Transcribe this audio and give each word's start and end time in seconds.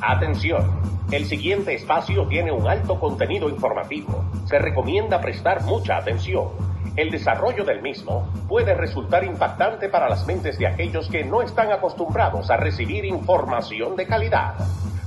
Atención, 0.00 0.80
el 1.10 1.24
siguiente 1.24 1.74
espacio 1.74 2.28
tiene 2.28 2.52
un 2.52 2.68
alto 2.68 3.00
contenido 3.00 3.48
informativo. 3.48 4.24
Se 4.46 4.58
recomienda 4.60 5.20
prestar 5.20 5.64
mucha 5.64 5.96
atención. 5.96 6.50
El 6.94 7.10
desarrollo 7.10 7.64
del 7.64 7.82
mismo 7.82 8.30
puede 8.48 8.74
resultar 8.74 9.24
impactante 9.24 9.88
para 9.88 10.08
las 10.08 10.24
mentes 10.24 10.56
de 10.56 10.68
aquellos 10.68 11.08
que 11.08 11.24
no 11.24 11.42
están 11.42 11.72
acostumbrados 11.72 12.48
a 12.48 12.56
recibir 12.56 13.04
información 13.04 13.96
de 13.96 14.06
calidad. 14.06 14.54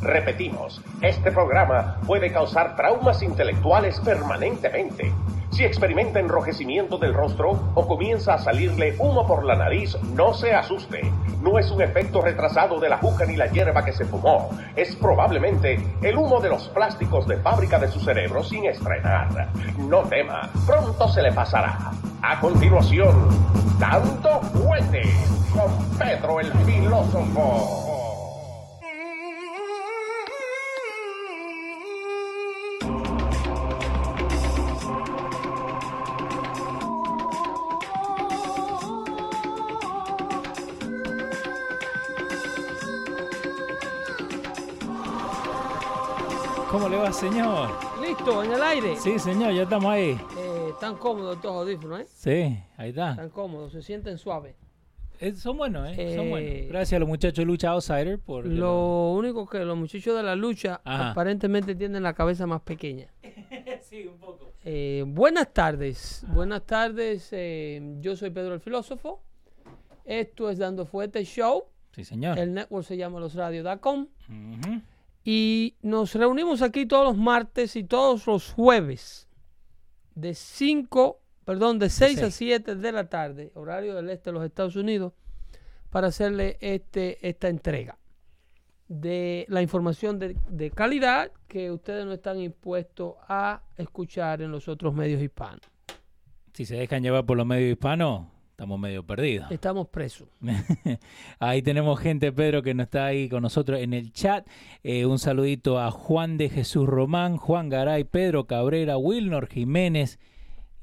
Repetimos, 0.02 0.82
este 1.02 1.32
programa 1.32 2.00
puede 2.06 2.32
causar 2.34 2.76
traumas 2.76 3.22
intelectuales 3.24 4.00
permanentemente. 4.02 5.14
Si 5.52 5.66
experimenta 5.66 6.20
enrojecimiento 6.20 6.98
del 6.98 7.14
rostro 7.14 7.60
o 7.76 7.88
comienza 7.88 8.34
a 8.34 8.38
salirle 8.38 8.96
humo 8.98 9.28
por 9.28 9.44
la 9.44 9.56
nariz, 9.56 9.98
no 10.16 10.34
se 10.34 10.54
asuste. 10.54 11.02
No 11.42 11.60
es 11.60 11.70
un 11.72 11.82
efecto 11.82 12.22
retrasado 12.22 12.80
de 12.80 12.88
la 12.88 12.98
juca 12.98 13.26
ni 13.26 13.36
la 13.36 13.48
hierba 13.48 13.84
que 13.84 13.92
se 13.92 14.06
fumó. 14.06 14.50
Es 14.78 14.96
probablemente 14.96 15.78
el 16.02 16.18
humo 16.18 16.40
de 16.40 16.50
los 16.50 16.70
plásticos 16.70 17.28
de 17.28 17.38
fábrica 17.38 17.78
de 17.80 17.90
su 17.90 18.00
cerebro 18.00 18.44
sin 18.44 18.66
estrenar. 18.66 19.50
No 19.78 20.04
tema, 20.04 20.50
pronto 20.66 21.10
se 21.10 21.22
le 21.22 21.34
pasará. 21.34 21.92
A 22.22 22.40
continuación, 22.40 23.28
Dando 23.78 24.42
Fuente 24.42 25.02
con 25.54 25.98
Pedro 25.98 26.40
el 26.40 26.52
Filósofo. 26.64 27.91
Señor? 47.22 47.70
Listo, 48.02 48.44
en 48.44 48.52
el 48.54 48.62
aire. 48.64 48.96
Sí, 48.98 49.20
señor, 49.20 49.54
ya 49.54 49.64
estamos 49.64 49.92
ahí. 49.92 50.20
Eh, 50.38 50.68
están 50.72 50.96
cómodos 50.98 51.36
estos 51.36 51.52
audífonos, 51.52 52.02
¿eh? 52.02 52.06
Sí, 52.08 52.64
ahí 52.78 52.90
está. 52.90 53.12
Están 53.12 53.30
cómodos, 53.30 53.72
se 53.72 53.82
sienten 53.84 54.18
suaves. 54.18 54.56
Eh, 55.20 55.34
son 55.36 55.56
buenos, 55.58 55.88
¿eh? 55.90 56.16
Son 56.16 56.26
Eh, 56.26 56.30
buenos. 56.30 56.68
Gracias 56.70 56.98
a 56.98 57.00
los 57.00 57.08
muchachos 57.08 57.36
de 57.38 57.46
Lucha 57.46 57.70
Outsider 57.70 58.18
por... 58.20 58.46
Lo 58.48 59.12
único 59.12 59.48
que 59.48 59.60
los 59.60 59.78
muchachos 59.78 60.18
de 60.18 60.24
la 60.24 60.36
lucha 60.36 60.82
Ajá. 60.84 61.12
aparentemente 61.12 61.76
tienen 61.76 62.02
la 62.02 62.14
cabeza 62.14 62.48
más 62.48 62.62
pequeña. 62.62 63.08
sí, 63.82 64.08
un 64.08 64.18
poco. 64.18 64.52
Eh, 64.66 65.04
buenas 65.06 65.54
tardes, 65.54 66.26
buenas 66.28 66.66
tardes. 66.66 67.30
eh, 67.34 67.98
yo 68.00 68.16
soy 68.16 68.32
Pedro 68.32 68.56
el 68.56 68.62
Filósofo. 68.62 69.22
Esto 70.06 70.50
es 70.50 70.58
Dando 70.58 70.88
Fuerte 70.88 71.24
Show. 71.24 71.66
Sí, 71.92 72.04
señor. 72.04 72.40
El 72.40 72.54
network 72.56 72.84
se 72.86 72.98
llama 72.98 73.20
losradio.com. 73.20 74.08
Ujú. 74.28 74.82
Y 75.24 75.76
nos 75.82 76.16
reunimos 76.16 76.62
aquí 76.62 76.86
todos 76.86 77.06
los 77.06 77.18
martes 77.18 77.76
y 77.76 77.84
todos 77.84 78.26
los 78.26 78.52
jueves 78.54 79.28
de 80.16 80.34
5, 80.34 81.20
perdón, 81.46 81.80
de 81.80 81.90
6 81.90 82.18
a 82.18 82.22
seis. 82.22 82.36
7 82.36 82.76
de 82.76 82.92
la 82.92 83.08
tarde, 83.08 83.52
horario 83.56 83.96
del 83.96 84.10
este 84.10 84.30
de 84.30 84.34
los 84.34 84.46
Estados 84.46 84.76
Unidos, 84.76 85.14
para 85.90 86.08
hacerle 86.08 86.58
este, 86.62 87.28
esta 87.28 87.50
entrega 87.50 87.98
de 88.88 89.46
la 89.48 89.62
información 89.62 90.20
de, 90.20 90.36
de 90.50 90.72
calidad 90.72 91.32
que 91.48 91.72
ustedes 91.72 92.06
no 92.06 92.14
están 92.14 92.40
impuestos 92.40 93.16
a 93.28 93.62
escuchar 93.78 94.42
en 94.42 94.52
los 94.52 94.68
otros 94.68 94.94
medios 94.94 95.22
hispanos. 95.22 95.62
Si 96.54 96.66
se 96.66 96.76
dejan 96.76 97.04
llevar 97.04 97.26
por 97.26 97.38
los 97.38 97.46
medios 97.46 97.72
hispanos, 97.72 98.28
estamos 98.52 98.80
medio 98.80 99.04
perdidos. 99.04 99.50
Estamos 99.52 99.88
presos. 99.88 100.28
Ahí 101.40 101.62
tenemos 101.62 102.00
gente, 102.00 102.32
Pedro, 102.32 102.62
que 102.62 102.74
no 102.74 102.84
está 102.84 103.08
ahí 103.08 103.28
con 103.28 103.42
nosotros 103.42 103.80
en 103.80 103.94
el 103.94 104.12
chat. 104.14 104.48
Eh, 104.84 105.06
un 105.06 105.18
saludito 105.20 105.80
a 105.80 105.90
Juan 105.92 106.38
de 106.38 106.50
Jesús 106.50 106.86
Román, 106.88 107.38
Juan 107.38 107.70
Garay, 107.70 108.04
Pedro 108.04 108.46
Cabrera, 108.46 108.98
Wilnor 108.98 109.48
Jiménez 109.48 110.20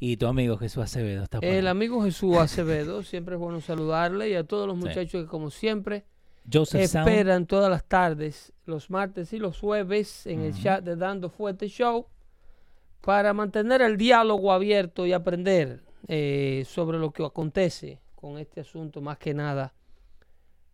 y 0.00 0.16
tu 0.16 0.26
amigo 0.26 0.56
Jesús 0.56 0.82
Acevedo. 0.84 1.22
Está 1.24 1.38
por 1.40 1.48
El 1.48 1.66
ahí. 1.66 1.70
amigo 1.70 2.02
Jesús 2.02 2.36
Acevedo, 2.36 3.02
siempre 3.04 3.34
es 3.36 3.40
bueno 3.40 3.60
saludarle 3.60 4.30
y 4.30 4.34
a 4.34 4.44
todos 4.44 4.66
los 4.66 4.76
Sí. 4.78 4.84
muchachos 4.84 5.22
que 5.24 5.28
como 5.28 5.50
siempre 5.50 6.04
Joseph 6.52 6.86
Sound. 6.88 7.08
esperan 7.08 7.46
todas 7.46 7.70
las 7.70 7.84
tardes, 7.84 8.52
los 8.64 8.90
martes 8.90 9.32
y 9.32 9.38
los 9.38 9.58
jueves 9.60 10.26
en 10.26 10.40
el 10.40 10.54
chat 10.54 10.82
de 10.84 10.96
Dando 10.96 11.28
Fuerte 11.30 11.68
Show 11.68 12.06
para 13.02 13.32
mantener 13.32 13.82
el 13.82 13.96
diálogo 13.96 14.52
abierto 14.52 15.06
y 15.06 15.12
aprender 15.12 15.82
eh, 16.06 16.64
sobre 16.66 16.98
lo 16.98 17.10
que 17.10 17.24
acontece 17.24 17.98
con 18.14 18.38
este 18.38 18.60
asunto, 18.60 19.00
más 19.00 19.18
que 19.18 19.34
nada 19.34 19.72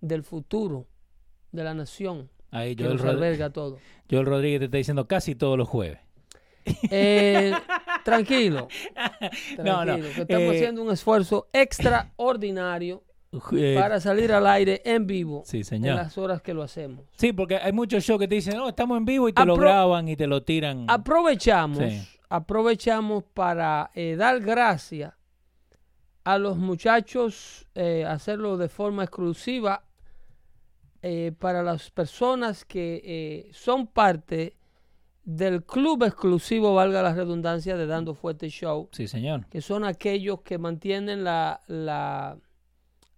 del 0.00 0.22
futuro 0.22 0.86
de 1.52 1.64
la 1.64 1.72
nación 1.74 2.28
Ahí 2.50 2.76
que 2.76 2.84
Joel, 2.84 2.98
Rod- 2.98 3.08
alberga 3.10 3.50
todo. 3.50 3.78
Joel 4.10 4.26
Rodríguez 4.26 4.60
te 4.60 4.64
está 4.66 4.76
diciendo 4.76 5.06
casi 5.08 5.34
todos 5.34 5.56
los 5.58 5.68
jueves. 5.68 5.98
Eh, 6.90 7.52
tranquilo, 8.04 8.68
No, 9.58 9.64
no, 9.64 9.82
tranquilo, 9.84 10.08
que 10.14 10.20
estamos 10.22 10.54
eh, 10.54 10.56
haciendo 10.56 10.82
un 10.82 10.90
esfuerzo 10.92 11.48
extraordinario 11.52 13.02
Eh, 13.52 13.74
para 13.76 13.98
salir 13.98 14.30
al 14.30 14.46
aire 14.46 14.80
en 14.84 15.08
vivo 15.08 15.42
Sí, 15.44 15.58
en 15.58 15.64
señor. 15.64 15.96
las 15.96 16.16
horas 16.16 16.40
que 16.40 16.54
lo 16.54 16.62
hacemos. 16.62 17.00
Sí, 17.16 17.32
porque 17.32 17.56
hay 17.56 17.72
muchos 17.72 18.04
shows 18.04 18.20
que 18.20 18.28
te 18.28 18.36
dicen, 18.36 18.56
no, 18.56 18.68
estamos 18.68 18.96
en 18.96 19.04
vivo 19.04 19.28
y 19.28 19.32
te 19.32 19.44
lo 19.44 19.56
graban 19.56 20.06
y 20.06 20.14
te 20.14 20.28
lo 20.28 20.44
tiran. 20.44 20.86
Aprovechamos, 20.88 21.78
Sí. 21.78 22.00
Aprovechamos 22.28 23.24
para 23.24 23.90
eh, 23.94 24.16
dar 24.16 24.40
gracias 24.40 25.14
a 26.24 26.38
los 26.38 26.56
muchachos, 26.56 27.66
eh, 27.74 28.04
hacerlo 28.06 28.56
de 28.56 28.68
forma 28.68 29.04
exclusiva 29.04 29.84
eh, 31.02 31.32
para 31.38 31.62
las 31.62 31.90
personas 31.90 32.64
que 32.64 33.50
son 33.52 33.86
parte 33.86 34.56
del 35.24 35.64
club 35.64 36.04
exclusivo, 36.04 36.74
valga 36.74 37.02
la 37.02 37.14
redundancia, 37.14 37.76
de 37.76 37.86
Dando 37.86 38.14
Fuerte 38.14 38.48
Show, 38.48 38.88
Sí, 38.92 39.08
señor. 39.08 39.46
que 39.46 39.60
son 39.60 39.84
aquellos 39.84 40.40
que 40.42 40.58
mantienen 40.58 41.24
la, 41.24 41.60
la, 41.66 42.36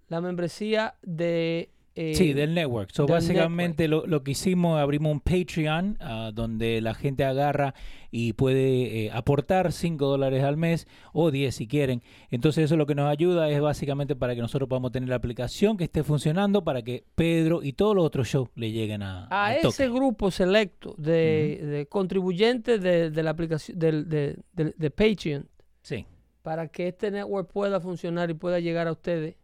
la 0.08 0.20
membresía 0.20 0.94
de... 1.02 1.70
eh, 1.96 2.14
Sí, 2.14 2.32
del 2.34 2.54
network. 2.54 2.90
So, 2.92 3.06
del 3.06 3.14
básicamente 3.14 3.88
Lo, 3.88 4.06
lo 4.06 4.22
que 4.22 4.30
hicimos, 4.32 4.78
abrimos 4.78 5.10
un 5.12 5.20
Patreon 5.20 5.96
ah, 6.00 6.30
donde 6.32 6.80
la 6.80 6.94
gente 6.94 7.24
agarra 7.24 7.74
y 8.10 8.34
puede 8.34 9.06
eh, 9.06 9.10
aportar 9.12 9.72
5 9.72 10.06
dólares 10.06 10.44
al 10.44 10.56
mes 10.56 10.86
o 11.12 11.30
10 11.30 11.54
si 11.54 11.66
quieren. 11.66 12.02
Entonces 12.30 12.64
eso 12.66 12.76
lo 12.76 12.86
que 12.86 12.94
nos 12.94 13.08
ayuda 13.10 13.50
es 13.50 13.60
básicamente 13.60 14.14
para 14.14 14.34
que 14.34 14.40
nosotros 14.40 14.68
podamos 14.68 14.92
tener 14.92 15.08
la 15.08 15.16
aplicación 15.16 15.76
que 15.76 15.84
esté 15.84 16.04
funcionando 16.04 16.62
para 16.62 16.82
que 16.82 17.04
Pedro 17.14 17.62
y 17.62 17.72
todos 17.72 17.96
los 17.96 18.04
otros 18.04 18.28
shows 18.28 18.48
le 18.54 18.70
lleguen 18.72 19.02
a, 19.02 19.26
a 19.30 19.56
ese 19.56 19.88
grupo 19.88 20.30
selecto 20.30 20.94
de, 20.98 21.60
de 21.64 21.86
contribuyentes 21.86 22.80
de, 22.80 23.10
de 23.10 23.22
la 23.22 23.30
aplicación 23.30 23.78
del- 23.78 24.08
de, 24.08 24.36
de- 24.54 24.90
Patreon 24.90 25.48
Sí. 25.82 26.04
para 26.42 26.68
que 26.68 26.88
este 26.88 27.10
network 27.10 27.50
pueda 27.50 27.80
funcionar 27.80 28.30
y 28.30 28.34
pueda 28.34 28.60
llegar 28.60 28.86
a 28.86 28.92
ustedes 28.92 29.34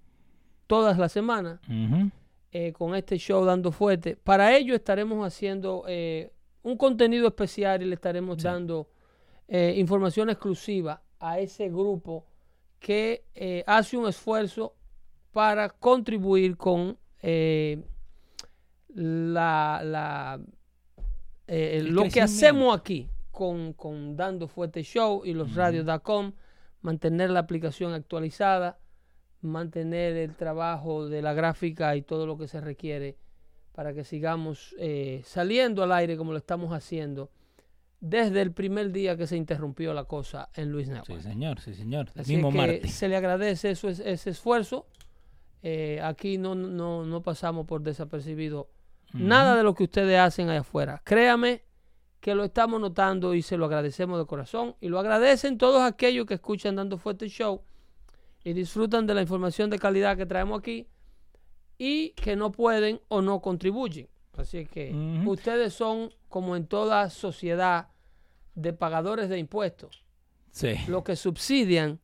todas 0.66 0.96
las 0.98 1.12
semanas 1.12 1.60
Ujú. 1.68 2.10
Eh, 2.52 2.72
con 2.72 2.94
este 2.94 3.16
show 3.18 3.44
dando 3.44 3.72
fuerte. 3.72 4.16
Para 4.16 4.54
ello 4.56 4.74
estaremos 4.74 5.26
haciendo 5.26 5.84
eh, 5.88 6.30
un 6.62 6.76
contenido 6.76 7.26
especial 7.26 7.82
y 7.82 7.86
le 7.86 7.94
estaremos 7.94 8.36
Sí. 8.38 8.44
dando 8.44 8.88
eh, 9.48 9.74
información 9.76 10.30
exclusiva 10.30 11.02
a 11.18 11.38
ese 11.40 11.68
grupo 11.68 12.26
que 12.78 13.24
hace 13.66 13.96
un 13.96 14.08
esfuerzo 14.08 14.74
para 15.32 15.68
contribuir 15.70 16.56
con 16.56 16.98
eh, 17.22 17.80
la, 18.88 19.80
la, 19.84 20.40
lo 21.46 22.04
que 22.08 22.20
hacemos 22.20 22.76
aquí 22.76 23.08
con, 23.30 23.72
con 23.72 24.16
Dando 24.16 24.46
Fuerte 24.48 24.82
Show 24.82 25.22
y 25.24 25.32
los 25.32 25.54
radios.com, 25.54 26.32
mantener 26.82 27.30
la 27.30 27.40
aplicación 27.40 27.92
actualizada, 27.94 28.78
mantener 29.42 30.16
el 30.16 30.34
trabajo 30.34 31.08
de 31.08 31.20
la 31.22 31.34
gráfica 31.34 31.94
y 31.96 32.02
todo 32.02 32.26
lo 32.26 32.38
que 32.38 32.48
se 32.48 32.60
requiere 32.60 33.16
para 33.72 33.92
que 33.92 34.04
sigamos 34.04 34.74
eh, 34.78 35.22
saliendo 35.24 35.82
al 35.82 35.92
aire 35.92 36.16
como 36.16 36.32
lo 36.32 36.38
estamos 36.38 36.72
haciendo 36.72 37.30
desde 38.00 38.40
el 38.42 38.52
primer 38.52 38.90
día 38.92 39.16
que 39.16 39.26
se 39.26 39.36
interrumpió 39.36 39.94
la 39.94 40.04
cosa 40.04 40.48
en 40.54 40.70
Luis 40.72 40.88
Sí, 40.88 40.92
Network. 40.94 41.22
señor, 41.22 41.60
sí, 41.60 41.74
señor. 41.74 42.10
El 42.14 42.20
Así 42.22 42.34
mismo 42.34 42.50
que 42.50 42.56
martes. 42.58 42.92
se 42.94 43.08
le 43.08 43.16
agradece 43.16 43.70
eso, 43.70 43.88
es- 43.88 44.00
ese 44.00 44.30
esfuerzo. 44.30 44.86
Eh, 45.62 46.00
aquí 46.02 46.38
no, 46.38 46.54
no, 46.56 47.04
no 47.04 47.22
pasamos 47.22 47.66
por 47.66 47.82
desapercibido 47.82 48.68
nada 49.12 49.54
de 49.56 49.62
lo 49.62 49.74
que 49.74 49.84
ustedes 49.84 50.18
hacen 50.18 50.48
allá 50.48 50.60
afuera. 50.60 51.00
Créame 51.04 51.62
que 52.20 52.34
lo 52.34 52.42
estamos 52.44 52.80
notando 52.80 53.34
y 53.34 53.42
se 53.42 53.56
lo 53.56 53.66
agradecemos 53.66 54.18
de 54.18 54.26
corazón. 54.26 54.74
Y 54.80 54.88
lo 54.88 54.98
agradecen 54.98 55.56
todos 55.58 55.82
aquellos 55.82 56.26
que 56.26 56.34
escuchan 56.34 56.74
Dando 56.76 56.98
Fuerte 56.98 57.28
Show 57.28 57.62
y 58.44 58.52
disfrutan 58.52 59.06
de 59.06 59.14
la 59.14 59.22
información 59.22 59.70
de 59.70 59.78
calidad 59.78 60.16
que 60.16 60.26
traemos 60.26 60.58
aquí 60.58 60.86
y 61.78 62.10
que 62.10 62.36
no 62.36 62.52
pueden 62.52 63.00
o 63.08 63.22
no 63.22 63.40
contribuyen. 63.40 64.08
Así 64.36 64.66
que 64.66 64.92
ustedes 65.26 65.74
son, 65.74 66.10
como 66.28 66.56
en 66.56 66.66
toda 66.66 67.10
sociedad, 67.10 67.88
de 68.54 68.72
pagadores 68.72 69.28
de 69.28 69.38
impuestos 69.38 70.04
Sí. 70.50 70.74
los 70.88 71.02
que 71.04 71.16
subsidian 71.16 72.00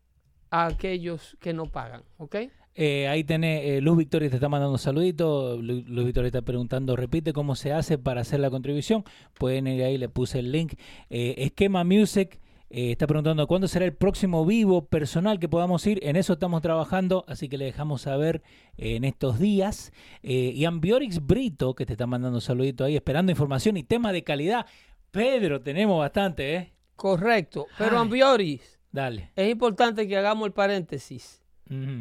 a 0.50 0.66
aquellos 0.66 1.36
que 1.40 1.52
no 1.52 1.66
pagan, 1.66 2.02
¿ok? 2.16 2.36
Eh, 2.74 3.08
ahí 3.08 3.24
tenés, 3.24 3.62
eh, 3.64 3.80
Luz 3.80 3.98
Victoria 3.98 4.30
te 4.30 4.36
está 4.36 4.48
mandando 4.48 4.78
saluditos. 4.78 5.58
Lu- 5.62 5.82
Luz 5.86 6.04
Victoria 6.06 6.28
está 6.28 6.42
preguntando, 6.42 6.94
repite 6.96 7.32
cómo 7.32 7.54
se 7.56 7.72
hace 7.72 7.98
para 7.98 8.20
hacer 8.22 8.40
la 8.40 8.50
contribución. 8.50 9.04
Pueden 9.34 9.66
ir 9.66 9.82
ahí, 9.82 9.98
le 9.98 10.08
puse 10.08 10.38
el 10.38 10.52
link. 10.52 10.74
Eh, 11.10 11.34
Esquema 11.38 11.82
Music 11.84 12.38
eh, 12.70 12.92
está 12.92 13.06
preguntando 13.06 13.46
cuándo 13.46 13.66
será 13.68 13.84
el 13.86 13.94
próximo 13.94 14.44
vivo 14.44 14.86
personal 14.86 15.38
que 15.38 15.48
podamos 15.48 15.86
ir. 15.86 16.00
En 16.02 16.16
eso 16.16 16.34
estamos 16.34 16.60
trabajando, 16.62 17.24
así 17.28 17.48
que 17.48 17.56
le 17.58 17.64
dejamos 17.64 18.02
saber 18.02 18.42
eh, 18.76 18.96
en 18.96 19.04
estos 19.04 19.38
días. 19.38 19.92
Eh, 20.22 20.52
y 20.54 20.64
Ambiorix 20.64 21.24
Brito, 21.26 21.74
que 21.74 21.86
te 21.86 21.92
está 21.94 22.06
mandando 22.06 22.40
saludito 22.40 22.84
ahí, 22.84 22.96
esperando 22.96 23.32
información 23.32 23.76
y 23.76 23.84
tema 23.84 24.12
de 24.12 24.22
calidad. 24.24 24.66
Pedro, 25.10 25.60
tenemos 25.62 25.98
bastante, 25.98 26.54
¿eh? 26.54 26.72
Correcto. 26.96 27.66
Pero 27.78 27.92
Ay. 27.96 28.02
Ambioris, 28.02 28.78
Dale. 28.92 29.30
es 29.36 29.50
importante 29.50 30.06
que 30.08 30.16
hagamos 30.18 30.46
el 30.46 30.52
paréntesis 30.52 31.42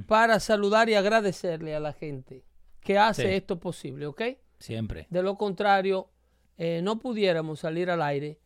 para 0.08 0.40
saludar 0.40 0.88
y 0.90 0.94
agradecerle 0.96 1.75
a 1.75 1.80
la 1.81 1.92
gente 1.94 2.46
que 2.80 2.98
hace 2.98 3.24
Sí. 3.24 3.28
esto 3.30 3.60
posible, 3.60 4.06
¿ok? 4.08 4.22
Siempre. 4.60 5.08
De 5.10 5.22
lo 5.22 5.38
contrario, 5.38 6.10
eh, 6.58 6.80
no 6.81 7.00
pudiéramos 7.00 7.60
salir 7.60 7.90
al 7.90 8.02
aire 8.02 8.40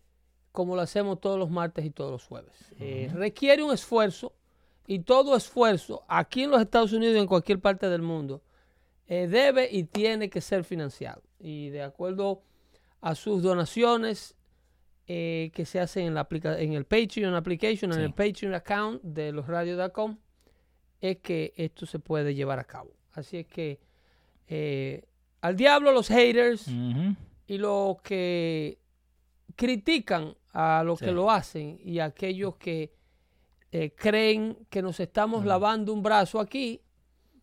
como 0.52 0.76
lo 0.76 0.82
hacemos 0.82 1.20
todos 1.22 1.40
los 1.40 1.50
martes 1.50 1.86
y 1.86 1.92
todos 1.92 2.12
los 2.12 2.24
jueves. 2.26 2.54
Eh, 2.80 3.10
requiere 3.14 3.64
un 3.64 3.74
esfuerzo 3.74 4.34
y 4.88 5.00
todo 5.00 5.36
esfuerzo 5.36 6.04
aquí 6.08 6.44
en 6.44 6.52
los 6.52 6.62
Estados 6.62 6.92
Unidos 6.94 7.16
y 7.16 7.20
en 7.20 7.28
cualquier 7.28 7.60
parte 7.60 7.88
del 7.90 8.02
mundo 8.02 8.42
eh, 9.08 9.28
debe 9.28 9.70
y 9.72 9.84
tiene 9.86 10.30
que 10.30 10.42
ser 10.42 10.64
financiado. 10.64 11.22
Y 11.40 11.70
de 11.70 11.84
acuerdo 11.84 12.42
a 13.02 13.16
sus 13.16 13.42
donaciones 13.42 14.36
eh, 15.08 15.52
que 15.54 15.66
se 15.66 15.80
hacen 15.80 16.06
en, 16.08 16.14
la 16.14 16.22
aplica- 16.22 16.60
en 16.60 16.74
el 16.74 16.86
Patreon 16.86 17.34
application, 17.34 17.92
en 17.92 17.98
Sí. 17.98 18.04
el 18.04 18.14
Patreon 18.14 18.54
account 18.54 19.02
de 19.04 19.32
losradios.com, 19.32 20.18
es 21.02 21.18
que 21.18 21.54
esto 21.58 21.86
se 21.86 22.00
puede 22.00 22.36
llevar 22.36 22.60
a 22.60 22.64
cabo. 22.64 22.92
Así 23.14 23.38
es 23.38 23.48
que 23.48 23.80
al 25.42 25.56
diablo 25.56 25.92
los 25.92 26.08
haters 26.10 26.68
y 27.48 27.58
los 27.58 28.02
que 28.02 28.78
critican 29.56 30.36
a 30.54 30.84
los 30.84 31.00
Sí. 31.00 31.06
que 31.06 31.12
lo 31.12 31.30
hacen 31.32 31.80
y 31.84 32.00
a 32.00 32.06
aquellos 32.06 32.56
que 32.58 32.94
eh, 33.72 33.94
creen 33.96 34.58
que 34.70 34.82
nos 34.82 35.00
estamos 35.00 35.46
lavando 35.46 35.94
un 35.94 36.04
brazo 36.04 36.40
aquí 36.40 36.82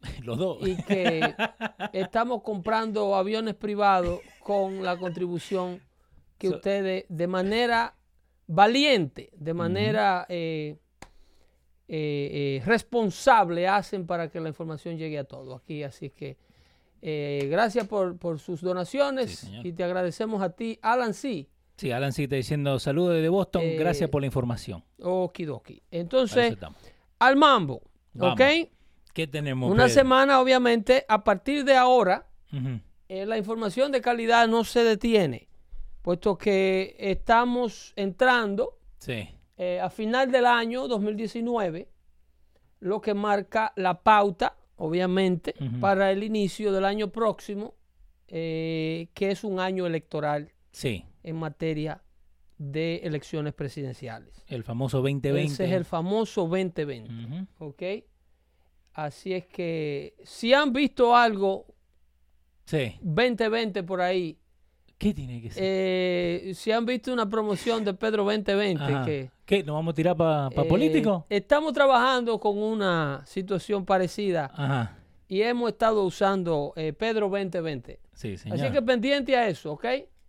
Los 0.22 0.37
dos. 0.38 0.58
y 0.69 0.76
que 0.82 1.34
estamos 1.93 2.43
comprando 2.43 3.14
aviones 3.16 3.55
privados 3.55 4.20
con 4.43 4.82
la 4.82 4.96
contribución 4.99 5.81
que 6.37 6.49
So- 6.50 6.56
ustedes 6.56 7.06
de 7.08 7.26
manera 7.26 7.94
valiente, 8.46 9.31
de 9.37 9.55
manera 9.55 10.26
eh, 10.28 10.76
eh, 11.88 12.58
eh, 12.60 12.62
responsable 12.66 13.66
hacen 13.66 14.06
para 14.06 14.31
que 14.31 14.40
la 14.40 14.49
información 14.50 14.99
llegue 14.99 15.19
a 15.19 15.25
todos 15.25 15.60
aquí. 15.62 15.82
Así 15.82 16.10
que 16.10 16.37
gracias 17.00 17.87
por, 17.88 18.19
por 18.19 18.38
sus 18.38 18.60
donaciones 18.60 19.38
Sí, 19.38 19.60
y 19.64 19.72
te 19.72 19.84
agradecemos 19.84 20.43
a 20.43 20.50
ti, 20.50 20.78
Alan 20.82 21.14
C. 21.14 21.49
Sí, 21.79 21.93
Alan 21.93 22.11
está 22.11 22.35
diciendo 22.37 22.79
saludos 22.81 23.15
desde 23.15 23.29
Boston, 23.29 23.63
Eh, 23.63 23.77
gracias 23.79 24.11
por 24.11 24.21
la 24.21 24.27
información. 24.27 24.85
Okidoki. 25.01 25.81
Entonces, 25.93 26.57
al 27.21 27.37
mambo, 27.37 27.83
Vamos. 28.15 28.35
¿ok? 28.35 28.69
¿Qué 29.15 29.27
tenemos? 29.29 29.71
Una 29.71 29.85
Pedro? 29.85 29.95
semana, 29.95 30.41
obviamente, 30.41 31.05
a 31.09 31.23
partir 31.23 31.65
de 31.65 31.77
ahora, 31.77 32.27
eh, 33.09 33.25
la 33.27 33.39
información 33.39 33.93
de 33.93 34.01
calidad 34.01 34.49
no 34.49 34.65
se 34.65 34.83
detiene, 34.83 35.49
puesto 36.03 36.37
que 36.37 36.97
estamos 36.99 37.93
entrando 37.97 38.79
Sí, 38.99 39.29
eh, 39.57 39.81
a 39.81 39.89
final 39.89 40.33
del 40.33 40.47
año 40.47 40.89
2019, 40.89 41.89
lo 42.81 43.01
que 43.01 43.15
marca 43.15 43.73
la 43.77 44.03
pauta, 44.03 44.57
obviamente, 44.77 45.55
para 45.81 46.11
el 46.11 46.25
inicio 46.25 46.73
del 46.73 46.85
año 46.85 47.11
próximo, 47.11 47.75
eh, 48.27 49.09
que 49.15 49.31
es 49.31 49.45
un 49.45 49.61
año 49.61 49.87
electoral 49.87 50.53
sí, 50.73 51.05
en 51.29 51.37
materia 51.37 52.03
de 52.57 52.97
elecciones 53.05 53.55
presidenciales. 53.55 54.43
el 54.49 54.65
famoso 54.65 54.99
2020. 54.99 55.53
Ese 55.53 55.65
es 55.67 55.73
el 55.73 55.85
famoso 55.85 56.43
2020. 56.49 57.13
Ujú. 57.25 57.47
¿Ok? 57.59 57.83
Así 58.95 59.33
es 59.33 59.47
que 59.47 60.15
si 60.25 60.53
han 60.53 60.73
visto 60.73 61.15
algo 61.15 61.67
Sí, 62.65 62.97
2020 63.01 63.83
por 63.85 64.01
ahí, 64.01 64.39
¿qué 64.99 65.15
tiene 65.15 65.41
que 65.41 65.51
ser? 65.51 65.63
eh, 65.65 66.53
si 66.55 66.73
han 66.73 66.85
visto 66.85 67.13
una 67.13 67.29
promoción 67.29 67.85
de 67.85 67.95
Pedro 67.95 68.25
2020, 68.25 68.83
Ajá. 68.83 69.05
que 69.05 69.31
¿Qué? 69.47 69.63
¿Nos 69.65 69.75
vamos 69.77 69.93
a 69.93 69.95
tirar 69.95 70.17
para 70.17 70.49
eh, 70.51 70.69
político? 70.69 71.25
Estamos 71.31 71.73
trabajando 71.73 72.39
con 72.41 72.59
una 72.59 73.23
situación 73.25 73.87
parecida 73.87 74.51
Ajá, 74.53 74.99
y 75.29 75.41
hemos 75.43 75.71
estado 75.71 76.03
usando 76.05 76.73
eh, 76.77 76.93
Pedro 76.93 77.29
2020. 77.31 78.01
sí, 78.13 78.37
señor. 78.37 78.59
Así 78.61 78.71
que 78.73 78.83
pendiente 78.83 79.37
a 79.37 79.49
eso, 79.49 79.73
¿ok? 79.73 79.85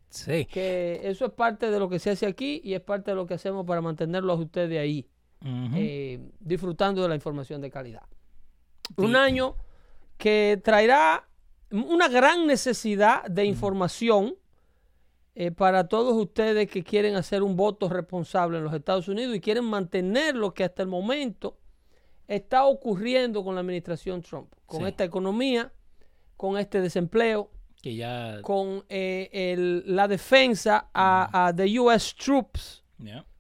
Sí. 0.09 0.45
Que 0.45 1.01
eso 1.03 1.25
es 1.27 1.31
parte 1.33 1.69
de 1.69 1.79
lo 1.79 1.87
que 1.89 1.99
se 1.99 2.09
hace 2.11 2.25
aquí 2.25 2.61
y 2.63 2.73
es 2.73 2.81
parte 2.81 3.11
de 3.11 3.15
lo 3.15 3.25
que 3.27 3.35
hacemos 3.35 3.65
para 3.65 3.81
mantenerlos 3.81 4.39
a 4.39 4.41
ustedes 4.41 4.79
ahí, 4.79 5.07
eh, 5.75 6.19
disfrutando 6.39 7.01
de 7.03 7.09
la 7.09 7.15
información 7.15 7.61
de 7.61 7.69
calidad. 7.69 8.03
Sí. 8.87 8.93
Un 8.97 9.15
año 9.15 9.55
que 10.17 10.59
traerá 10.63 11.27
una 11.71 12.07
gran 12.09 12.47
necesidad 12.47 13.23
de 13.25 13.45
información 13.45 14.35
eh, 15.35 15.51
para 15.51 15.87
todos 15.87 16.13
ustedes 16.15 16.67
que 16.69 16.83
quieren 16.83 17.15
hacer 17.15 17.43
un 17.43 17.55
voto 17.55 17.87
responsable 17.87 18.57
en 18.57 18.63
los 18.63 18.73
Estados 18.73 19.07
Unidos 19.07 19.35
y 19.35 19.39
quieren 19.39 19.63
mantener 19.65 20.35
lo 20.35 20.53
que 20.53 20.63
hasta 20.63 20.81
el 20.81 20.89
momento 20.89 21.57
está 22.27 22.65
ocurriendo 22.65 23.43
con 23.43 23.55
la 23.55 23.61
administración 23.61 24.21
Trump, 24.21 24.51
con 24.65 24.81
Sí. 24.81 24.87
esta 24.87 25.03
economía, 25.03 25.71
con 26.35 26.57
este 26.57 26.81
desempleo, 26.81 27.51
que 27.81 27.95
ya... 27.95 28.41
con 28.41 28.83
eh, 28.89 29.29
el- 29.31 29.83
la 29.95 30.07
defensa 30.07 30.89
a, 30.93 31.47
a 31.47 31.53
the 31.55 31.79
U.S. 31.79 32.13
troops, 32.17 32.83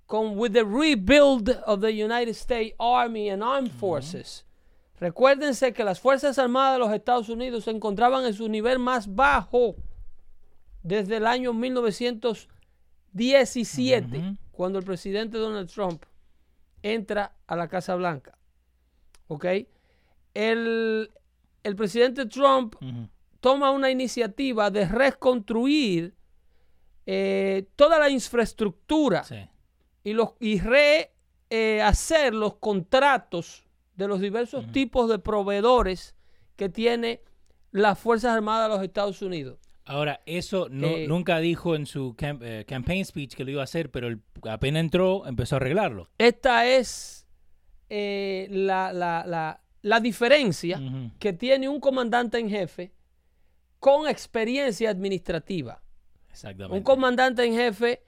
con 0.05 0.37
with 0.37 0.53
the 0.53 0.63
rebuild 0.63 1.49
of 1.65 1.81
the 1.81 1.91
United 1.91 2.35
States 2.35 2.73
Army 2.79 3.29
and 3.29 3.43
Armed 3.43 3.71
Forces. 3.71 4.45
Recuérdense 4.99 5.73
que 5.73 5.83
las 5.83 5.99
Fuerzas 5.99 6.37
Armadas 6.39 6.73
de 6.73 6.79
los 6.79 6.91
Estados 6.93 7.29
Unidos 7.29 7.63
se 7.65 7.71
encontraban 7.71 8.25
en 8.25 8.33
su 8.33 8.47
nivel 8.49 8.79
más 8.79 9.13
bajo 9.13 9.75
desde 10.83 11.17
el 11.17 11.27
año 11.27 11.53
1917, 11.53 14.17
Ujú. 14.17 14.37
cuando 14.51 14.79
el 14.79 14.85
presidente 14.85 15.37
Donald 15.37 15.69
Trump 15.71 16.03
entra 16.83 17.33
a 17.47 17.55
la 17.55 17.67
Casa 17.67 17.95
Blanca. 17.95 18.37
¿Ok? 19.27 19.45
El, 20.33 21.11
el 21.63 21.75
presidente 21.75 22.25
Trump. 22.25 22.75
Toma 23.39 23.71
una 23.71 23.89
iniciativa 23.89 24.69
de 24.71 24.85
reconstruir 24.87 26.13
eh, 27.05 27.67
toda 27.75 27.97
la 27.99 28.09
infraestructura 28.09 29.23
Sí. 29.23 29.37
y, 30.03 30.13
los, 30.13 30.31
y 30.39 30.59
rehacer 30.59 32.33
los 32.33 32.55
contratos 32.55 33.65
de 33.95 34.07
los 34.07 34.19
diversos 34.21 34.71
tipos 34.71 35.09
de 35.09 35.19
proveedores 35.19 36.15
que 36.55 36.69
tiene 36.69 37.21
las 37.71 37.97
Fuerzas 37.99 38.31
Armadas 38.35 38.69
de 38.69 38.75
los 38.75 38.83
Estados 38.83 39.21
Unidos. 39.21 39.59
Ahora, 39.85 40.21
eso 40.27 40.67
no, 40.69 40.87
Eh, 40.87 41.07
nunca 41.07 41.39
dijo 41.39 41.75
en 41.75 41.85
su 41.87 42.13
cam- 42.15 42.39
eh, 42.43 42.63
campaign 42.67 43.03
speech 43.05 43.33
que 43.35 43.43
lo 43.43 43.51
iba 43.51 43.61
a 43.61 43.63
hacer, 43.63 43.89
pero 43.89 44.07
el- 44.07 44.21
apenas 44.47 44.81
entró, 44.81 45.25
empezó 45.25 45.55
a 45.55 45.57
arreglarlo. 45.57 46.09
Esta 46.17 46.67
es 46.67 47.25
eh, 47.89 48.47
la, 48.51 48.93
la- 48.93 49.25
la- 49.25 49.61
la 49.81 49.99
diferencia 49.99 50.79
que 51.17 51.33
tiene 51.33 51.67
un 51.69 51.79
comandante 51.79 52.37
en 52.37 52.49
jefe 52.49 52.91
con 53.79 54.07
experiencia 54.07 54.89
administrativa. 54.89 55.81
Un 55.81 56.31
Exactamente. 56.31 56.83
comandante 56.83 57.45
en 57.45 57.53
jefe 57.53 58.03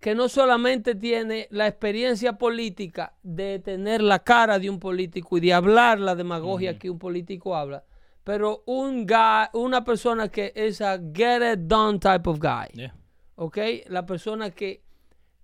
que 0.00 0.14
no 0.14 0.28
solamente 0.28 0.94
tiene 0.94 1.46
la 1.50 1.66
experiencia 1.66 2.38
política 2.38 3.14
de 3.22 3.58
tener 3.58 4.00
la 4.00 4.20
cara 4.20 4.58
de 4.58 4.70
un 4.70 4.80
político 4.80 5.36
y 5.36 5.40
de 5.40 5.52
hablar 5.52 6.00
la 6.00 6.14
demagogia 6.14 6.78
que 6.78 6.88
un 6.88 6.98
político 6.98 7.54
habla, 7.54 7.84
pero 8.24 8.62
un 8.66 9.06
guy, 9.06 9.48
una 9.52 9.84
persona 9.84 10.28
que 10.28 10.52
es 10.54 10.80
a 10.80 10.98
get 10.98 11.42
it 11.52 11.60
done 11.60 11.98
type 11.98 12.28
of 12.28 12.38
guy. 12.38 12.68
Yeah. 12.72 12.94
¿ok? 13.40 13.58
La 13.88 14.06
persona 14.06 14.50
que 14.50 14.82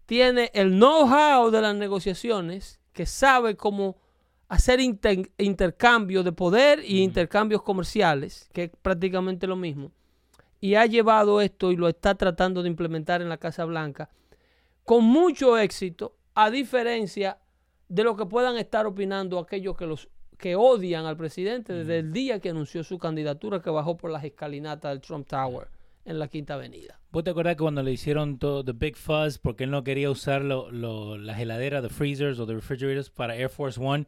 tiene 0.05 0.51
el 0.55 0.71
know-how 0.71 1.51
de 1.51 1.61
las 1.61 1.75
negociaciones, 1.75 2.81
que 2.93 3.07
sabe 3.07 3.57
cómo 3.57 3.97
hacer 4.49 4.81
inter- 4.81 5.31
intercambio 5.39 6.23
de 6.23 6.33
poder 6.33 6.81
y 6.85 7.03
intercambios 7.03 7.63
comerciales, 7.63 8.49
que 8.53 8.65
es 8.65 8.71
prácticamente 8.83 9.47
lo 9.47 9.57
mismo, 9.57 9.91
y 10.61 10.75
ha 10.75 10.87
llevado 10.87 11.41
esto 11.41 11.73
y 11.73 11.77
lo 11.77 11.89
está 11.89 12.15
tratando 12.15 12.63
de 12.63 12.69
implementar 12.69 13.21
en 13.23 13.29
la 13.29 13.39
Casa 13.39 13.65
Blanca 13.65 14.09
con 14.85 15.05
mucho 15.05 15.59
éxito, 15.59 16.15
a 16.35 16.51
diferencia 16.51 17.39
de 17.89 18.05
lo 18.05 18.17
que 18.17 18.27
puedan 18.27 18.57
estar 18.57 18.87
opinando 18.87 19.39
aquellos 19.39 19.77
que 19.77 19.87
los 19.87 20.09
que 20.39 20.55
odian 20.55 21.07
al 21.07 21.17
presidente 21.17 21.73
desde 21.73 21.99
el 22.01 22.13
día 22.13 22.41
que 22.41 22.51
anunció 22.51 22.85
su 22.85 22.99
candidatura 22.99 23.61
que 23.63 23.71
bajó 23.71 23.97
por 23.97 24.11
las 24.11 24.23
escalinatas 24.23 24.91
del 24.93 25.01
Trump 25.01 25.27
Tower 25.27 25.69
en 26.05 26.19
la 26.19 26.29
Quinta 26.29 26.55
Avenida. 26.55 27.01
¿Vos 27.11 27.25
te 27.25 27.31
acordás 27.31 27.55
que 27.57 27.63
cuando 27.63 27.83
le 27.83 27.91
hicieron 27.93 28.39
todo 28.39 28.63
The 28.63 28.73
Big 28.73 28.97
Fuzz 28.97 29.39
porque 29.39 29.65
él 29.65 29.71
no 29.71 29.83
quería 29.83 30.11
usar 30.11 30.43
lo, 30.43 30.71
lo- 30.71 31.17
las 31.17 31.41
heladeras, 31.41 31.83
the 31.83 31.89
freezers 31.89 32.39
o 32.39 32.47
the 32.47 32.53
refrigerators 32.55 33.09
para 33.11 33.35
Air 33.35 33.49
Force 33.49 33.81
One, 33.83 34.07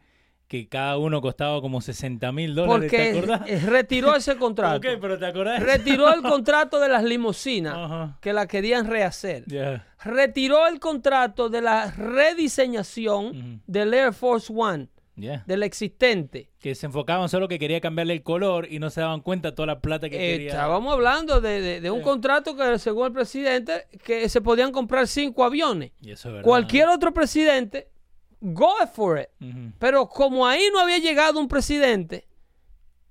que 0.48 0.66
cada 0.66 0.96
uno 0.98 1.20
costaba 1.20 1.60
como 1.60 1.80
60 1.82 2.32
mil 2.32 2.54
dólares, 2.54 2.90
¿te 2.90 2.96
Porque 2.96 3.18
acordás? 3.18 3.42
eh, 3.50 3.60
retiró 3.66 4.16
ese 4.16 4.36
contrato. 4.36 4.76
Ok, 4.88 4.98
pero 5.00 5.18
¿te 5.18 5.26
acordás? 5.26 5.62
Retiró 5.62 6.12
el 6.12 6.22
contrato 6.22 6.80
de 6.80 6.88
las 6.88 7.04
limusinas 7.04 8.16
que 8.22 8.32
la 8.32 8.46
querían 8.46 8.86
rehacer. 8.86 9.44
Ya. 9.46 9.86
Retiró 10.02 10.66
el 10.66 10.80
contrato 10.80 11.48
de 11.50 11.60
la 11.60 11.90
rediseñación 11.90 13.62
del 13.66 13.92
Air 13.94 14.12
Force 14.12 14.52
One, 14.54 14.88
Ya. 15.16 15.42
del 15.46 15.62
existente. 15.64 16.48
Que 16.60 16.74
se 16.74 16.86
enfocaban 16.86 17.28
solo 17.28 17.46
que 17.48 17.58
quería 17.58 17.80
cambiarle 17.80 18.14
el 18.14 18.22
color 18.22 18.68
y 18.70 18.78
no 18.78 18.90
se 18.90 19.00
daban 19.00 19.20
cuenta 19.20 19.54
toda 19.54 19.66
la 19.66 19.80
plata 19.80 20.08
que 20.08 20.16
Eh, 20.16 20.32
quería. 20.32 20.50
estábamos 20.50 20.92
hablando 20.92 21.40
de, 21.40 21.60
de- 21.60 21.80
de 21.80 21.90
un 21.90 22.00
contrato 22.02 22.56
que, 22.56 22.78
según 22.78 23.06
el 23.08 23.12
presidente, 23.12 23.86
que 24.04 24.28
se 24.28 24.40
podían 24.40 24.72
comprar 24.72 25.06
cinco 25.08 25.44
aviones. 25.44 25.92
Y 26.00 26.12
eso 26.12 26.28
es 26.28 26.34
verdad. 26.34 26.44
Cualquier 26.48 26.88
otro 26.88 27.12
presidente, 27.12 27.88
go 28.40 28.72
for 28.92 29.18
it. 29.18 29.28
Pero 29.78 30.08
como 30.08 30.46
ahí 30.46 30.62
no 30.72 30.80
había 30.80 30.98
llegado 30.98 31.38
un 31.40 31.48
presidente 31.48 32.26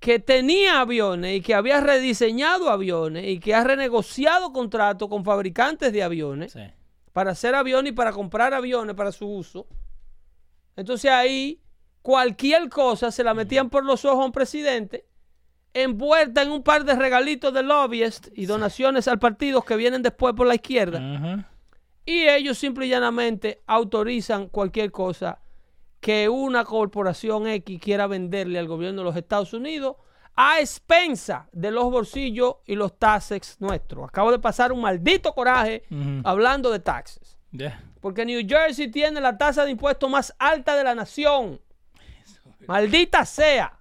que 0.00 0.18
tenía 0.20 0.80
aviones 0.80 1.36
y 1.36 1.40
que 1.40 1.54
había 1.54 1.80
rediseñado 1.80 2.70
aviones 2.70 3.26
y 3.26 3.40
que 3.40 3.54
ha 3.54 3.64
renegociado 3.64 4.52
contratos 4.52 5.08
con 5.08 5.24
fabricantes 5.24 5.92
de 5.92 6.02
aviones 6.04 6.52
Sí. 6.52 6.60
para 7.12 7.32
hacer 7.32 7.54
aviones 7.56 7.92
y 7.92 7.94
para 7.94 8.12
comprar 8.12 8.54
aviones 8.54 8.94
para 8.94 9.10
su 9.10 9.26
uso, 9.28 9.66
entonces 10.76 11.10
ahí 11.10 11.60
cualquier 12.02 12.68
cosa 12.68 13.10
se 13.10 13.24
la 13.24 13.34
metían 13.34 13.70
por 13.70 13.84
los 13.84 14.04
ojos 14.04 14.22
a 14.22 14.26
un 14.26 14.32
presidente 14.32 15.04
envuelta 15.74 16.42
en 16.42 16.50
un 16.50 16.62
par 16.62 16.84
de 16.84 16.94
regalitos 16.94 17.52
de 17.52 17.62
lobbyists 17.62 18.30
y 18.34 18.46
donaciones 18.46 19.06
al 19.08 19.18
partido 19.18 19.62
que 19.62 19.76
vienen 19.76 20.02
después 20.02 20.32
por 20.34 20.46
la 20.46 20.54
izquierda. 20.54 20.98
Y 22.08 22.26
ellos 22.26 22.56
simple 22.56 22.86
y 22.86 22.88
llanamente 22.88 23.60
autorizan 23.66 24.48
cualquier 24.48 24.90
cosa 24.90 25.40
que 26.00 26.28
una 26.28 26.64
corporación 26.64 27.46
X 27.46 27.78
quiera 27.82 28.06
venderle 28.06 28.58
al 28.58 28.66
gobierno 28.66 29.02
de 29.02 29.04
los 29.04 29.16
Estados 29.16 29.52
Unidos 29.52 29.96
a 30.34 30.58
expensa 30.60 31.48
de 31.52 31.70
los 31.70 31.84
bolsillos 31.90 32.56
y 32.64 32.76
los 32.76 32.98
taxes 32.98 33.56
nuestros. 33.60 34.08
Acabo 34.08 34.30
de 34.32 34.38
pasar 34.38 34.72
un 34.72 34.80
maldito 34.80 35.34
coraje 35.34 35.82
hablando 36.24 36.70
de 36.70 36.78
taxes. 36.78 37.36
Porque 38.00 38.24
New 38.24 38.40
Jersey 38.48 38.88
tiene 38.90 39.20
la 39.20 39.36
tasa 39.36 39.64
de 39.66 39.72
impuestos 39.72 40.08
más 40.08 40.34
alta 40.38 40.76
de 40.76 40.84
la 40.84 40.94
nación. 40.94 41.60
Maldita 42.66 43.24
sea. 43.26 43.78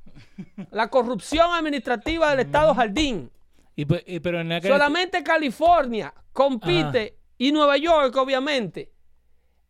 La 0.72 0.90
corrupción 0.90 1.50
administrativa 1.54 2.32
del 2.32 2.42
Estado 2.42 2.74
Jardín. 2.76 3.32
Y, 3.76 3.86
pe- 3.86 4.04
y- 4.08 4.20
pero 4.20 4.42
en 4.42 4.52
aquel... 4.52 4.72
Solamente 4.72 5.24
California 5.24 6.14
compite 6.34 7.17
y 7.38 7.52
Nueva 7.52 7.78
York, 7.78 8.16
obviamente, 8.18 8.92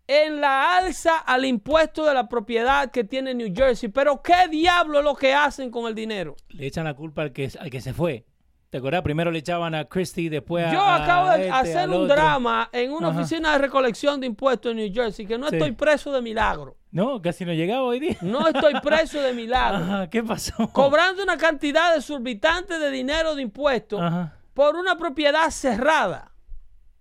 en 0.08 0.40
la 0.40 0.78
alza 0.78 1.18
al 1.18 1.44
impuesto 1.46 2.06
de 2.06 2.14
la 2.14 2.30
propiedad 2.30 2.92
que 2.92 3.04
tiene 3.04 3.34
New 3.34 3.54
Jersey. 3.54 3.90
Pero 3.90 4.22
¿qué 4.22 4.48
diablo 4.50 5.00
es 5.00 5.04
lo 5.04 5.16
que 5.16 5.34
hacen 5.34 5.70
con 5.70 5.86
el 5.88 5.96
dinero? 5.96 6.36
Le 6.50 6.66
echan 6.68 6.86
la 6.86 6.94
culpa 6.94 7.24
al 7.24 7.34
que, 7.34 7.52
al 7.60 7.70
que 7.70 7.82
se 7.82 7.94
fue. 7.94 8.26
¿Te 8.70 8.80
acuerdas? 8.80 9.02
Primero 9.02 9.32
le 9.32 9.40
echaban 9.40 9.74
a 9.76 9.86
Christie, 9.86 10.30
después 10.30 10.66
a. 10.66 10.74
Yo 10.74 10.82
acabo 10.82 11.30
de 11.30 11.38
este, 11.48 11.52
hacer 11.52 11.90
un 11.90 12.06
drama 12.08 12.70
en 12.74 12.92
una 12.92 13.10
Ajá. 13.10 13.20
oficina 13.22 13.54
de 13.54 13.60
recolección 13.60 14.20
de 14.20 14.28
impuestos 14.28 14.72
en 14.72 14.78
New 14.78 14.94
Jersey 14.94 15.26
que 15.26 15.38
no 15.38 15.48
Sí. 15.50 15.56
estoy 15.56 15.72
preso 15.72 16.12
de 16.12 16.22
milagro. 16.22 16.76
No, 16.92 17.22
casi 17.22 17.46
no 17.46 17.54
llegaba 17.54 17.84
hoy 17.84 18.00
día. 18.02 18.18
No 18.22 18.46
estoy 18.48 18.74
preso 18.82 19.22
de 19.22 19.34
milagro. 19.34 19.78
Ajá, 19.86 20.10
¿qué 20.10 20.22
pasó? 20.22 20.70
Cobrando 20.74 21.24
una 21.24 21.38
cantidad 21.38 21.96
desorbitante 21.96 22.78
de 22.78 22.92
dinero 22.92 23.36
de 23.36 23.42
impuestos 23.44 24.02
Ajá. 24.02 24.36
por 24.54 24.76
una 24.76 24.98
propiedad 24.98 25.50
cerrada. 25.50 26.34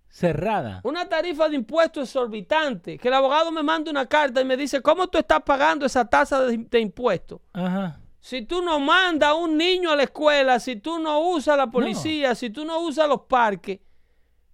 Cerrada. 0.09 0.81
Una 0.83 1.07
tarifa 1.07 1.47
de 1.49 1.55
impuestos 1.55 2.07
exorbitante. 2.09 2.97
Que 2.97 3.07
el 3.09 3.13
abogado 3.13 3.51
me 3.51 3.61
manda 3.63 3.91
una 3.91 4.05
carta 4.07 4.41
y 4.41 4.45
me 4.45 4.57
dice, 4.57 4.81
¿cómo 4.81 5.07
tú 5.07 5.17
estás 5.17 5.41
pagando 5.43 5.85
esa 5.85 6.05
tasa 6.05 6.41
de, 6.41 6.57
de 6.57 6.79
impuestos? 6.79 7.39
Ajá. 7.53 7.99
Si 8.19 8.41
tú 8.41 8.61
no 8.61 8.79
mandas 8.79 9.29
a 9.29 9.33
un 9.35 9.55
niño 9.57 9.91
a 9.91 9.95
la 9.95 10.03
escuela, 10.03 10.59
si 10.59 10.75
tú 10.77 10.99
no 10.99 11.19
usas 11.19 11.55
la 11.57 11.67
policía, 11.67 12.35
si 12.35 12.49
tú 12.49 12.65
no 12.65 12.79
usas 12.79 13.07
los 13.07 13.21
parques, 13.21 13.79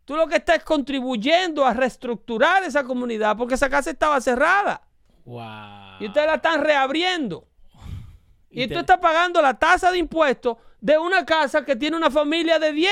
tú 0.06 0.16
lo 0.16 0.28
que 0.28 0.36
estás 0.36 0.58
es 0.58 0.64
contribuyendo 0.64 1.66
a 1.66 1.74
reestructurar 1.74 2.64
esa 2.64 2.84
comunidad 2.84 3.36
porque 3.38 3.56
esa 3.56 3.70
casa 3.70 3.90
estaba 3.90 4.20
cerrada 4.22 4.82
Wow. 5.26 6.02
y 6.02 6.08
ustedes 6.08 6.28
la 6.28 6.36
están 6.36 6.62
reabriendo. 6.62 7.48
Y, 8.50 8.64
Y 8.64 8.68
tú 8.68 8.74
te- 8.74 8.80
estás 8.82 8.98
pagando 9.00 9.42
la 9.42 9.54
tasa 9.58 9.92
de 9.92 9.98
impuestos 9.98 10.58
de 10.82 10.98
una 10.98 11.26
casa 11.26 11.64
que 11.64 11.76
tiene 11.78 11.96
una 11.96 12.12
familia 12.12 12.60
de 12.60 12.74
10. 12.74 12.92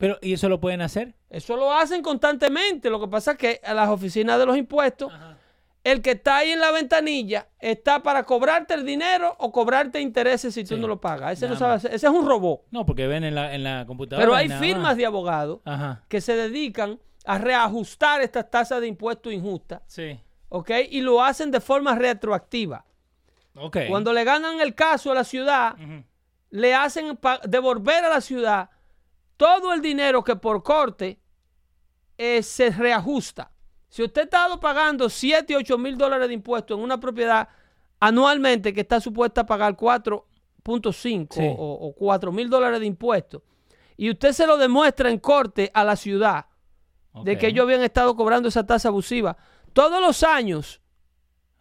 Pero, 0.00 0.18
¿y 0.22 0.32
eso 0.32 0.48
lo 0.48 0.58
pueden 0.60 0.80
hacer? 0.80 1.14
Eso 1.28 1.56
lo 1.56 1.72
hacen 1.72 2.02
constantemente. 2.02 2.88
Lo 2.90 2.98
que 3.00 3.06
pasa 3.06 3.32
es 3.32 3.38
que 3.38 3.60
a 3.62 3.74
las 3.74 3.88
oficinas 3.90 4.38
de 4.38 4.46
los 4.46 4.56
impuestos, 4.56 5.12
el 5.84 6.00
que 6.02 6.12
está 6.12 6.38
ahí 6.38 6.50
en 6.50 6.60
la 6.60 6.70
ventanilla 6.72 7.48
está 7.58 8.02
para 8.02 8.24
cobrarte 8.24 8.74
el 8.74 8.84
dinero 8.86 9.36
o 9.38 9.52
cobrarte 9.52 10.00
intereses 10.00 10.54
si 10.54 10.64
tú 10.64 10.76
no 10.78 10.88
lo 10.88 11.00
pagas. 11.00 11.34
Ese 11.34 11.48
no 11.48 11.54
sabe 11.56 11.74
hacer- 11.74 11.94
Ese 11.94 12.06
es 12.06 12.12
un 12.12 12.26
robot. 12.26 12.62
No, 12.70 12.84
porque 12.86 13.06
ven 13.06 13.24
en 13.24 13.34
la, 13.34 13.54
en 13.54 13.62
la 13.62 13.84
computadora. 13.86 14.24
Pero 14.24 14.34
hay 14.34 14.48
firmas 14.48 14.82
más. 14.90 14.96
de 14.96 15.06
abogados 15.06 15.60
que 16.08 16.20
se 16.22 16.34
dedican 16.34 16.98
a 17.26 17.36
reajustar 17.38 18.22
estas 18.22 18.50
tasas 18.50 18.80
de 18.80 18.86
impuestos 18.86 19.30
injustas, 19.32 19.82
Sí. 19.86 20.18
¿ok? 20.48 20.70
Y 20.90 21.02
lo 21.02 21.22
hacen 21.22 21.50
de 21.50 21.60
forma 21.60 21.94
retroactiva. 21.94 22.86
Ok. 23.54 23.76
Cuando 23.88 24.12
le 24.14 24.24
ganan 24.24 24.60
el 24.62 24.74
caso 24.74 25.12
a 25.12 25.14
la 25.14 25.24
ciudad, 25.24 25.76
le 26.50 26.74
hacen 26.74 27.18
devolver 27.46 28.04
a 28.04 28.08
la 28.08 28.20
ciudad 28.22 28.70
todo 29.40 29.72
el 29.72 29.80
dinero 29.80 30.22
que 30.22 30.36
por 30.36 30.62
corte 30.62 31.18
eh, 32.18 32.42
se 32.42 32.68
reajusta. 32.68 33.50
Si 33.88 34.02
usted 34.02 34.20
ha 34.20 34.24
estado 34.24 34.60
pagando 34.60 35.08
7, 35.08 35.56
8 35.56 35.78
mil 35.78 35.96
dólares 35.96 36.28
de 36.28 36.34
impuestos 36.34 36.76
en 36.76 36.84
una 36.84 37.00
propiedad 37.00 37.48
anualmente 37.98 38.74
que 38.74 38.82
está 38.82 39.00
supuesta 39.00 39.40
a 39.40 39.46
pagar 39.46 39.74
4.5 39.78 41.32
Sí. 41.32 41.40
o, 41.40 41.72
o 41.88 41.94
4 41.94 42.30
mil 42.32 42.50
dólares 42.50 42.80
de 42.80 42.86
impuestos, 42.86 43.40
y 43.96 44.10
usted 44.10 44.32
se 44.32 44.46
lo 44.46 44.58
demuestra 44.58 45.08
en 45.10 45.18
corte 45.18 45.70
a 45.72 45.84
la 45.84 45.96
ciudad 45.96 46.44
de 47.24 47.38
que 47.38 47.46
ellos 47.48 47.64
habían 47.64 47.82
estado 47.82 48.14
cobrando 48.14 48.48
esa 48.50 48.66
tasa 48.66 48.88
abusiva, 48.88 49.38
todos 49.72 50.02
los 50.02 50.22
años 50.22 50.82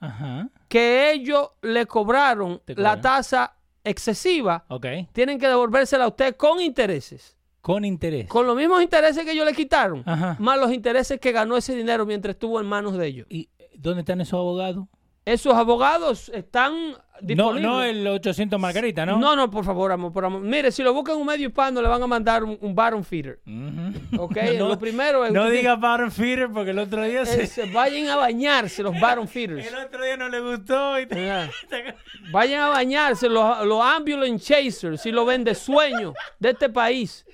Ajá. 0.02 0.50
que 0.68 1.12
ellos 1.14 1.52
le 1.62 1.86
cobraron 1.86 2.62
la 2.68 3.00
tasa 3.00 3.56
excesiva, 3.86 4.66
tienen 5.14 5.40
que 5.40 5.48
devolvérsela 5.48 6.04
a 6.04 6.10
usted 6.10 6.36
con 6.36 6.60
intereses. 6.60 7.38
Con 7.62 7.84
interés. 7.86 8.28
Con 8.28 8.48
los 8.48 8.56
mismos 8.56 8.82
intereses 8.82 9.26
que 9.26 9.32
ellos 9.32 9.46
le 9.46 9.54
quitaron, 9.54 10.04
Ajá. 10.06 10.36
más 10.40 10.58
los 10.60 10.72
intereses 10.72 11.20
que 11.20 11.32
ganó 11.32 11.58
ese 11.58 11.76
dinero 11.76 12.06
mientras 12.06 12.36
estuvo 12.36 12.60
en 12.60 12.66
manos 12.66 12.98
de 12.98 13.06
ellos. 13.08 13.28
¿Y 13.30 13.50
dónde 13.76 14.02
están 14.02 14.22
esos 14.22 14.34
abogados? 14.40 14.86
Esos 15.26 15.54
abogados 15.54 16.30
están 16.34 16.74
No, 16.92 16.98
disponibles. 17.22 17.62
no 17.62 17.84
el 17.84 18.08
800 18.08 18.60
Margarita, 18.60 19.06
¿no? 19.06 19.20
no, 19.20 19.36
no, 19.36 19.52
por 19.52 19.64
favor, 19.64 19.92
amor, 19.92 20.12
por 20.12 20.26
amor. 20.26 20.42
Mire, 20.42 20.72
si 20.72 20.82
lo 20.82 20.92
buscan 20.94 21.16
en 21.16 21.22
un 21.22 21.28
medio 21.28 21.50
hispano, 21.50 21.82
le 21.84 21.88
van 21.88 22.02
a 22.02 22.08
mandar 22.08 22.44
un, 22.44 22.58
un 22.62 22.74
bottom 22.74 23.04
feeder. 23.04 23.40
Ujú. 23.46 24.24
Ok, 24.24 24.38
No- 24.58 24.70
lo 24.70 24.80
primero 24.80 25.26
es. 25.26 25.32
No 25.34 25.44
usted 25.44 25.56
diga 25.58 25.76
bottom 25.76 26.10
feeder 26.10 26.50
porque 26.50 26.72
el 26.72 26.80
otro 26.80 27.04
día 27.04 27.26
tiene- 27.26 27.46
se... 27.46 27.64
es- 27.64 27.74
vayan 27.74 28.08
a 28.08 28.16
bañarse 28.16 28.82
los 28.82 28.98
bottom 29.00 29.28
feeders. 29.28 29.68
El 29.68 29.76
otro 29.76 30.04
día 30.04 30.18
no 30.18 30.30
le 30.30 30.40
gustó 30.40 31.00
y. 31.00 31.06
Vayan 32.32 32.62
a 32.62 32.68
bañarse 32.70 33.28
los, 33.30 33.66
los 33.66 33.84
ambulance 33.84 34.44
chasers 34.46 35.06
y 35.06 35.12
los 35.12 35.26
vende 35.28 35.54
sueños 35.56 36.14
de 36.40 36.50
este 36.52 36.70
país. 36.70 37.26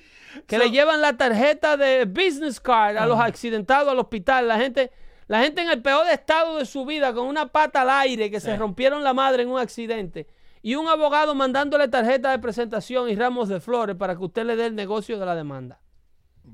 Que 0.48 0.58
le 0.58 0.72
llevan 0.72 1.02
la 1.02 1.18
tarjeta 1.18 1.78
de 1.78 2.06
business 2.06 2.60
card 2.60 2.98
a 2.98 3.06
los 3.06 3.20
accidentados 3.20 3.90
al 3.90 4.00
hospital. 4.00 4.48
La 4.48 4.58
gente, 4.58 4.92
la 5.28 5.42
gente 5.42 5.62
en 5.62 5.70
el 5.70 5.82
peor 5.82 6.08
estado 6.10 6.58
de 6.58 6.66
su 6.66 6.86
vida, 6.86 7.14
con 7.14 7.28
una 7.28 7.48
pata 7.48 7.82
al 7.82 7.90
aire, 7.90 8.30
que 8.30 8.40
se 8.40 8.56
rompieron 8.58 9.04
la 9.04 9.14
madre 9.14 9.44
en 9.44 9.50
un 9.50 9.60
accidente. 9.60 10.28
Y 10.62 10.76
un 10.76 10.88
abogado 10.88 11.36
mandándole 11.36 11.88
tarjeta 11.88 12.32
de 12.32 12.40
presentación 12.40 13.10
y 13.10 13.16
ramos 13.16 13.50
de 13.50 13.60
flores 13.60 13.96
para 13.96 14.16
que 14.16 14.24
usted 14.24 14.46
le 14.46 14.56
dé 14.56 14.66
el 14.66 14.76
negocio 14.76 15.20
de 15.20 15.26
la 15.26 15.36
demanda. 15.36 15.80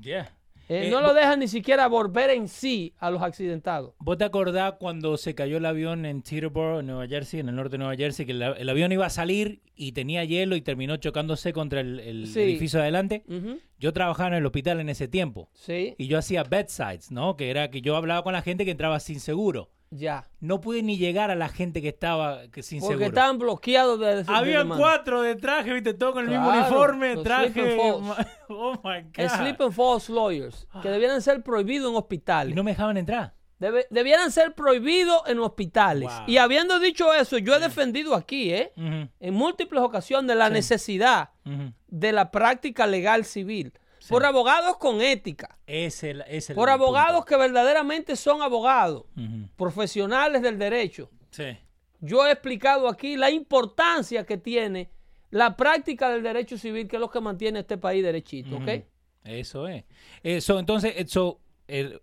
Yeah. 0.00 0.30
Eh, 0.72 0.86
Eh, 0.86 0.90
no 0.90 1.00
lo 1.00 1.12
dejan 1.14 1.40
ni 1.40 1.48
siquiera 1.48 1.86
volver 1.86 2.30
en 2.30 2.48
sí 2.48 2.94
a 2.98 3.10
los 3.10 3.20
accidentados. 3.22 3.94
¿Vos 3.98 4.16
te 4.18 4.24
acordás 4.24 4.74
cuando 4.78 5.16
se 5.16 5.34
cayó 5.34 5.58
el 5.58 5.66
avión 5.66 6.06
en 6.06 6.22
Teterboro, 6.22 6.80
en 6.80 6.86
Nueva 6.86 7.06
Jersey, 7.06 7.40
en 7.40 7.48
el 7.48 7.56
norte 7.56 7.72
de 7.72 7.78
Nueva 7.78 7.96
Jersey, 7.96 8.24
que 8.26 8.32
el, 8.32 8.42
el 8.42 8.68
avión 8.68 8.90
iba 8.92 9.06
a 9.06 9.10
salir 9.10 9.60
y 9.76 9.92
tenía 9.92 10.24
hielo 10.24 10.56
y 10.56 10.60
terminó 10.62 10.96
chocándose 10.96 11.52
contra 11.52 11.80
el, 11.80 12.00
el 12.00 12.26
Sí. 12.26 12.40
edificio 12.40 12.78
de 12.78 12.84
adelante? 12.84 13.24
Yo 13.78 13.92
trabajaba 13.92 14.28
en 14.28 14.34
el 14.34 14.46
hospital 14.46 14.80
en 14.80 14.88
ese 14.88 15.08
tiempo 15.08 15.48
Sí, 15.52 15.94
y 15.98 16.06
yo 16.06 16.16
hacía 16.18 16.44
bedsides, 16.44 17.10
¿no? 17.10 17.36
Que 17.36 17.50
era 17.50 17.68
que 17.70 17.80
yo 17.82 17.96
hablaba 17.96 18.22
con 18.22 18.32
la 18.32 18.42
gente 18.42 18.64
que 18.64 18.70
entraba 18.70 19.00
sin 19.00 19.18
seguro. 19.20 19.70
Ya. 19.94 20.24
No 20.40 20.60
pude 20.60 20.82
ni 20.82 20.96
llegar 20.96 21.30
a 21.30 21.34
la 21.34 21.48
gente 21.48 21.80
que 21.82 21.88
estaba 21.88 22.48
que 22.50 22.62
sin 22.62 22.80
Porque 22.80 22.94
seguro. 22.94 23.08
estaban 23.08 23.38
bloqueados 23.38 24.00
de, 24.00 24.22
de 24.22 24.32
Habían 24.34 24.68
cuatro 24.68 25.20
de 25.22 25.36
traje, 25.36 25.72
viste, 25.72 25.94
todo 25.94 26.14
con 26.14 26.24
el 26.24 26.30
mismo 26.30 26.48
uniforme, 26.48 27.16
traje. 27.18 27.52
sleep 27.52 27.68
and 27.68 27.76
falls. 28.06 28.26
Oh 28.48 28.72
my 28.82 29.02
God. 29.16 29.28
Sleep 29.38 29.60
and 29.60 29.72
false 29.72 30.10
lawyers, 30.12 30.66
que 30.82 30.88
debieran 30.88 31.20
ser 31.22 31.42
prohibidos 31.42 31.90
en 31.90 31.96
hospitales. 31.96 32.52
Y 32.52 32.56
no 32.56 32.64
me 32.64 32.70
dejaban 32.72 32.96
entrar. 32.96 33.34
Debe- 33.60 33.86
debieran 33.90 34.32
ser 34.32 34.54
prohibidos 34.54 35.22
en 35.26 35.38
hospitales. 35.38 36.08
Wow. 36.10 36.24
Y 36.26 36.38
habiendo 36.38 36.80
dicho 36.80 37.14
eso, 37.14 37.38
yo 37.38 37.54
he 37.54 37.60
defendido 37.60 38.14
aquí, 38.16 38.52
¿eh? 38.52 38.72
En 38.76 39.34
múltiples 39.34 39.82
ocasiones, 39.82 40.34
la 40.36 40.50
necesidad 40.50 41.30
de 41.86 42.12
la 42.12 42.30
práctica 42.32 42.86
legal 42.88 43.24
civil. 43.24 43.72
Por 44.12 44.24
abogados 44.24 44.76
con 44.76 45.00
ética. 45.02 45.58
Es 45.66 46.02
el, 46.04 46.22
es 46.28 46.50
el 46.50 46.56
Por 46.56 46.70
abogados 46.70 47.24
que 47.24 47.36
verdaderamente 47.36 48.14
son 48.16 48.42
abogados, 48.42 49.04
profesionales 49.56 50.42
del 50.42 50.58
derecho. 50.58 51.10
Sí. 51.30 51.56
yo 52.00 52.26
he 52.26 52.32
explicado 52.32 52.88
aquí 52.88 53.16
la 53.16 53.30
importancia 53.30 54.24
que 54.26 54.36
tiene 54.36 54.90
la 55.30 55.56
práctica 55.56 56.10
del 56.10 56.22
derecho 56.22 56.58
civil, 56.58 56.86
que 56.88 56.96
es 56.96 57.00
lo 57.00 57.10
que 57.10 57.20
mantiene 57.20 57.60
este 57.60 57.78
país 57.78 58.02
derechito, 58.02 58.56
¿ok? 58.56 58.68
Eso 59.24 59.66
es. 59.68 59.84
Eso, 60.22 60.58
entonces, 60.58 60.92
eso, 60.96 61.40
el- 61.68 62.02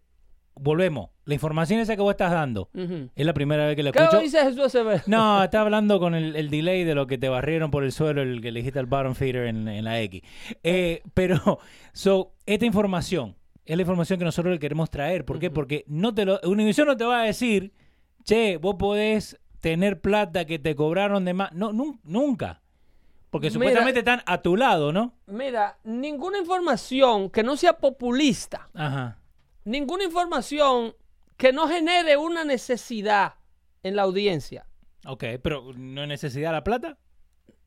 volvemos. 0.55 1.09
La 1.25 1.33
información 1.35 1.79
esa 1.79 1.95
que 1.95 2.01
vos 2.01 2.11
estás 2.11 2.31
dando 2.31 2.69
es 2.73 3.25
la 3.25 3.33
primera 3.33 3.65
vez 3.67 3.75
que 3.75 3.83
la 3.83 3.91
¿Qué 3.91 3.99
escucho. 3.99 4.17
lo 4.17 4.23
dice 4.23 4.39
Jesús 4.43 4.59
Acevedo? 4.65 5.01
No, 5.05 5.43
está 5.43 5.61
hablando 5.61 5.99
con 5.99 6.15
el, 6.15 6.35
el 6.35 6.49
delay 6.49 6.83
de 6.83 6.95
lo 6.95 7.05
que 7.07 7.17
te 7.17 7.29
barrieron 7.29 7.69
por 7.71 7.83
el 7.83 7.91
suelo, 7.91 8.21
el 8.21 8.41
que 8.41 8.51
le 8.51 8.59
dijiste 8.61 8.79
al 8.79 8.87
bottom 8.87 9.13
feeder 9.15 9.45
en, 9.47 9.67
en 9.67 9.83
la 9.85 10.01
X. 10.01 10.21
Eh, 10.63 11.03
pero, 11.13 11.59
so, 11.93 12.33
esta 12.45 12.65
información 12.65 13.35
es 13.65 13.75
la 13.75 13.81
información 13.83 14.17
que 14.17 14.25
nosotros 14.25 14.51
le 14.53 14.59
queremos 14.59 14.89
traer. 14.89 15.23
¿Por 15.25 15.37
qué? 15.39 15.51
Porque 15.51 15.85
no 15.87 16.13
te 16.15 16.25
lo, 16.25 16.39
Univision 16.43 16.87
no 16.87 16.97
te 16.97 17.05
va 17.05 17.21
a 17.21 17.23
decir, 17.25 17.71
che, 18.23 18.57
vos 18.57 18.75
podés 18.79 19.39
tener 19.59 20.01
plata 20.01 20.45
que 20.45 20.57
te 20.57 20.73
cobraron 20.75 21.25
de 21.25 21.33
más. 21.35 21.51
No, 21.53 21.71
nun- 21.71 21.99
nunca. 22.03 22.61
Porque 23.29 23.47
Mira- 23.49 23.53
supuestamente 23.53 23.99
están 23.99 24.23
a 24.25 24.41
tu 24.41 24.57
lado, 24.57 24.91
¿no? 24.91 25.13
Mira, 25.27 25.77
ninguna 25.83 26.39
información 26.39 27.29
que 27.29 27.43
no 27.43 27.55
sea 27.55 27.73
populista, 27.73 28.69
Ajá. 28.73 29.18
Ninguna 29.69 30.03
información 30.03 30.95
que 31.37 31.53
no 31.53 31.67
genere 31.67 32.17
una 32.17 32.43
necesidad 32.43 33.35
en 33.83 33.95
la 33.95 34.01
audiencia. 34.01 34.65
Ok, 35.05 35.23
pero 35.41 35.71
¿no 35.75 36.01
hay 36.01 36.07
necesidad 36.07 36.49
de 36.49 36.53
la 36.53 36.63
plata? 36.63 36.97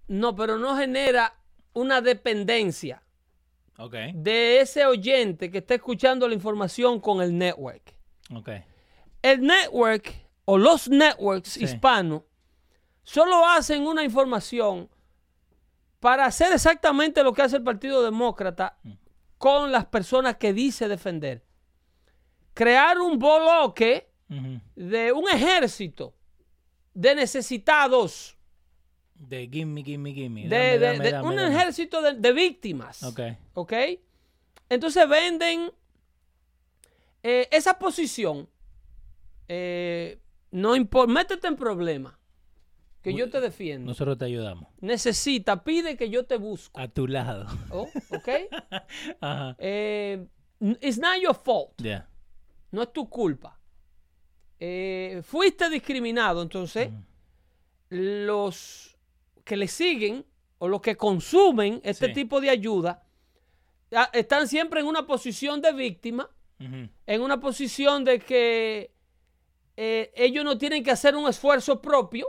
No, 0.09 0.35
pero 0.35 0.59
no 0.59 0.77
genera 0.77 1.35
una 1.73 2.01
dependencia 2.03 3.03
Ok, 3.79 3.95
de 4.15 4.61
ese 4.61 4.85
oyente 4.85 5.51
que 5.51 5.59
está 5.59 5.75
escuchando 5.75 6.29
la 6.29 6.35
información 6.35 7.01
con 7.01 7.23
el 7.23 7.37
network. 7.39 7.95
ok. 8.35 8.51
El 9.23 9.41
network 9.43 10.13
o 10.45 10.59
los 10.59 10.89
networks 10.89 11.51
Sí. 11.53 11.65
hispanos 11.65 12.23
solo 13.05 13.47
hacen 13.49 13.87
una 13.87 14.03
información 14.03 14.91
para 16.01 16.27
hacer 16.27 16.53
exactamente 16.53 17.23
lo 17.23 17.33
que 17.33 17.43
hace 17.43 17.57
el 17.57 17.63
Partido 17.63 18.03
Demócrata 18.03 18.77
con 19.39 19.71
las 19.73 19.87
personas 19.87 20.37
que 20.37 20.53
dice 20.53 20.89
defender. 20.89 21.45
Crear 22.55 22.99
un 23.01 23.19
bloque 23.19 24.09
de 24.75 25.13
un 25.13 25.29
ejército 25.29 26.15
de 26.95 27.15
necesitados, 27.15 28.37
De 29.15 29.47
gimme, 29.51 29.83
gimme, 29.83 30.13
gimme. 30.13 30.43
de, 30.43 30.49
Dame, 30.49 30.71
de- 30.71 30.79
dame, 30.79 31.05
de 31.05 31.11
dame, 31.13 31.29
un 31.29 31.39
ejército 31.39 32.01
de, 32.03 32.15
de 32.15 32.33
víctimas. 32.33 33.03
Ok. 33.03 33.21
¿Ok? 33.55 33.73
Entonces 34.69 35.09
venden 35.09 35.71
eh, 37.23 37.49
esa 37.53 37.79
posición. 37.79 38.49
eh, 39.49 40.19
no 40.51 40.77
importa, 40.77 41.13
métete 41.13 41.47
en 41.49 41.57
problemas. 41.57 42.15
Que 43.03 43.15
yo 43.15 43.29
te 43.31 43.41
defiendo. 43.41 43.87
Nosotros 43.89 44.17
te 44.17 44.27
ayudamos. 44.27 44.69
Necesita, 44.81 45.65
pide 45.65 45.97
que 45.97 46.09
yo 46.09 46.25
te 46.25 46.37
busco. 46.37 46.79
A 46.79 46.87
tu 46.89 47.09
lado. 47.09 47.47
Oh, 47.71 47.89
¿Ok? 48.11 48.29
Ajá. 49.21 49.57
Eh, 49.59 50.25
it's 50.81 50.99
not 50.99 51.17
your 51.21 51.35
fault. 51.35 51.73
Ya. 51.83 52.09
No 52.73 52.83
es 52.83 52.93
tu 52.93 53.09
culpa. 53.09 53.59
Eh, 54.59 55.23
fuiste 55.25 55.69
discriminado, 55.71 56.43
entonces 56.43 56.91
los 57.89 58.97
que 59.45 59.57
le 59.57 59.69
siguen 59.69 60.25
o 60.59 60.69
los 60.69 60.81
que 60.81 60.97
consumen 60.97 61.81
este 61.85 62.07
Sí. 62.09 62.13
tipo 62.15 62.41
de 62.41 62.51
ayuda 62.51 63.03
están 64.13 64.49
siempre 64.49 64.81
en 64.81 64.87
una 64.87 65.07
posición 65.07 65.61
de 65.61 65.73
víctima, 65.73 66.31
en 66.59 67.21
una 67.23 67.41
posición 67.41 68.05
de 68.05 68.21
que 68.21 68.95
eh, 69.77 70.13
ellos 70.15 70.45
no 70.45 70.57
tienen 70.59 70.85
que 70.85 70.91
hacer 70.93 71.17
un 71.17 71.29
esfuerzo 71.29 71.81
propio 71.83 72.27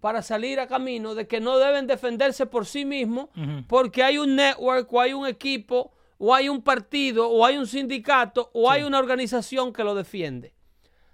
para 0.00 0.22
salir 0.22 0.60
a 0.60 0.66
camino, 0.66 1.14
de 1.14 1.26
que 1.26 1.40
no 1.40 1.58
deben 1.58 1.86
defenderse 1.86 2.46
por 2.46 2.66
sí 2.66 2.84
mismos, 2.84 3.30
porque 3.66 4.02
hay 4.04 4.18
un 4.18 4.36
network 4.36 4.92
o 4.92 5.00
hay 5.00 5.12
un 5.14 5.26
equipo 5.26 5.93
o 6.18 6.34
hay 6.34 6.48
un 6.48 6.62
partido 6.62 7.28
o 7.28 7.44
hay 7.44 7.56
un 7.56 7.66
sindicato 7.66 8.50
o 8.54 8.70
hay 8.70 8.82
una 8.82 8.98
organización 8.98 9.72
que 9.72 9.84
lo 9.84 9.94
defiende. 9.94 10.54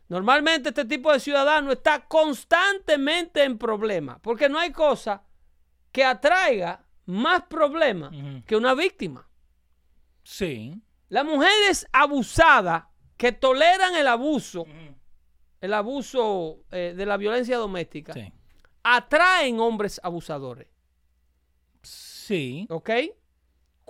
Normalmente 0.08 0.70
este 0.70 0.84
tipo 0.84 1.12
de 1.12 1.20
ciudadano 1.20 1.70
está 1.72 2.06
constantemente 2.06 3.44
en 3.44 3.58
problemas, 3.58 4.18
porque 4.20 4.48
no 4.48 4.58
hay 4.58 4.72
cosa 4.72 5.22
que 5.92 6.04
atraiga 6.04 6.84
más 7.06 7.42
problemas 7.42 8.12
que 8.46 8.56
una 8.56 8.74
víctima. 8.74 9.28
Sí. 10.24 10.80
Las 11.08 11.24
mujeres 11.24 11.86
abusadas 11.92 12.84
que 13.16 13.32
toleran 13.32 13.94
el 13.96 14.06
abuso, 14.06 14.64
el 15.60 15.74
abuso 15.74 16.64
eh, 16.70 16.94
de 16.96 17.06
la 17.06 17.16
violencia 17.16 17.56
doméstica, 17.58 18.12
Sí. 18.12 18.32
atraen 18.82 19.60
hombres 19.60 20.00
abusadores. 20.02 20.68
Sí. 21.82 22.66
¿Ok? 22.70 22.90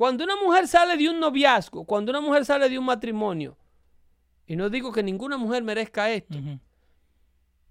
Cuando 0.00 0.24
una 0.24 0.36
mujer 0.36 0.66
sale 0.66 0.96
de 0.96 1.10
un 1.10 1.20
noviazgo, 1.20 1.84
cuando 1.84 2.08
una 2.08 2.22
mujer 2.22 2.46
sale 2.46 2.70
de 2.70 2.78
un 2.78 2.86
matrimonio, 2.86 3.58
y 4.46 4.56
no 4.56 4.70
digo 4.70 4.92
que 4.92 5.02
ninguna 5.02 5.36
mujer 5.36 5.62
merezca 5.62 6.10
esto, 6.10 6.38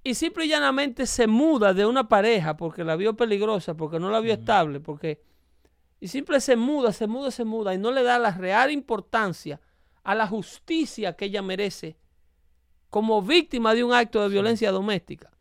y 0.04 0.14
simple 0.14 0.46
y 0.46 0.50
llanamente 0.50 1.08
se 1.08 1.26
muda 1.26 1.74
de 1.74 1.88
una 1.88 2.08
pareja 2.08 2.56
porque 2.56 2.84
la 2.84 2.96
vio 2.96 3.16
peligrosa, 3.16 3.74
porque 3.74 3.98
no 3.98 4.12
la 4.12 4.20
vio 4.20 4.34
estable, 4.34 4.80
porque... 4.80 5.24
Y 6.00 6.08
simple 6.08 6.40
se 6.40 6.56
muda, 6.56 6.94
se 6.94 7.08
muda, 7.08 7.32
se 7.32 7.46
muda, 7.46 7.74
y 7.74 7.80
no 7.80 7.92
le 7.92 8.04
da 8.04 8.20
la 8.20 8.30
real 8.30 8.70
importancia 8.70 9.60
a 10.04 10.14
la 10.14 10.28
justicia 10.28 11.16
que 11.16 11.26
ella 11.26 11.42
merece 11.42 11.98
como 12.92 13.24
víctima 13.24 13.74
de 13.74 13.84
un 13.84 13.92
acto 13.92 14.22
de 14.22 14.30
violencia 14.30 14.72
doméstica. 14.72 15.32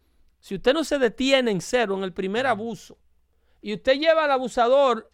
Si 0.41 0.55
usted 0.55 0.73
no 0.73 0.85
se 0.85 0.99
detiene 0.99 1.51
en 1.51 1.61
cero 1.61 1.99
en 1.99 2.03
el 2.03 2.15
primer 2.15 2.47
abuso, 2.47 2.97
y 3.61 3.75
usted 3.75 3.99
lleva 3.99 4.25
al 4.25 4.31
abusador 4.31 5.13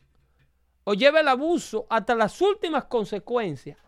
o 0.84 0.94
lleva 0.94 1.20
el 1.20 1.28
abuso 1.28 1.86
hasta 1.90 2.14
las 2.14 2.40
últimas 2.40 2.84
consecuencias, 2.84 3.78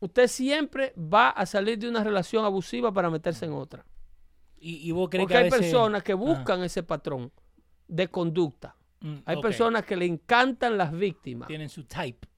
usted 0.00 0.26
siempre 0.28 0.92
va 0.96 1.30
a 1.30 1.46
salir 1.46 1.78
de 1.78 1.88
una 1.88 2.02
relación 2.02 2.44
abusiva 2.44 2.92
para 2.92 3.10
meterse 3.10 3.44
en 3.46 3.52
otra. 3.52 3.84
¿Y, 4.58 4.88
y 4.88 4.92
vos 4.92 5.08
crees 5.10 5.24
Porque 5.24 5.34
que 5.34 5.38
a 5.38 5.40
hay 5.44 5.50
veces... 5.50 5.60
personas 5.72 6.02
que 6.02 6.12
Ah. 6.12 6.16
buscan 6.16 6.62
ese 6.62 6.82
patrón 6.82 7.32
de 7.88 8.08
conducta. 8.08 8.76
Mm, 9.00 9.16
Hay 9.26 9.40
personas 9.42 9.84
que 9.84 9.96
le 9.96 10.06
encantan 10.06 10.78
las 10.78 10.92
víctimas. 10.92 11.48
Tienen 11.48 11.68
su 11.68 11.84
type. 11.84 12.28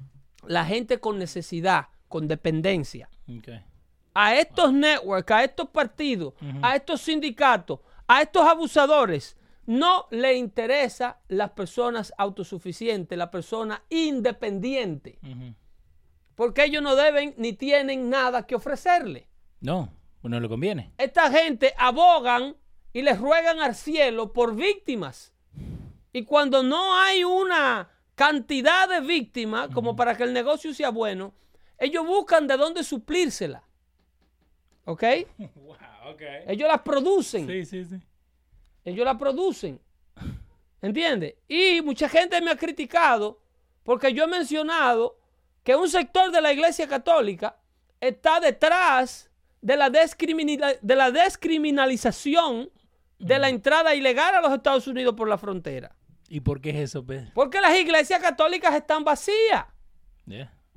La 0.47 0.65
gente 0.65 0.99
con 0.99 1.19
necesidad, 1.19 1.89
con 2.09 2.27
dependencia. 2.27 3.09
A 4.15 4.35
estos 4.37 4.73
networks, 4.73 5.31
a 5.31 5.45
estos 5.45 5.69
partidos, 5.69 6.35
a 6.63 6.77
estos 6.77 7.01
sindicatos, 7.03 7.81
a 8.07 8.23
estos 8.23 8.47
abusadores, 8.47 9.37
no 9.67 10.07
le 10.11 10.35
interesa 10.35 11.21
las 11.29 11.51
personas 11.51 12.13
autosuficientes, 12.19 13.17
la 13.17 13.31
persona 13.31 13.83
independiente. 13.89 15.19
Porque 16.35 16.65
ellos 16.65 16.83
no 16.83 16.97
deben 16.97 17.35
ni 17.37 17.53
tienen 17.53 18.11
nada 18.11 18.47
que 18.47 18.55
ofrecerle. 18.55 19.29
No, 19.61 19.93
no 20.23 20.41
le 20.41 20.49
conviene. 20.49 20.93
Esta 20.99 21.31
gente 21.31 21.75
abogan 21.79 22.57
y 22.93 23.03
les 23.03 23.19
ruegan 23.19 23.61
al 23.61 23.75
cielo 23.75 24.33
por 24.33 24.55
víctimas. 24.55 25.33
Y 26.13 26.25
cuando 26.25 26.63
no 26.63 26.95
hay 26.97 27.25
una 27.25 27.91
cantidad 28.15 28.89
de 28.89 29.01
víctimas 29.01 29.69
como 29.71 29.97
para 29.97 30.17
que 30.17 30.23
el 30.23 30.33
negocio 30.33 30.73
sea 30.73 30.91
bueno, 30.91 31.35
ellos 31.79 32.07
buscan 32.07 32.47
de 32.47 32.57
dónde 32.57 32.85
suplírsela. 32.85 33.65
¿Ok? 34.85 35.03
Wow, 35.57 36.13
ok. 36.13 36.23
Ellos 36.47 36.69
las 36.69 36.83
producen. 36.83 37.47
Sí, 37.47 37.65
sí, 37.65 37.85
sí. 37.85 37.97
Ellos 38.85 39.05
la 39.05 39.17
producen. 39.17 39.81
¿Entiendes? 40.83 41.37
Y 41.49 41.81
mucha 41.83 42.09
gente 42.09 42.41
me 42.41 42.51
ha 42.51 42.57
criticado 42.57 43.41
porque 43.83 44.13
yo 44.13 44.25
he 44.25 44.27
mencionado 44.27 45.19
que 45.63 45.75
un 45.77 45.89
sector 45.89 46.31
de 46.31 46.41
la 46.41 46.53
Iglesia 46.53 46.87
Católica 46.87 47.57
está 48.01 48.41
detrás 48.41 49.31
de 49.63 49.77
la, 49.77 49.89
de 49.89 50.97
la 50.97 51.11
descriminalización 51.11 52.71
de 53.19 53.39
la 53.39 53.49
entrada 53.49 53.95
ilegal 53.95 54.35
a 54.35 54.43
los 54.43 54.53
Estados 54.53 54.87
Unidos 54.87 55.15
por 55.15 55.29
la 55.29 55.39
frontera. 55.39 55.97
¿Y 56.29 56.41
por 56.41 56.61
qué 56.61 56.71
es 56.71 56.77
eso, 56.77 57.05
Pedro? 57.05 57.31
Porque 57.35 57.61
las 57.61 57.79
iglesias 57.79 58.21
católicas 58.21 58.75
están 58.75 59.05
vacías. 59.05 59.65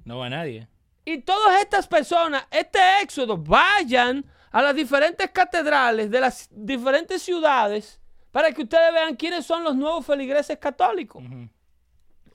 No 0.06 0.20
va 0.20 0.30
nadie. 0.30 0.68
Y 1.04 1.20
todas 1.20 1.62
estas 1.62 1.88
personas, 1.88 2.46
este 2.52 2.80
éxodo, 3.02 3.38
vayan 3.38 4.26
a 4.52 4.62
las 4.62 4.76
diferentes 4.76 5.30
catedrales 5.32 6.10
de 6.10 6.20
las 6.22 6.50
diferentes 6.52 7.22
ciudades 7.22 8.00
para 8.32 8.52
que 8.52 8.64
ustedes 8.64 8.94
vean 8.94 9.16
quiénes 9.16 9.46
son 9.46 9.64
los 9.64 9.76
nuevos 9.76 10.06
feligreses 10.06 10.58
católicos. 10.58 11.24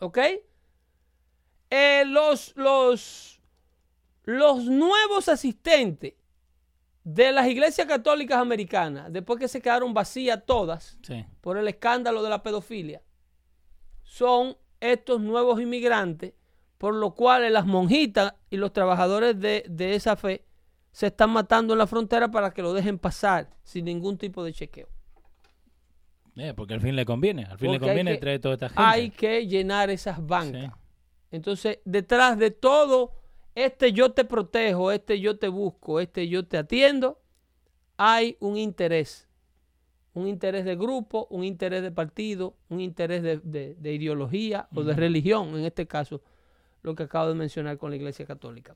¿Ok? 0.00 0.18
Eh, 1.70 2.04
los, 2.06 2.52
los, 2.56 3.40
los 4.24 4.64
nuevos 4.64 5.28
asistentes 5.28 6.14
de 7.04 7.32
las 7.32 7.48
iglesias 7.48 7.86
católicas 7.86 8.38
americanas, 8.38 9.12
después 9.12 9.38
que 9.38 9.48
se 9.48 9.60
quedaron 9.60 9.92
vacías 9.94 10.44
todas 10.46 10.98
Sí. 11.02 11.24
por 11.40 11.56
el 11.56 11.66
escándalo 11.66 12.22
de 12.22 12.30
la 12.30 12.42
pedofilia, 12.42 13.02
son 14.02 14.56
estos 14.80 15.20
nuevos 15.20 15.60
inmigrantes, 15.60 16.34
por 16.78 16.94
lo 16.94 17.14
cual 17.14 17.50
las 17.52 17.64
monjitas 17.66 18.34
y 18.50 18.56
los 18.56 18.72
trabajadores 18.72 19.38
de, 19.40 19.64
de 19.68 19.94
esa 19.94 20.16
fe 20.16 20.44
se 20.92 21.06
están 21.08 21.30
matando 21.30 21.72
en 21.74 21.78
la 21.78 21.86
frontera 21.86 22.30
para 22.30 22.52
que 22.52 22.62
lo 22.62 22.72
dejen 22.72 22.98
pasar 22.98 23.50
sin 23.64 23.86
ningún 23.86 24.16
tipo 24.18 24.44
de 24.44 24.52
chequeo. 24.52 24.88
Eh, 26.36 26.54
porque 26.56 26.74
al 26.74 26.80
fin 26.80 26.96
le 26.96 27.04
conviene. 27.04 27.44
Al 27.44 27.58
fin 27.58 27.72
le 27.72 27.78
Porque 27.78 27.90
conviene 27.90 28.12
que- 28.12 28.18
traer 28.18 28.40
toda 28.40 28.54
esta 28.54 28.68
gente. 28.68 28.82
Hay 28.82 29.10
que 29.10 29.46
llenar 29.46 29.90
esas 29.90 30.24
bancas. 30.26 30.64
Sí. 30.64 30.70
Entonces, 31.30 31.78
detrás 31.84 32.38
de 32.38 32.50
todo, 32.50 33.12
este 33.54 33.92
yo 33.92 34.12
te 34.12 34.24
protejo, 34.24 34.92
este 34.92 35.20
yo 35.20 35.38
te 35.38 35.48
busco, 35.48 36.00
este 36.00 36.28
yo 36.28 36.46
te 36.46 36.56
atiendo, 36.58 37.20
hay 37.96 38.36
un 38.40 38.56
interés. 38.56 39.28
Un 40.14 40.26
interés 40.28 40.64
de 40.66 40.76
grupo, 40.76 41.26
un 41.30 41.42
interés 41.44 41.82
de 41.82 41.90
partido, 41.90 42.54
un 42.68 42.80
interés 42.80 43.22
de, 43.22 43.38
de- 43.38 43.74
de 43.76 43.92
ideología 43.94 44.68
o 44.74 44.82
de 44.84 44.94
religión, 44.94 45.56
en 45.56 45.64
este 45.64 45.86
caso, 45.86 46.22
lo 46.82 46.94
que 46.94 47.04
acabo 47.04 47.28
de 47.28 47.34
mencionar 47.34 47.78
con 47.78 47.90
la 47.90 47.96
Iglesia 47.96 48.26
Católica. 48.26 48.74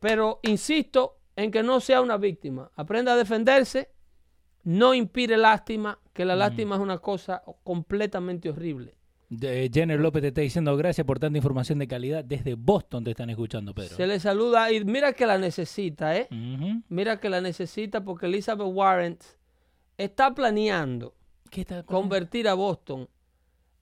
Pero 0.00 0.40
insisto 0.42 1.18
en 1.36 1.50
que 1.50 1.62
no 1.62 1.80
sea 1.80 2.00
una 2.00 2.16
víctima. 2.16 2.70
Aprenda 2.76 3.12
a 3.12 3.16
defenderse, 3.16 3.90
no 4.62 4.94
impide 4.94 5.36
lástima, 5.36 5.98
que 6.12 6.24
la 6.24 6.36
lástima 6.36 6.76
es 6.76 6.80
una 6.80 6.98
cosa 6.98 7.42
completamente 7.62 8.48
horrible. 8.48 8.96
De- 9.28 9.68
Jenner 9.72 9.98
López 9.98 10.22
te 10.22 10.28
está 10.28 10.42
diciendo 10.42 10.76
gracias 10.76 11.06
por 11.06 11.18
tanta 11.18 11.36
información 11.38 11.78
de 11.78 11.88
calidad. 11.88 12.24
Desde 12.24 12.54
Boston 12.54 13.02
te 13.04 13.10
están 13.10 13.30
escuchando, 13.30 13.74
Pedro. 13.74 13.96
Se 13.96 14.06
le 14.06 14.20
saluda 14.20 14.70
y 14.70 14.84
mira 14.84 15.12
que 15.12 15.26
la 15.26 15.38
necesita, 15.38 16.16
¿eh? 16.16 16.28
Mira 16.88 17.18
que 17.18 17.28
la 17.28 17.40
necesita 17.40 18.04
porque 18.04 18.26
Elizabeth 18.26 18.68
Warren 18.70 19.18
está 19.98 20.34
planeando 20.34 21.14
¿Qué 21.50 21.62
está 21.62 21.82
convertir 21.82 22.48
a 22.48 22.54
Boston 22.54 23.08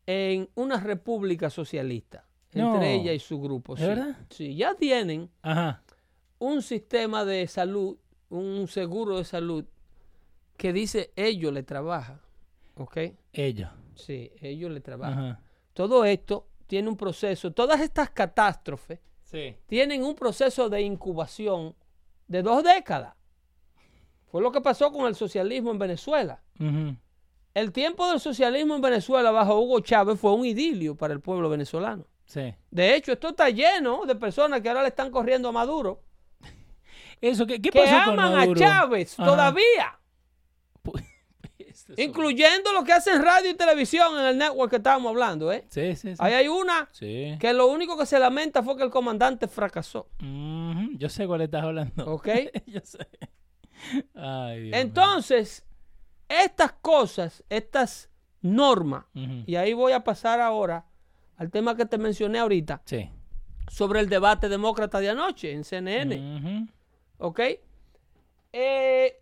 en 0.07 0.49
una 0.55 0.81
república 0.81 1.51
socialista. 1.51 2.27
No. 2.55 2.75
Entre 2.75 2.95
ella 2.95 3.13
y 3.13 3.19
su 3.19 3.41
grupo. 3.41 3.75
¿De 3.75 3.81
sí. 3.83 3.87
verdad? 3.89 4.17
Sí, 4.31 4.55
ya 4.57 4.75
tienen 4.75 5.31
Ajá. 5.43 5.83
Un 6.43 6.61
sistema 6.63 7.25
de 7.25 7.47
salud, 7.47 7.97
un 8.29 8.67
seguro 8.67 9.19
de 9.19 9.25
salud 9.25 9.65
que 10.57 10.73
dice 10.73 11.13
ellos 11.17 11.53
le 11.53 11.63
trabaja. 11.63 12.21
¿Ok? 12.77 12.97
Ella. 13.33 13.75
Sí, 13.95 14.33
ellos 14.41 14.71
le 14.71 14.81
trabajan. 14.81 15.25
Ajá. 15.25 15.41
Todo 15.73 16.05
esto 16.05 16.49
tiene 16.67 16.89
un 16.89 16.97
proceso, 16.97 17.53
todas 17.53 17.81
estas 17.81 18.11
catástrofes 18.11 18.99
Sí. 19.23 19.57
tienen 19.67 20.03
un 20.03 20.15
proceso 20.15 20.69
de 20.69 20.83
incubación 20.83 21.75
de 22.29 22.43
dos 22.43 22.63
décadas. 22.65 23.15
Fue 24.27 24.43
lo 24.43 24.51
que 24.51 24.61
pasó 24.61 24.91
con 24.91 25.07
el 25.07 25.15
socialismo 25.15 25.71
en 25.71 25.79
Venezuela. 25.79 26.43
El 27.55 27.71
tiempo 27.73 28.09
del 28.09 28.19
socialismo 28.21 28.75
en 28.75 28.81
Venezuela 28.81 29.31
bajo 29.31 29.61
Hugo 29.61 29.81
Chávez 29.81 30.19
fue 30.19 30.33
un 30.33 30.45
idilio 30.45 30.97
para 30.97 31.13
el 31.15 31.21
pueblo 31.21 31.49
venezolano. 31.51 32.07
Sí. 32.25 32.55
De 32.71 32.95
hecho, 32.95 33.13
esto 33.13 33.29
está 33.29 33.51
lleno 33.51 34.05
de 34.07 34.15
personas 34.17 34.61
que 34.61 34.69
ahora 34.69 34.83
le 34.83 34.89
están 34.89 35.11
corriendo 35.11 35.49
a 35.51 35.53
Maduro, 35.53 36.03
Eso, 37.23 37.47
¿qué, 37.47 37.63
qué 37.63 37.71
que 37.71 37.81
pasó 37.81 38.11
con 38.11 38.21
aman 38.21 38.51
a? 38.51 38.55
Chávez 38.55 39.19
Ajá. 39.19 39.31
todavía, 39.31 39.99
Esto 41.59 41.95
es- 41.97 41.99
incluyendo 42.07 42.73
los 42.73 42.85
que 42.85 42.93
hacen 42.93 43.23
radio 43.23 43.51
y 43.51 43.55
televisión 43.55 44.19
en 44.19 44.27
el 44.27 44.39
network 44.39 44.71
que 44.71 44.77
estábamos 44.77 45.09
hablando. 45.11 45.51
¿eh? 45.53 45.65
Sí, 45.69 45.95
sí, 45.97 46.11
sí. 46.11 46.17
Ahí 46.19 46.35
hay 46.35 46.49
una 46.49 46.89
Sí. 46.93 47.37
que 47.41 47.53
lo 47.55 47.69
único 47.69 47.97
que 47.97 48.05
se 48.07 48.19
lamenta 48.19 48.63
fue 48.63 48.77
que 48.77 48.83
el 48.83 48.91
comandante 48.91 49.49
fracasó. 49.49 50.09
Ujú. 50.21 50.91
Yo 50.99 51.09
sé 51.09 51.27
cuál 51.27 51.41
estás 51.43 51.63
hablando. 51.63 52.07
¿Ok? 52.13 52.29
Yo 52.67 52.81
sé. 52.83 52.99
Ay, 54.15 54.61
Dios 54.61 54.71
mío. 54.73 54.77
Entonces, 54.81 55.65
estas 56.29 56.73
cosas, 56.73 57.43
estas 57.49 58.11
normas, 58.43 59.05
y 59.47 59.55
ahí 59.55 59.73
voy 59.73 59.93
a 59.93 60.03
pasar 60.05 60.41
ahora 60.41 60.85
al 61.37 61.51
tema 61.51 61.77
que 61.77 61.87
te 61.87 61.97
mencioné 61.99 62.41
ahorita, 62.41 62.83
Sí. 62.85 63.09
sobre 63.69 64.01
el 64.01 64.09
debate 64.09 64.49
demócrata 64.49 64.99
de 65.01 65.11
anoche 65.11 65.53
en 65.53 65.65
CNN, 65.65 66.17
Ujú. 66.17 66.69
¿Ok? 67.23 67.41
Eh, 68.53 69.19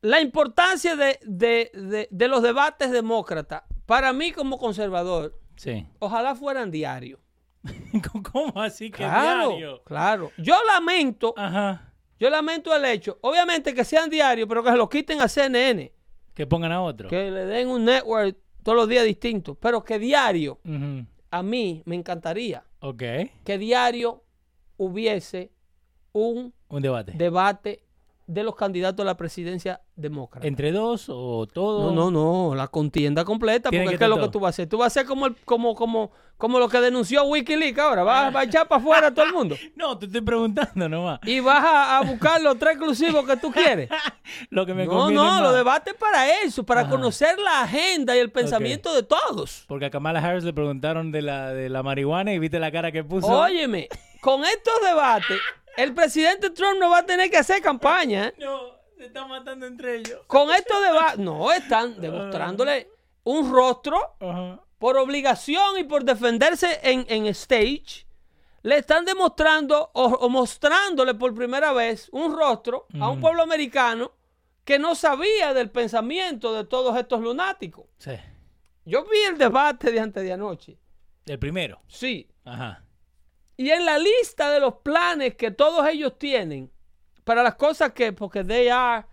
la 0.00 0.20
importancia 0.20 0.96
de, 0.96 1.18
de- 1.24 1.70
de- 1.74 2.08
de 2.10 2.28
los 2.28 2.42
debates 2.42 2.90
demócratas, 2.90 3.62
para 3.86 4.12
mí 4.12 4.32
como 4.32 4.58
conservador, 4.58 5.38
Sí. 5.56 5.86
ojalá 5.98 6.34
fueran 6.34 6.70
diarios. 6.70 7.20
¿Cómo 8.32 8.60
así 8.62 8.90
que 8.90 8.98
Claro, 8.98 9.48
diario? 9.50 9.82
claro. 9.84 10.30
Yo 10.38 10.54
lamento, 10.66 11.34
Ajá. 11.36 11.92
yo 12.18 12.30
lamento 12.30 12.74
el 12.74 12.84
hecho, 12.84 13.18
obviamente 13.22 13.74
que 13.74 13.84
sean 13.84 14.08
diarios, 14.08 14.48
pero 14.48 14.62
que 14.62 14.70
se 14.70 14.76
lo 14.76 14.88
quiten 14.88 15.20
a 15.20 15.28
CNN. 15.28 15.92
Que 16.34 16.46
pongan 16.46 16.70
a 16.72 16.80
otro. 16.82 17.08
que 17.08 17.30
le 17.30 17.44
den 17.46 17.68
un 17.68 17.84
network 17.84 18.36
todos 18.62 18.76
los 18.76 18.88
días 18.88 19.04
distintos, 19.04 19.56
pero 19.60 19.82
que 19.82 19.98
diario, 19.98 20.60
a 21.30 21.42
mí 21.42 21.82
me 21.84 21.96
encantaría 21.96 22.64
Ok. 22.80 23.02
que 23.44 23.58
diario 23.58 24.22
hubiese 24.76 25.50
un 26.12 26.54
Un 26.68 26.82
debate. 26.82 27.12
debate 27.14 27.82
de 28.26 28.42
los 28.42 28.54
candidatos 28.56 29.02
a 29.04 29.06
la 29.06 29.16
presidencia 29.16 29.80
demócrata. 29.96 30.46
¿Entre 30.46 30.70
dos 30.70 31.06
o 31.08 31.46
todos? 31.50 31.94
No, 31.94 32.10
no, 32.10 32.50
no, 32.50 32.54
la 32.54 32.68
contienda 32.68 33.24
completa, 33.24 33.70
porque 33.70 33.84
que 33.86 33.92
es 33.94 33.98
que 33.98 34.06
lo 34.08 34.20
que 34.20 34.28
tú 34.28 34.38
vas 34.38 34.48
a 34.48 34.50
hacer. 34.50 34.68
Tú 34.68 34.76
vas 34.76 34.84
a 34.84 35.00
hacer 35.00 35.06
como, 35.06 35.26
el- 35.28 35.36
como, 35.46 35.74
como, 35.74 36.10
como 36.36 36.58
lo 36.58 36.68
que 36.68 36.78
denunció 36.78 37.24
Wikileaks 37.24 37.78
ahora, 37.78 38.02
vas, 38.02 38.30
vas 38.30 38.42
a 38.44 38.46
echar 38.46 38.68
para 38.68 38.82
afuera 38.82 39.06
a 39.06 39.14
todo 39.14 39.24
el 39.24 39.32
mundo. 39.32 39.56
No, 39.76 39.96
te 39.96 40.04
estoy 40.04 40.20
preguntando 40.20 40.90
nomás. 40.90 41.20
Y 41.24 41.40
vas 41.40 41.64
a, 41.64 41.96
a 41.98 42.02
buscar 42.02 42.38
los 42.42 42.58
tres 42.58 42.72
exclusivos 42.72 43.24
que 43.26 43.38
tú 43.38 43.50
quieres. 43.50 43.88
Lo 44.50 44.66
que 44.66 44.74
me 44.74 44.84
No, 44.84 45.10
no, 45.10 45.24
más. 45.24 45.40
los 45.42 45.54
debates 45.54 45.94
para 45.94 46.42
eso, 46.42 46.64
para 46.64 46.82
Ajá. 46.82 46.90
conocer 46.90 47.38
la 47.38 47.62
agenda 47.62 48.14
y 48.14 48.18
el 48.18 48.30
pensamiento 48.30 48.92
de 48.92 49.04
todos. 49.04 49.64
Porque 49.68 49.86
a 49.86 49.90
Kamala 49.90 50.20
Harris 50.20 50.44
le 50.44 50.52
preguntaron 50.52 51.12
de 51.12 51.22
la, 51.22 51.54
de 51.54 51.70
la 51.70 51.82
marihuana 51.82 52.34
y 52.34 52.38
viste 52.38 52.58
la 52.58 52.70
cara 52.70 52.92
que 52.92 53.02
puso. 53.04 53.26
Óyeme, 53.26 53.88
con 54.20 54.44
estos 54.44 54.74
debates, 54.84 55.38
el 55.78 55.94
presidente 55.94 56.50
Trump 56.50 56.80
no 56.80 56.90
va 56.90 56.98
a 56.98 57.06
tener 57.06 57.30
que 57.30 57.38
hacer 57.38 57.62
campaña. 57.62 58.32
No, 58.38 58.76
se 58.96 59.06
están 59.06 59.28
matando 59.28 59.64
entre 59.66 59.98
ellos. 59.98 60.20
Con 60.26 60.50
estos 60.50 60.82
debates, 60.82 61.18
no, 61.18 61.52
están 61.52 62.00
demostrándole 62.00 62.90
un 63.22 63.52
rostro 63.52 64.16
por 64.78 64.96
obligación 64.96 65.78
y 65.78 65.84
por 65.84 66.02
defenderse 66.02 66.80
en, 66.82 67.06
en 67.08 67.26
stage. 67.26 68.06
Le 68.62 68.78
están 68.78 69.04
demostrando 69.04 69.90
o, 69.94 70.04
o 70.06 70.28
mostrándole 70.28 71.14
por 71.14 71.32
primera 71.32 71.72
vez 71.72 72.08
un 72.10 72.36
rostro 72.36 72.86
a 73.00 73.08
un 73.08 73.20
pueblo 73.20 73.42
americano 73.42 74.10
que 74.64 74.80
no 74.80 74.96
sabía 74.96 75.54
del 75.54 75.70
pensamiento 75.70 76.52
de 76.54 76.64
todos 76.64 76.96
estos 76.98 77.20
lunáticos. 77.20 77.86
Sí. 77.98 78.16
Yo 78.84 79.04
vi 79.04 79.18
el 79.30 79.38
debate 79.38 79.92
de 79.92 80.00
antes 80.00 80.24
de 80.24 80.32
anoche. 80.32 80.76
El 81.24 81.38
primero. 81.38 81.80
Sí, 81.86 82.28
Ajá. 82.44 82.84
Y 83.58 83.70
en 83.70 83.84
la 83.84 83.98
lista 83.98 84.50
de 84.50 84.60
los 84.60 84.74
planes 84.76 85.34
que 85.34 85.50
todos 85.50 85.86
ellos 85.88 86.16
tienen 86.16 86.70
para 87.24 87.42
las 87.42 87.56
cosas 87.56 87.92
que, 87.92 88.12
porque 88.12 88.44
they 88.44 88.68
are, 88.68 89.04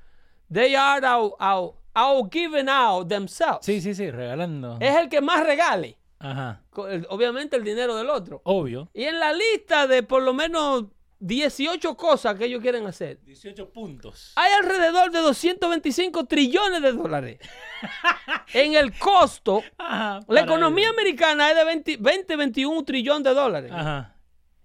they 0.54 0.76
are 0.76 1.06
out, 1.06 1.34
out, 1.40 1.76
out 1.96 2.32
giving 2.32 2.70
out 2.70 3.10
themselves. 3.10 3.66
Sí, 3.66 3.82
sí, 3.82 3.96
sí, 3.96 4.12
regalando. 4.12 4.78
Es 4.80 4.96
el 4.98 5.10
que 5.10 5.20
más 5.20 5.44
regale. 5.44 5.98
Ajá. 6.20 6.62
Obviamente 7.10 7.56
el 7.56 7.64
dinero 7.64 7.96
del 7.96 8.08
otro. 8.10 8.42
Obvio. 8.46 8.88
Y 8.94 9.06
en 9.06 9.20
la 9.20 9.34
lista 9.34 9.88
de 9.88 10.04
por 10.04 10.22
lo 10.22 10.34
menos 10.36 10.86
18 11.20 11.98
cosas 11.98 12.36
que 12.36 12.46
ellos 12.46 12.62
quieren 12.62 12.86
hacer, 12.86 13.20
18 13.24 13.72
puntos. 13.72 14.34
hay 14.36 14.52
alrededor 14.54 15.10
de 15.10 15.20
225 15.22 16.26
trillones 16.26 16.84
de 16.84 16.92
dólares. 16.92 17.40
en 18.54 18.76
el 18.76 18.96
costo, 19.00 19.64
Ajá. 19.80 20.20
la 20.28 20.42
economía 20.42 20.90
ellos. 20.90 20.98
americana 21.00 21.50
es 21.50 21.56
de 21.58 21.66
20, 21.66 21.98
20 21.98 22.36
21 22.36 22.84
trillón 22.86 23.24
de 23.24 23.34
dólares. 23.34 23.72
Ajá. 23.74 24.15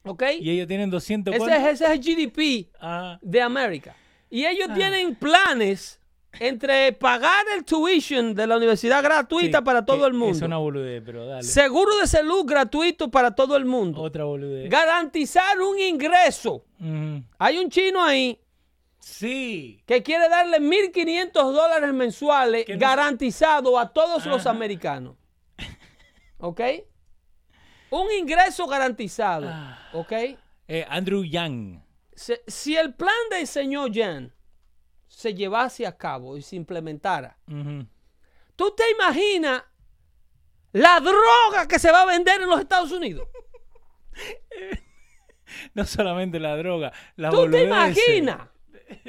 ¿Ok? 0.05 0.23
Y 0.41 0.51
ellos 0.51 0.67
tienen 0.67 0.91
200 0.91 1.35
Ese 1.35 1.45
es, 1.57 1.67
ese 1.67 1.85
es 1.85 1.91
el 1.91 1.99
GDP 2.01 2.71
Ajá. 2.81 3.19
de 3.23 3.43
América. 3.43 3.95
Y 4.31 4.45
ellos 4.47 4.69
Ah. 4.71 4.75
tienen 4.75 5.15
planes 5.15 5.99
entre 6.39 6.93
pagar 6.93 7.45
el 7.57 7.65
tuition 7.65 8.35
de 8.35 8.47
la 8.47 8.57
universidad 8.57 9.03
gratuita 9.03 9.59
Sí, 9.59 9.65
para 9.65 9.85
todo 9.85 10.01
que 10.03 10.07
el 10.07 10.15
mundo, 10.15 10.37
Es 10.37 10.43
una 10.43 10.59
boludez, 10.59 11.03
pero 11.05 11.27
dale. 11.27 11.43
seguro 11.43 11.99
de 11.99 12.07
salud 12.07 12.45
gratuito 12.47 13.11
para 13.11 13.35
todo 13.35 13.57
el 13.57 13.65
mundo, 13.65 14.01
Otra 14.01 14.25
boludez. 14.25 14.71
garantizar 14.71 15.61
un 15.61 15.79
ingreso. 15.79 16.65
Hay 17.39 17.59
un 17.59 17.69
chino 17.69 18.03
ahí 18.03 18.41
Sí. 19.01 19.83
que 19.87 20.03
quiere 20.03 20.29
darle 20.29 20.61
1.500 20.61 21.53
dólares 21.53 21.93
mensuales 21.93 22.65
no- 22.69 22.79
garantizado 22.79 23.79
a 23.79 23.93
todos 23.93 24.25
los 24.27 24.47
americanos. 24.47 25.17
¿Ok? 26.39 26.61
Un 27.91 28.11
ingreso 28.13 28.67
garantizado. 28.67 29.49
Ah. 29.51 29.89
¿Ok? 29.93 30.13
Eh, 30.69 30.87
Andrew 30.89 31.25
Yang. 31.25 31.83
Se- 32.15 32.43
si 32.47 32.77
el 32.77 32.95
plan 32.95 33.15
del 33.31 33.47
señor 33.47 33.91
Jan 33.95 34.33
se 35.09 35.35
llevase 35.35 35.87
a 35.87 35.97
cabo 35.97 36.37
y 36.37 36.43
se 36.43 36.57
implementara. 36.57 37.37
¿tú 38.57 38.71
te 38.77 38.91
imaginas 38.91 39.63
la 40.73 41.01
droga 41.01 41.67
que 41.67 41.79
se 41.79 41.91
va 41.91 42.03
a 42.03 42.07
vender 42.07 42.41
en 42.43 42.49
los 42.49 42.61
Estados 42.61 42.93
Unidos? 42.93 43.27
No 45.75 45.85
solamente 45.85 46.39
la 46.39 46.57
droga, 46.57 46.93
la 47.17 47.31
¿Tú 47.31 47.37
te 47.39 47.43
boludez. 47.43 47.67
imaginas? 47.67 48.49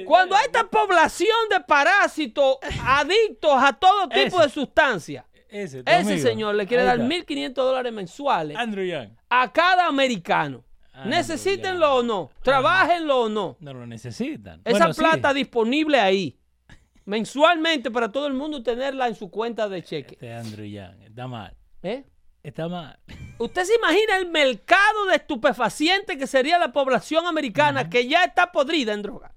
Cuando 0.06 0.36
hay 0.36 0.46
esta 0.46 0.68
población 0.68 1.38
de 1.52 1.60
parásitos 1.62 2.58
adictos 2.84 3.52
a 3.62 3.74
todo 3.74 4.10
tipo 4.10 4.40
de 4.42 4.50
sustancias, 4.50 5.24
Ese, 5.52 5.84
ese 5.86 6.18
señor 6.20 6.56
le 6.56 6.66
quiere 6.66 6.84
Ahí 6.84 6.98
dar 6.98 7.02
está. 7.12 7.16
1.500 7.28 7.54
dólares 7.54 7.94
mensuales 7.94 8.58
Andrew 8.58 8.86
Yang. 8.86 9.16
a 9.30 9.52
cada 9.52 9.86
americano. 9.88 10.64
Ah, 10.94 11.06
Necesítenlo 11.06 11.86
ya. 11.88 11.94
o 11.94 12.04
no, 12.04 12.32
trabajenlo 12.42 13.22
o 13.24 13.30
no. 13.30 13.58
No 13.60 13.74
lo 13.74 13.86
necesitan. 13.86 14.62
Esa 14.66 14.78
Bueno, 14.78 14.94
sí. 14.94 15.00
plata 15.02 15.34
disponible 15.34 16.00
ahí. 16.00 16.38
mensualmente 17.06 17.92
para 17.92 18.12
todo 18.12 18.28
el 18.28 18.34
mundo 18.34 18.62
tenerla 18.64 19.08
en 19.08 19.16
su 19.16 19.30
cuenta 19.30 19.68
de 19.68 19.84
cheque. 19.84 20.14
Este 20.16 20.34
Andrew 20.34 20.66
Yang, 20.66 21.02
está 21.04 21.28
mal. 21.28 21.56
¿Eh? 21.84 22.06
Está 22.44 22.68
mal. 22.68 22.98
¿Usted 23.38 23.64
se 23.64 23.76
imagina 23.76 24.18
el 24.18 24.30
mercado 24.30 25.06
de 25.08 25.16
estupefacientes 25.16 26.18
que 26.18 26.28
sería 26.28 26.58
la 26.60 26.72
población 26.72 27.26
americana 27.28 27.90
que 27.90 28.08
ya 28.08 28.24
está 28.24 28.52
podrida 28.52 28.94
en 28.94 29.02
droga? 29.02 29.34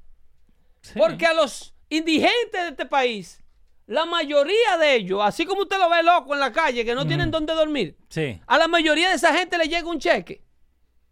Porque 0.97 1.27
a 1.27 1.35
los 1.35 1.75
indigentes 1.89 2.63
de 2.63 2.69
este 2.69 2.87
país, 2.87 3.43
la 3.87 4.07
mayoría 4.07 4.79
de 4.81 4.95
ellos, 4.97 5.21
así 5.23 5.45
como 5.45 5.63
usted 5.63 5.79
lo 5.79 5.91
ve 5.91 6.03
loco 6.03 6.35
en 6.35 6.41
la 6.41 6.53
calle, 6.53 6.85
que 6.85 6.95
no 6.95 7.07
tienen 7.07 7.31
dónde 7.31 7.53
dormir, 7.55 7.97
Sí, 8.09 8.41
a 8.47 8.59
la 8.59 8.69
mayoría 8.69 9.11
de 9.11 9.17
esa 9.17 9.35
gente 9.35 9.59
le 9.59 9.67
llega 9.69 9.89
un 9.89 9.99
cheque 9.99 10.43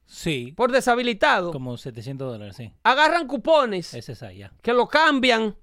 sí. 0.06 0.52
por 0.56 0.72
deshabilitado. 0.72 1.52
Como 1.52 1.76
700 1.76 2.32
dólares, 2.32 2.56
sí. 2.56 2.72
Agarran 2.82 3.26
cupones 3.26 3.92
Ese 3.94 4.12
es 4.12 4.20
ya. 4.36 4.52
que 4.62 4.72
lo 4.72 4.86
cambian. 4.88 5.56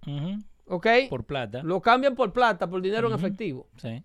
¿ok? 0.67 0.87
Por 1.09 1.25
plata. 1.25 1.61
Lo 1.63 1.81
cambian 1.81 2.15
por 2.15 2.31
plata, 2.31 2.69
por 2.69 2.81
dinero 2.81 3.07
en 3.07 3.15
efectivo. 3.15 3.67
Sí. 3.77 4.03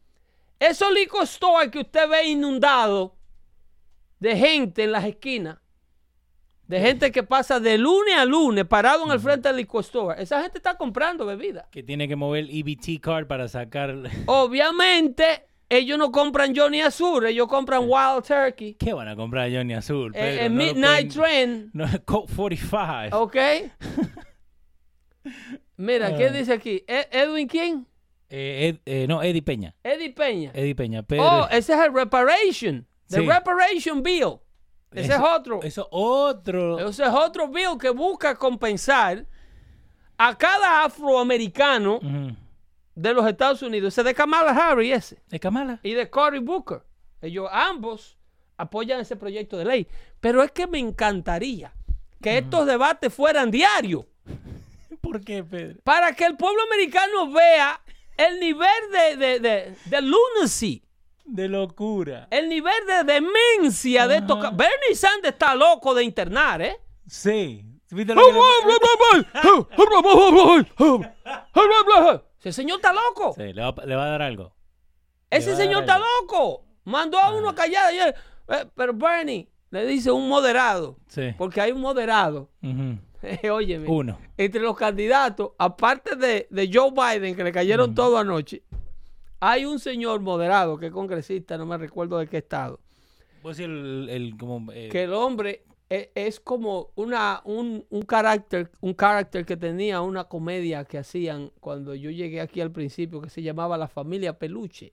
Esos 0.59 0.93
liquor 0.93 1.27
stores 1.27 1.71
que 1.71 1.81
usted 1.81 2.09
ve 2.09 2.25
inundado 2.29 3.17
de 4.19 4.37
gente 4.37 4.85
en 4.85 4.93
las 4.93 5.05
esquinas, 5.05 5.59
de 6.67 6.81
gente 6.81 7.13
que 7.13 7.23
pasa 7.23 7.61
de 7.61 7.77
lunes 7.79 8.15
a 8.17 8.25
lunes 8.25 8.65
parado 8.65 9.05
en 9.05 9.11
el 9.13 9.21
frente 9.21 9.49
del 9.49 9.59
liquor 9.59 9.83
store, 9.83 10.23
esa 10.23 10.43
gente 10.43 10.59
está 10.59 10.77
comprando 10.77 11.27
bebida. 11.27 11.69
Que 11.71 11.83
tiene 11.83 12.09
que 12.09 12.17
mover 12.17 12.45
el 12.45 12.51
EBT 12.51 13.01
card 13.01 13.27
para 13.27 13.49
sacar. 13.49 13.95
Obviamente, 14.27 15.47
ellos 15.69 15.99
no 15.99 16.11
compran 16.13 16.55
Johnny 16.57 16.81
Azul, 16.81 17.27
ellos 17.27 17.49
compran 17.49 17.83
Wild 17.87 18.25
Turkey, 18.27 18.75
¿Qué 18.75 18.93
van 18.93 19.09
a 19.09 19.17
comprar 19.17 19.51
Johnny 19.53 19.75
Azul? 19.75 20.13
eh, 20.15 20.21
Pedro? 20.21 20.43
eh, 20.45 20.49
No 20.49 20.55
Midnight 20.57 21.15
pueden- 21.15 21.71
Train, 21.71 21.71
No, 21.93 22.05
Coke 22.05 22.33
45. 22.35 23.19
¿ok? 23.19 23.37
Mira, 25.77 26.17
¿qué 26.17 26.31
dice 26.31 26.53
aquí? 26.53 26.85
¿E- 26.87 27.09
¿Edwin 27.11 27.49
quién? 27.49 27.87
Eh, 28.29 28.69
Ed- 28.69 28.81
eh, 28.87 29.07
no, 29.09 29.23
Eddie 29.23 29.43
Peña. 29.43 29.75
Eddie 29.83 30.11
Peña. 30.11 30.51
Eddie 30.55 30.75
Peña. 30.75 31.03
Pedro. 31.03 31.25
Oh, 31.25 31.49
ese 31.51 31.73
es 31.75 31.79
el 31.81 31.93
Reparation. 31.93 32.87
The 33.09 33.21
Sí. 33.21 33.27
Reparation 33.27 34.03
Bill. 34.03 34.39
Ese 34.95 35.13
es 35.15 35.21
otro. 35.21 35.63
Eso 35.63 35.89
otro. 35.91 36.89
Ese 36.89 37.03
es 37.03 37.11
otro 37.11 37.49
bill 37.49 37.79
que 37.81 37.91
busca 37.91 38.37
compensar 38.37 39.27
a 40.17 40.37
cada 40.37 40.85
afroamericano 40.85 42.01
de 42.95 43.13
los 43.13 43.27
Estados 43.27 43.63
Unidos. 43.63 43.93
Ese 43.95 44.03
de 44.03 44.15
Kamala 44.15 44.51
Harris 44.53 44.93
ese. 44.93 45.23
De 45.29 45.41
Kamala. 45.41 45.81
Y 45.83 45.93
de 45.93 46.09
Cory 46.09 46.39
Booker. 46.39 46.83
Ellos 47.21 47.49
ambos 47.51 48.17
apoyan 48.57 49.01
ese 49.01 49.17
proyecto 49.17 49.57
de 49.57 49.65
ley. 49.65 49.89
Pero 50.21 50.43
es 50.43 50.53
que 50.53 50.67
me 50.67 50.79
encantaría 50.79 51.73
que 52.23 52.39
estos 52.39 52.67
debates 52.67 53.13
fueran 53.13 53.51
diarios. 53.51 54.05
¿Por 55.01 55.23
qué, 55.23 55.43
Pedro? 55.43 55.81
Para 55.83 56.15
que 56.15 56.25
el 56.25 56.37
pueblo 56.37 56.63
americano 56.63 57.31
vea 57.31 57.81
el 58.17 58.39
nivel 58.39 58.69
de, 58.93 59.17
de, 59.17 59.41
de, 59.41 59.77
de 59.87 60.03
lunacy. 60.03 60.84
De 61.25 61.49
locura. 61.49 62.29
El 62.31 62.49
nivel 62.49 62.75
de 62.87 63.13
demencia 63.15 64.07
de 64.07 64.17
estos. 64.19 64.39
Bernie 64.57 64.95
Sanders 64.95 65.35
está 65.35 65.55
loco 65.55 65.95
de 65.95 66.05
internar, 66.05 66.61
¿eh? 66.63 66.77
Sí. 67.07 67.65
¿Viste 67.91 68.15
lo 68.15 68.21
que 68.27 68.33
le- 68.33 68.39
Ese 72.41 72.53
señor 72.53 72.77
está 72.77 72.93
loco. 72.93 73.33
Sí, 73.37 73.53
le 73.53 73.63
va, 73.63 73.75
le 73.87 73.97
va 73.97 74.05
a 74.05 74.09
dar 74.09 74.23
algo. 74.23 74.55
Ese 75.31 75.51
Le 75.51 75.57
señor 75.57 75.81
está 75.83 75.95
algo. 75.95 76.07
loco. 76.23 76.65
Mandó 76.85 77.19
a 77.19 77.33
uno 77.35 77.49
a 77.51 77.55
callar 77.55 77.87
ayer. 77.87 78.15
Eh, 78.49 78.67
pero 78.75 78.93
Bernie 78.93 79.49
le 79.71 79.87
dice 79.87 80.11
un 80.11 80.29
moderado. 80.29 80.99
Sí. 81.09 81.33
Porque 81.39 81.61
hay 81.61 81.73
un 81.73 81.81
moderado. 81.81 82.51
Óyeme. 83.51 83.89
Uno. 83.89 84.19
Entre 84.37 84.61
los 84.61 84.77
candidatos, 84.77 85.53
aparte 85.59 86.17
de, 86.17 86.47
de 86.51 86.71
Joe 86.73 86.91
Biden, 86.91 87.35
que 87.35 87.45
le 87.45 87.53
cayeron 87.53 87.95
todo 87.95 88.19
anoche, 88.19 88.63
hay 89.51 89.65
un 89.65 89.79
señor 89.79 90.21
moderado 90.21 90.77
que 90.79 90.87
es 90.87 90.93
congresista, 90.93 91.57
no 91.59 91.67
me 91.67 91.77
recuerdo 91.79 92.19
de 92.19 92.27
qué 92.27 92.39
estado. 92.39 92.81
Decís 93.43 93.61
el, 93.61 94.09
el 94.11 94.37
como. 94.39 94.73
eh, 94.73 94.89
que 94.91 95.03
el 95.05 95.13
hombre 95.13 95.65
e- 95.91 96.11
es, 96.15 96.41
como 96.41 96.91
una, 96.95 97.43
un, 97.45 97.85
un 97.91 98.03
carácter, 98.03 98.71
un 98.81 98.95
carácter 98.95 99.45
que 99.45 99.57
tenía 99.57 100.01
una 100.01 100.25
comedia 100.25 100.85
que 100.85 100.97
hacían 100.99 101.51
cuando 101.61 101.95
yo 101.95 102.11
llegué 102.11 102.41
aquí 102.41 102.61
al 102.63 102.71
principio 102.73 103.21
que 103.21 103.29
se 103.29 103.43
llamaba 103.43 103.77
La 103.77 103.87
Familia 103.89 104.39
Peluche, 104.39 104.93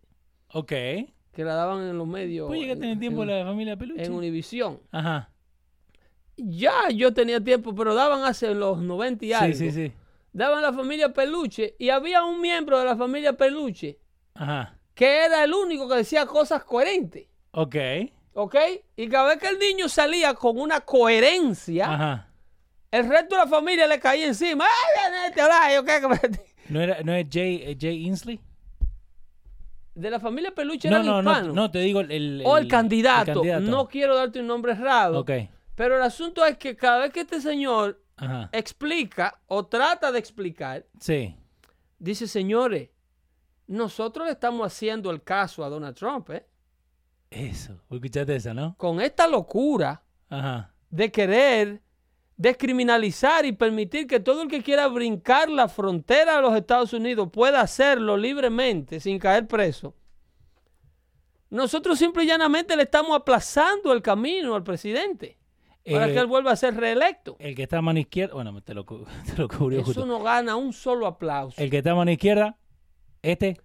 Ok. 0.53 0.67
que 0.67 1.43
la 1.45 1.53
daban 1.55 1.87
en 1.87 1.97
los 1.97 2.07
medios 2.07 2.47
Pues 2.49 2.59
llegaste 2.59 2.83
en 2.85 2.91
el 2.91 2.99
tiempo 2.99 3.21
en, 3.21 3.29
de 3.29 3.39
la 3.39 3.45
familia 3.45 3.77
Peluche. 3.77 4.03
en 4.03 4.11
Univisión. 4.11 4.79
Ajá. 4.91 5.31
Ya 6.35 6.89
yo 6.93 7.13
tenía 7.13 7.39
tiempo, 7.41 7.73
pero 7.75 7.93
daban 7.93 8.23
hace 8.23 8.53
los 8.53 8.79
90 8.81 9.25
y 9.25 9.27
Sí, 9.29 9.33
algo. 9.33 9.57
sí, 9.57 9.71
sí. 9.71 9.91
Daban 10.33 10.61
la 10.61 10.73
familia 10.73 11.13
Peluche 11.13 11.75
y 11.77 11.89
había 11.89 12.23
un 12.23 12.41
miembro 12.41 12.79
de 12.79 12.85
la 12.85 12.95
familia 12.95 13.33
Peluche 13.33 13.99
Ajá. 14.35 14.77
que 14.93 15.25
era 15.25 15.43
el 15.43 15.53
único 15.53 15.87
que 15.89 15.95
decía 15.95 16.25
cosas 16.25 16.63
coherentes. 16.63 17.27
Ok. 17.51 17.75
¿Ok? 18.33 18.55
Y 18.95 19.07
cada 19.09 19.29
vez 19.29 19.37
que 19.39 19.47
el 19.47 19.59
niño 19.59 19.89
salía 19.89 20.33
con 20.33 20.59
una 20.59 20.81
coherencia, 20.81 21.93
Ajá. 21.93 22.27
El 22.91 23.07
resto 23.07 23.35
de 23.35 23.41
la 23.43 23.47
familia 23.47 23.87
le 23.87 23.99
caía 24.01 24.27
encima. 24.27 24.65
¡Ay, 24.65 25.29
este 25.29 25.41
horario! 25.41 25.83
¿qué? 25.85 26.01
¿No, 26.69 26.81
era, 26.81 27.01
no 27.03 27.13
es 27.13 27.25
Jay, 27.31 27.61
eh, 27.65 27.77
Jay 27.79 28.05
Inslee? 28.05 28.39
De 29.95 30.09
la 30.09 30.19
familia 30.19 30.51
Peluche 30.53 30.89
No, 30.89 30.95
eran 30.97 31.05
no, 31.05 31.21
no, 31.21 31.31
hispanos. 31.31 31.55
no, 31.55 31.71
te 31.71 31.79
digo 31.79 31.99
el, 32.01 32.11
el- 32.11 32.43
o 32.45 32.57
el 32.57 32.63
el- 32.65 32.69
candidato. 32.69 33.43
No 33.61 33.87
quiero 33.87 34.15
darte 34.15 34.39
un 34.39 34.47
nombre 34.47 34.73
errado. 34.73 35.19
Ok. 35.19 35.31
Pero 35.75 35.95
el 35.97 36.01
asunto 36.01 36.45
es 36.45 36.57
que 36.57 36.75
cada 36.75 36.99
vez 36.99 37.11
que 37.11 37.21
este 37.21 37.41
señor 37.41 38.01
Ajá. 38.17 38.49
explica 38.53 39.39
o 39.47 39.65
trata 39.65 40.11
de 40.11 40.19
explicar, 40.19 40.85
Sí. 40.99 41.35
dice, 41.99 42.27
señores, 42.27 42.89
nosotros 43.71 44.25
le 44.27 44.33
estamos 44.33 44.65
haciendo 44.67 45.11
el 45.11 45.23
caso 45.23 45.63
a 45.63 45.69
Donald 45.69 45.95
Trump, 45.95 46.29
¿eh? 46.31 46.45
Eso. 47.29 47.73
¿Vos 47.89 47.97
escuchaste 47.97 48.35
esa, 48.35 48.53
no? 48.53 48.75
Con 48.77 48.99
esta 48.99 49.27
locura 49.27 50.03
Ajá. 50.29 50.73
de 50.89 51.11
querer 51.11 51.81
descriminalizar 52.35 53.45
y 53.45 53.51
permitir 53.53 54.07
que 54.07 54.19
todo 54.19 54.41
el 54.41 54.49
que 54.49 54.61
quiera 54.61 54.87
brincar 54.87 55.49
la 55.49 55.67
frontera 55.69 56.35
de 56.37 56.41
los 56.41 56.55
Estados 56.55 56.91
Unidos 56.91 57.29
pueda 57.31 57.61
hacerlo 57.61 58.17
libremente 58.17 58.99
sin 58.99 59.19
caer 59.19 59.47
preso. 59.47 59.95
Nosotros 61.49 61.99
simple 61.99 62.23
y 62.23 62.27
llanamente 62.27 62.75
le 62.75 62.83
estamos 62.83 63.15
aplazando 63.15 63.91
el 63.93 64.01
camino 64.01 64.55
al 64.55 64.63
presidente 64.63 65.37
para 65.85 66.07
Eh, 66.09 66.13
que 66.13 66.19
él 66.19 66.27
vuelva 66.27 66.51
a 66.51 66.55
ser 66.55 66.75
reelecto. 66.75 67.35
El 67.39 67.55
que 67.55 67.63
está 67.63 67.77
a 67.77 67.81
mano 67.81 67.99
izquierda. 67.99 68.33
Bueno, 68.35 68.61
te 68.61 68.73
lo, 68.73 68.85
te 68.85 69.35
lo 69.37 69.47
cubrió 69.47 69.79
Eso 69.79 69.85
justo. 69.87 70.05
no 70.05 70.21
gana 70.21 70.55
un 70.55 70.73
solo 70.73 71.07
aplauso. 71.07 71.61
El 71.61 71.69
que 71.69 71.77
está 71.79 71.91
a 71.91 71.95
mano 71.95 72.11
izquierda, 72.11 72.57
este, 73.21 73.57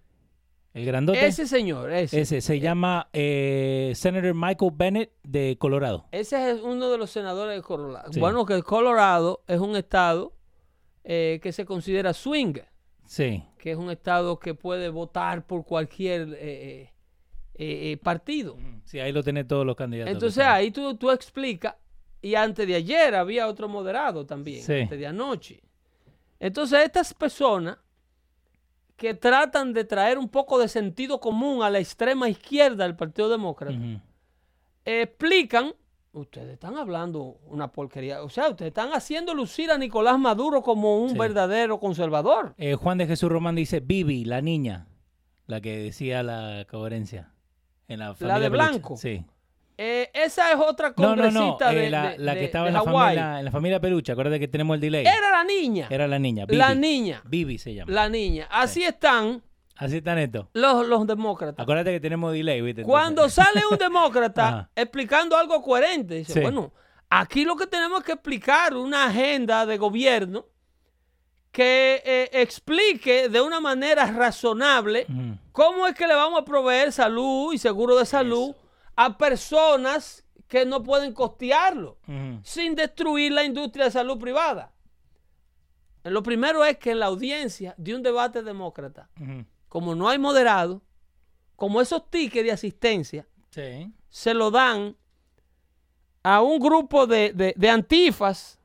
el 0.73 0.85
grandote, 0.85 1.19
ese, 1.25 1.43
Ese 1.43 1.47
señor, 1.47 1.91
ese. 1.91 2.41
se 2.41 2.59
llama 2.59 3.09
eh, 3.13 3.93
Senator 3.95 4.33
Michael 4.35 4.71
Bennett 4.75 5.11
de 5.23 5.57
Colorado. 5.59 6.05
Ese 6.11 6.51
es 6.51 6.61
uno 6.61 6.89
de 6.89 6.97
los 6.97 7.09
senadores 7.09 7.55
de 7.55 7.61
Colorado. 7.63 8.13
Sí. 8.13 8.19
Bueno, 8.19 8.45
que 8.45 8.61
Colorado 8.61 9.43
es 9.47 9.59
un 9.59 9.75
estado 9.75 10.33
eh, 11.03 11.39
que 11.41 11.51
se 11.51 11.65
considera 11.65 12.13
swing. 12.13 12.55
Sí. 13.05 13.41
que 13.57 13.71
es 13.71 13.77
un 13.77 13.89
estado 13.89 14.37
que 14.37 14.53
puede 14.53 14.89
votar 14.89 15.47
por 15.47 15.63
cualquier 15.63 16.33
eh, 16.33 16.91
eh, 17.55 17.91
eh, 17.93 17.97
partido. 18.03 18.57
Sí, 18.83 18.99
ahí 18.99 19.13
lo 19.13 19.23
tenés 19.23 19.47
todos 19.47 19.65
los 19.65 19.77
candidatos. 19.77 20.11
Entonces 20.13 20.43
ahí 20.43 20.71
tú, 20.71 20.95
tú 20.97 21.09
explicas, 21.09 21.75
y 22.21 22.35
antes 22.35 22.67
de 22.67 22.75
ayer 22.75 23.15
había 23.15 23.47
otro 23.47 23.69
moderado 23.69 24.25
también, 24.25 24.61
Sí. 24.61 24.73
antes 24.81 24.99
de 24.99 25.07
anoche. 25.07 25.61
Entonces 26.37 26.83
estas 26.83 27.13
personas 27.13 27.77
que 28.97 29.13
tratan 29.13 29.73
de 29.73 29.85
traer 29.85 30.17
un 30.17 30.27
poco 30.27 30.59
de 30.59 30.67
sentido 30.67 31.19
común 31.19 31.63
a 31.63 31.69
la 31.69 31.79
extrema 31.79 32.27
izquierda 32.27 32.83
del 32.83 32.95
Partido 32.95 33.29
Demócrata, 33.29 33.77
explican, 34.85 35.73
ustedes 36.13 36.53
están 36.53 36.77
hablando 36.77 37.37
una 37.45 37.71
porquería, 37.71 38.23
o 38.23 38.29
sea, 38.29 38.49
ustedes 38.49 38.69
están 38.69 38.89
haciendo 38.93 39.33
lucir 39.33 39.69
a 39.71 39.77
Nicolás 39.77 40.17
Maduro 40.19 40.61
como 40.63 40.99
un 41.01 41.11
Sí. 41.11 41.17
verdadero 41.17 41.79
conservador. 41.79 42.53
Eh, 42.57 42.75
Juan 42.75 42.97
de 42.97 43.07
Jesús 43.07 43.29
Román 43.29 43.55
dice 43.55 43.79
Bibi, 43.81 44.25
la 44.25 44.41
niña, 44.41 44.87
la 45.45 45.61
que 45.61 45.77
decía 45.77 46.23
la 46.23 46.65
coherencia. 46.69 47.33
En 47.87 47.99
la, 47.99 48.15
familia 48.15 48.39
de 48.39 48.51
Peluche. 48.51 48.69
blanco. 48.69 48.97
Sí. 48.97 49.25
Eh, 49.79 50.09
esa 50.13 50.51
es 50.51 50.57
otra 50.59 50.91
No, 50.97 51.15
no, 51.15 51.29
no. 51.29 51.31
congresista 51.31 51.71
eh, 51.71 51.75
de, 51.75 51.89
la, 51.91 52.09
de- 52.09 52.17
la 52.17 52.33
de- 52.33 52.39
que 52.39 52.45
estaba 52.45 52.63
de 52.65 52.69
en 52.69 52.73
la, 52.73 52.83
familia, 52.83 53.39
en 53.39 53.45
la 53.45 53.51
familia 53.51 53.79
Peluche. 53.79 54.11
Acuérdate 54.11 54.39
que 54.39 54.47
tenemos 54.47 54.73
el 54.75 54.81
delay. 54.81 55.05
Era 55.05 55.29
la 55.31 55.43
niña. 55.43 55.87
Era 55.91 56.07
la 56.07 56.17
niña. 56.17 56.45
la 56.47 56.73
niña. 56.73 57.21
Bibi 57.25 57.57
se 57.59 57.73
llama. 57.75 57.91
La 57.91 58.09
niña. 58.09 58.47
Así 58.49 58.83
están 58.83 59.43
Así 59.75 59.97
está 59.97 60.15
neto. 60.15 60.49
los, 60.53 60.87
los 60.87 61.05
demócratas. 61.05 61.61
Acuérdate 61.61 61.91
que 61.91 61.99
tenemos 61.99 62.33
delay, 62.33 62.59
¿viste? 62.61 62.81
Cuando 62.81 63.29
sale 63.29 63.61
un 63.71 63.77
demócrata 63.77 64.69
explicando 64.75 65.37
algo 65.37 65.61
coherente, 65.61 66.15
dice, 66.15 66.33
Sí. 66.33 66.39
bueno, 66.39 66.73
aquí 67.11 67.45
lo 67.45 67.55
que 67.55 67.67
tenemos 67.67 68.03
que 68.03 68.13
explicar 68.13 68.73
una 68.73 69.05
agenda 69.05 69.67
de 69.67 69.77
gobierno 69.77 70.47
que 71.51 72.01
eh, 72.05 72.29
explique 72.33 73.29
de 73.29 73.41
una 73.41 73.59
manera 73.59 74.05
razonable 74.11 75.05
Ujú. 75.09 75.37
cómo 75.51 75.87
es 75.87 75.95
que 75.95 76.07
le 76.07 76.13
vamos 76.15 76.41
a 76.41 76.45
proveer 76.45 76.91
salud 76.91 77.53
y 77.53 77.57
seguro 77.57 77.95
de 77.95 78.05
salud 78.05 78.55
a 78.97 79.17
personas 79.17 80.25
que 80.49 80.65
no 80.65 80.83
pueden 80.83 81.13
costearlo. 81.13 81.97
Sin 82.43 82.75
destruir 82.75 83.31
la 83.31 83.43
industria 83.45 83.85
de 83.85 83.91
salud 83.91 84.17
privada. 84.19 84.73
Lo 86.03 86.23
primero 86.23 86.63
es 86.65 86.77
que 86.77 86.91
en 86.91 86.99
la 86.99 87.05
audiencia 87.07 87.73
de 87.77 87.93
un 87.95 88.01
debate 88.03 88.41
demócrata, 88.43 89.09
como 89.69 89.93
no 89.95 90.07
hay 90.09 90.17
moderado, 90.17 90.81
como 91.55 91.81
esos 91.81 92.09
tickets 92.09 92.45
de 92.45 92.51
asistencia 92.51 93.27
Sí. 93.49 93.91
se 94.09 94.33
lo 94.33 94.51
dan 94.51 94.95
a 96.23 96.41
un 96.41 96.59
grupo 96.59 97.07
de, 97.07 97.33
de- 97.33 97.53
de 97.57 97.69
antifas 97.69 98.59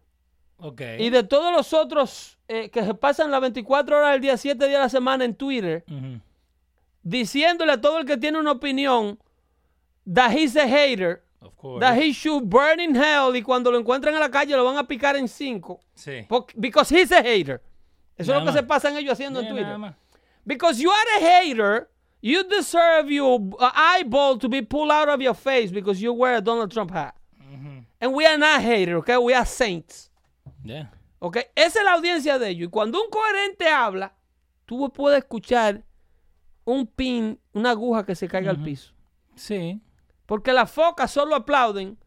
y 1.01 1.11
de 1.11 1.23
todos 1.25 1.53
los 1.53 1.73
otros 1.73 2.39
eh, 2.49 2.71
que 2.71 2.85
se 2.85 2.95
pasan 2.95 3.31
las 3.31 3.41
24 3.41 3.97
horas 3.99 4.13
del 4.13 4.21
día, 4.21 4.37
7 4.37 4.69
días 4.69 4.79
a 4.79 4.83
la 4.85 4.89
semana 4.89 5.25
en 5.25 5.35
Twitter, 5.35 5.85
diciéndole 7.03 7.73
a 7.73 7.81
todo 7.81 7.99
el 7.99 8.07
que 8.07 8.17
tiene 8.17 8.39
una 8.39 8.53
opinión 8.53 9.19
that 10.07 10.33
he's 10.33 10.57
a 10.57 10.67
hater, 10.67 11.23
Of 11.41 11.57
course. 11.57 11.81
that 11.81 11.97
he 12.01 12.13
should 12.13 12.49
burn 12.49 12.81
in 12.81 12.95
hell 12.95 13.35
y 13.35 13.43
cuando 13.43 13.71
lo 13.71 13.79
encuentran 13.79 14.15
en 14.15 14.21
la 14.21 14.29
calle 14.31 14.51
lo 14.57 14.65
van 14.65 14.77
a 14.79 14.85
picar 14.87 15.17
en 15.17 15.29
cinco. 15.29 15.81
Sí. 15.95 16.27
Because 16.59 16.91
he's 16.91 17.11
a 17.13 17.23
hater. 17.23 17.61
Eso 18.17 18.33
Nada 18.33 18.41
es 18.41 18.47
lo 18.47 18.53
que 18.53 18.59
se 18.59 18.63
más. 18.63 18.69
pasan 18.69 18.97
ellos 18.97 19.13
haciendo 19.19 19.41
en 19.41 19.49
Twitter. 19.49 19.95
Because 20.45 20.81
you 20.81 20.91
are 20.91 21.17
a 21.17 21.21
hater, 21.21 21.89
you 22.21 22.45
deserve 22.45 23.11
your 23.11 23.41
uh, 23.59 23.71
eyeball 23.75 24.39
to 24.39 24.49
be 24.49 24.61
pulled 24.63 24.91
out 24.91 25.09
of 25.09 25.21
your 25.21 25.35
face 25.35 25.71
because 25.73 26.01
you 26.03 26.13
wear 26.13 26.37
a 26.37 26.41
Donald 26.41 26.71
Trump 26.73 26.91
hat. 26.93 27.15
Ujú. 27.41 27.85
And 28.01 28.13
we 28.15 28.27
are 28.27 28.37
not 28.39 28.61
haters, 28.61 28.97
okay? 28.99 29.17
We 29.17 29.35
are 29.35 29.47
saints. 29.47 30.11
Yeah. 30.65 30.87
Okay? 31.21 31.45
Esa 31.57 31.79
es 31.81 31.85
la 31.85 31.93
audiencia 31.95 32.39
de 32.39 32.49
ellos. 32.51 32.67
Y 32.67 32.71
cuando 32.71 33.01
un 33.01 33.09
coherente 33.11 33.67
habla, 33.69 34.13
tú 34.67 34.93
puedes 34.93 35.19
escuchar 35.23 35.83
un 36.65 36.87
pin, 36.87 37.39
una 37.55 37.71
aguja 37.71 38.05
que 38.05 38.15
se 38.15 38.27
caiga 38.29 38.51
al 38.51 38.63
piso. 38.63 38.93
Sí. 39.37 39.81
Porque 40.33 40.51
las 40.51 40.71
focas 40.71 41.11
solo 41.11 41.35
aplauden 41.35 41.99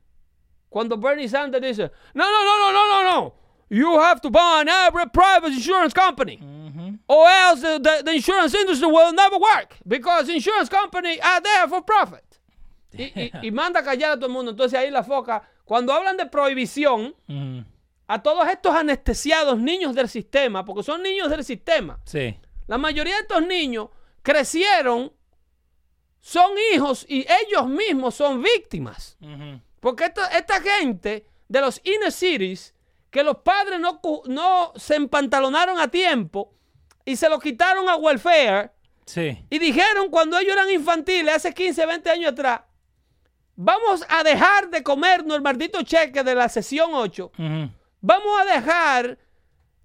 cuando 0.67 0.97
Bernie 0.97 1.29
Sanders 1.29 1.61
dice, 1.63 1.91
no, 2.15 2.23
no, 2.25 2.43
no, 2.43 2.57
no, 2.57 2.71
no, 2.73 3.03
no, 3.03 3.11
no. 3.11 3.33
You 3.69 3.99
have 3.99 4.19
to 4.21 4.31
buy 4.31 4.63
every 4.87 5.05
private 5.13 5.53
insurance 5.53 5.93
company. 5.93 6.39
Ujú. 6.41 6.97
or 7.07 7.27
else 7.29 7.61
the, 7.61 7.79
the, 7.79 8.03
the 8.03 8.13
insurance 8.15 8.55
industry 8.55 8.87
will 8.87 9.13
never 9.13 9.37
work 9.37 9.75
because 9.87 10.27
insurance 10.33 10.69
companies 10.69 11.19
are 11.21 11.39
there 11.39 11.67
for 11.67 11.83
profit. 11.83 12.23
Y, 12.91 13.03
y- 13.15 13.31
y 13.43 13.51
manda 13.51 13.81
a 13.81 13.83
callar 13.83 14.13
a 14.13 14.15
todo 14.15 14.25
el 14.25 14.31
mundo. 14.33 14.49
Entonces 14.51 14.79
ahí 14.79 14.89
la 14.89 15.03
foca, 15.03 15.43
cuando 15.63 15.93
hablan 15.93 16.17
de 16.17 16.25
prohibición, 16.25 17.13
Ujú. 17.29 17.63
a 18.07 18.23
todos 18.23 18.47
estos 18.47 18.73
anestesiados 18.73 19.59
niños 19.59 19.93
del 19.93 20.09
sistema, 20.09 20.65
porque 20.65 20.81
son 20.81 21.03
niños 21.03 21.29
del 21.29 21.43
sistema, 21.43 21.99
Sí. 22.05 22.35
la 22.65 22.79
mayoría 22.79 23.13
de 23.17 23.21
estos 23.21 23.45
niños 23.45 23.89
crecieron, 24.23 25.11
son 26.27 26.53
hijos 26.73 27.05
y 27.07 27.23
ellos 27.43 27.67
mismos 27.67 28.15
son 28.15 28.41
víctimas. 28.41 29.15
Porque 29.79 30.05
esta, 30.05 30.25
esta 30.35 30.59
gente 30.59 31.27
de 31.47 31.61
los 31.61 31.79
inner 31.83 32.11
cities, 32.11 32.73
que 33.11 33.23
los 33.23 33.37
padres 33.37 33.79
no, 33.79 34.01
no 34.25 34.73
se 34.75 34.95
empantalonaron 34.95 35.79
a 35.79 35.87
tiempo 35.87 36.51
y 37.05 37.15
se 37.15 37.29
lo 37.29 37.37
quitaron 37.39 37.87
a 37.89 37.95
welfare, 37.95 38.71
Sí. 39.05 39.45
y 39.51 39.59
dijeron 39.59 40.09
cuando 40.09 40.39
ellos 40.39 40.53
eran 40.53 40.71
infantiles, 40.71 41.35
hace 41.35 41.53
15, 41.53 41.85
20 41.85 42.09
años 42.09 42.31
atrás, 42.31 42.61
vamos 43.55 44.03
a 44.09 44.23
dejar 44.23 44.71
de 44.71 44.81
comernos 44.81 45.35
el 45.37 45.43
maldito 45.43 45.83
cheque 45.83 46.23
de 46.23 46.33
la 46.33 46.49
sesión 46.49 46.89
8, 46.91 47.31
Ujú. 47.37 47.69
vamos 48.01 48.41
a 48.41 48.45
dejar 48.45 49.19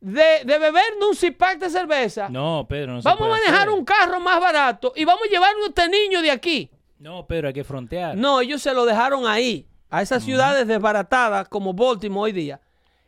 de, 0.00 0.44
de 0.44 0.58
bebernos 0.58 1.08
un 1.10 1.14
cipac 1.16 1.58
de 1.58 1.68
cerveza, 1.70 2.28
No, 2.30 2.66
Pedro, 2.68 2.94
no 2.94 3.02
se 3.02 3.08
vamos 3.08 3.26
a 3.26 3.30
manejar 3.30 3.68
hacer. 3.68 3.70
un 3.70 3.84
carro 3.84 4.20
más 4.20 4.40
barato 4.40 4.92
y 4.96 5.04
vamos 5.04 5.22
a 5.26 5.30
llevarnos 5.30 5.66
a 5.66 5.68
este 5.68 5.88
niño 5.88 6.22
de 6.22 6.30
aquí. 6.30 6.70
No, 6.98 7.26
Pedro, 7.26 7.48
hay 7.48 7.54
que 7.54 7.64
frontear. 7.64 8.16
No, 8.16 8.40
ellos 8.40 8.62
se 8.62 8.72
lo 8.74 8.84
dejaron 8.86 9.26
ahí, 9.26 9.66
a 9.90 10.02
esas 10.02 10.22
ciudades 10.24 10.66
desbaratadas 10.66 11.48
como 11.48 11.72
Baltimore 11.74 12.30
hoy 12.30 12.32
día. 12.32 12.60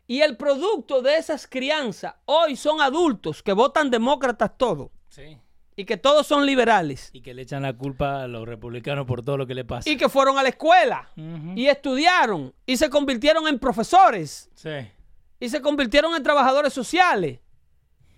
Y 0.07 0.21
el 0.21 0.37
producto 0.37 1.01
de 1.01 1.17
esas 1.17 1.47
crianzas 1.47 2.15
hoy 2.27 2.57
son 2.57 2.81
adultos 2.81 3.43
que 3.43 3.53
votan 3.53 3.91
demócratas 3.91 4.51
todos 4.59 4.91
Sí. 5.09 5.39
y 5.77 5.85
que 5.85 5.97
todos 5.97 6.27
son 6.27 6.45
liberales 6.45 7.09
Y 7.15 7.21
que 7.23 7.33
le 7.35 7.43
echan 7.43 7.63
la 7.63 7.73
culpa 7.73 8.23
a 8.25 8.29
los 8.29 8.47
republicanos 8.47 9.07
por 9.07 9.23
todo 9.25 9.39
lo 9.39 9.47
que 9.47 9.55
le 9.55 9.65
pasa. 9.65 9.89
y 9.89 9.97
que 9.97 10.09
fueron 10.09 10.39
a 10.39 10.43
la 10.43 10.49
escuela 10.51 11.09
y 11.55 11.67
estudiaron 11.67 12.53
y 12.67 12.77
se 12.77 12.91
convirtieron 12.91 13.47
en 13.49 13.59
profesores 13.59 14.51
Sí. 14.55 14.71
Y 15.43 15.49
se 15.49 15.61
convirtieron 15.61 16.15
en 16.15 16.23
trabajadores 16.23 16.73
sociales 16.73 17.41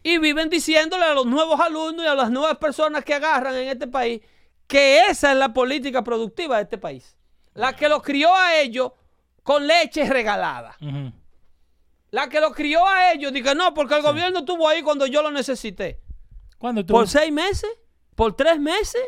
y 0.02 0.18
viven 0.18 0.50
diciéndole 0.50 1.06
a 1.06 1.14
los 1.14 1.24
nuevos 1.24 1.58
alumnos 1.58 2.04
y 2.04 2.06
a 2.06 2.14
las 2.14 2.30
nuevas 2.30 2.58
personas 2.58 3.02
que 3.02 3.14
agarran 3.14 3.54
en 3.54 3.68
este 3.68 3.86
país 3.86 4.20
que 4.66 5.06
esa 5.06 5.32
es 5.32 5.38
la 5.38 5.54
política 5.54 6.04
productiva 6.04 6.56
de 6.56 6.64
este 6.64 6.76
país. 6.76 7.16
La 7.54 7.74
que 7.74 7.88
los 7.88 8.02
crió 8.02 8.34
a 8.34 8.56
ellos 8.56 8.92
con 9.42 9.66
leche 9.66 10.04
regalada. 10.06 10.76
La 12.10 12.28
que 12.28 12.40
los 12.42 12.54
crió 12.54 12.86
a 12.86 13.12
ellos, 13.12 13.32
dije, 13.32 13.54
no, 13.54 13.72
porque 13.72 13.94
el 13.94 14.02
gobierno 14.02 14.40
estuvo 14.40 14.68
ahí 14.68 14.82
cuando 14.82 15.06
yo 15.06 15.22
lo 15.22 15.30
necesité. 15.30 16.02
¿Cuándo 16.58 16.84
tú? 16.84 16.92
¿Por 16.92 17.08
seis 17.08 17.32
meses? 17.32 17.70
¿Por 18.14 18.36
tres 18.36 18.60
meses? 18.60 19.02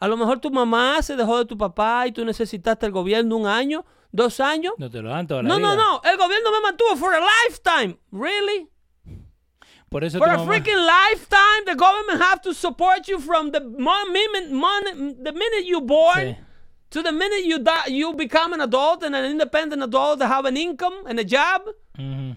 A 0.00 0.08
lo 0.08 0.16
mejor 0.16 0.40
tu 0.40 0.50
mamá 0.50 1.02
se 1.02 1.14
dejó 1.14 1.38
de 1.38 1.44
tu 1.44 1.56
papá 1.58 2.06
y 2.06 2.12
tú 2.12 2.24
necesitaste 2.24 2.86
el 2.86 2.92
gobierno 2.92 3.36
un 3.36 3.46
año, 3.46 3.84
dos 4.10 4.40
años. 4.40 4.72
No 4.78 4.90
te 4.90 5.02
lo 5.02 5.10
dan 5.10 5.26
toda 5.26 5.42
la 5.42 5.48
No, 5.50 5.58
vida. 5.58 5.76
no, 5.76 5.76
no. 5.76 6.00
El 6.10 6.16
gobierno 6.16 6.50
me 6.52 6.60
mantuvo 6.62 6.96
for 6.96 7.14
a 7.14 7.20
lifetime. 7.20 7.98
Really? 8.10 8.68
Por 9.90 10.02
eso 10.04 10.18
For 10.18 10.28
a 10.28 10.38
mamá- 10.38 10.46
freaking 10.46 10.78
lifetime, 10.86 11.64
the 11.66 11.74
government 11.74 12.22
have 12.22 12.40
to 12.42 12.54
support 12.54 13.08
you 13.08 13.18
from 13.18 13.50
the 13.50 13.60
mo- 13.60 14.06
minute, 14.10 14.50
mon- 14.52 15.16
the 15.22 15.32
minute 15.32 15.64
you 15.66 15.80
born 15.80 16.18
Sí. 16.28 16.36
to 16.90 17.02
the 17.02 17.12
minute 17.12 17.44
you 17.44 17.58
die, 17.58 17.88
you 17.88 18.12
become 18.14 18.52
an 18.54 18.60
adult 18.60 19.02
and 19.02 19.14
an 19.16 19.24
independent 19.24 19.82
adult 19.82 20.20
that 20.20 20.28
have 20.30 20.46
an 20.46 20.56
income 20.56 20.94
and 21.06 21.18
a 21.18 21.24
job. 21.24 21.62
Ujú. 21.98 22.36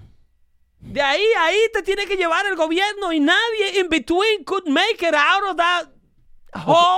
De 0.82 0.99
ahí, 1.02 1.23
ahí 1.39 1.69
te 1.71 1.82
tiene 1.84 2.06
que 2.08 2.17
llevar 2.17 2.45
el 2.47 2.56
gobierno 2.58 3.13
y 3.13 3.19
nadie 3.19 3.80
in 3.80 3.88
between 3.88 4.43
could 4.43 4.67
make 4.67 5.02
it 5.02 5.13
out 5.15 5.43
of 5.49 5.56
that 5.58 5.86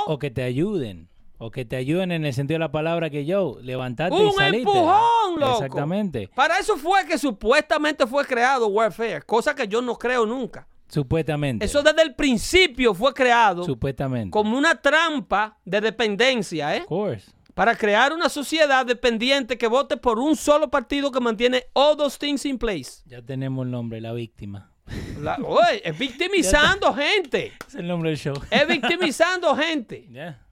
O 0.07 0.17
que 0.19 0.31
te 0.31 0.43
ayuden. 0.43 1.09
O 1.37 1.51
que 1.51 1.65
te 1.65 1.75
ayuden 1.75 2.11
en 2.11 2.25
el 2.25 2.33
sentido 2.33 2.55
de 2.55 2.59
la 2.59 2.71
palabra 2.71 3.09
que 3.09 3.25
yo. 3.25 3.57
Levantate 3.61 4.15
y 4.15 4.19
Un 4.21 4.31
salite. 4.33 4.57
empujón, 4.59 5.39
loco. 5.39 5.53
Exactamente. 5.53 6.29
Para 6.33 6.59
eso 6.59 6.77
fue 6.77 7.05
que 7.05 7.17
supuestamente 7.17 8.07
fue 8.07 8.25
creado 8.25 8.67
welfare, 8.67 9.21
cosa 9.23 9.53
que 9.53 9.67
yo 9.67 9.81
no 9.81 9.95
creo 9.97 10.25
nunca. 10.25 10.67
Supuestamente. 10.87 11.65
Eso 11.65 11.81
desde 11.83 12.03
el 12.03 12.15
principio 12.15 12.93
fue 12.93 13.13
creado 13.13 13.63
Supuestamente. 13.63 14.29
como 14.31 14.57
una 14.57 14.75
trampa 14.81 15.57
de 15.65 15.81
dependencia, 15.81 16.75
¿eh? 16.75 16.81
Of 16.81 16.87
course. 16.87 17.31
Para 17.53 17.75
crear 17.75 18.13
una 18.13 18.29
sociedad 18.29 18.85
dependiente 18.85 19.57
que 19.57 19.67
vote 19.67 19.97
por 19.97 20.19
un 20.19 20.35
solo 20.35 20.69
partido 20.69 21.11
que 21.11 21.19
mantiene 21.19 21.63
all 21.73 21.97
those 21.97 22.17
things 22.17 22.45
in 22.45 22.57
place. 22.57 23.01
Ya 23.07 23.21
tenemos 23.21 23.65
el 23.65 23.71
nombre, 23.71 23.99
la 23.99 24.13
víctima. 24.13 24.71
La- 25.21 25.37
oye, 25.43 25.81
es 25.83 25.97
victimizando 25.97 26.93
gente. 26.93 27.53
Es 27.67 27.75
el 27.75 27.87
nombre 27.87 28.09
del 28.11 28.19
show. 28.19 28.35
Es 28.51 28.67
victimizando 28.67 29.55
gente. 29.55 30.07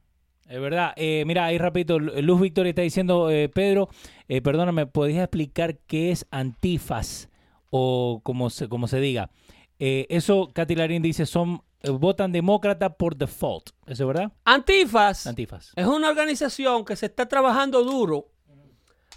Es 0.46 0.60
verdad. 0.60 0.93
Eh, 0.98 1.24
mira, 1.26 1.46
ahí 1.46 1.58
rapidito, 1.58 1.98
Luz 2.00 2.41
Victoria 2.41 2.69
está 2.72 2.82
diciendo, 2.82 3.32
eh, 3.32 3.48
Pedro, 3.50 3.89
eh, 4.28 4.41
perdóname, 4.41 4.86
¿podrías 4.86 5.24
explicar 5.24 5.78
qué 5.88 6.12
es 6.12 6.28
antifas? 6.32 7.30
O 7.69 8.19
como 8.24 8.50
se, 8.50 8.67
como 8.67 8.88
se 8.88 9.00
diga. 9.00 9.32
Eh, 9.80 10.06
eso, 10.10 10.52
Katy 10.54 10.76
Larín 10.76 11.02
dice, 11.02 11.26
son 11.26 11.63
votan 11.82 12.32
demócrata 12.34 12.93
por 12.93 13.15
default. 13.15 13.69
¿Eso 13.88 14.04
es 14.04 14.08
verdad? 14.08 14.32
Antifas 14.46 15.26
Antifas. 15.28 15.72
es 15.76 15.86
una 15.88 16.10
organización 16.10 16.86
que 16.86 16.96
se 16.98 17.08
está 17.08 17.28
trabajando 17.28 17.84
duro 17.84 18.30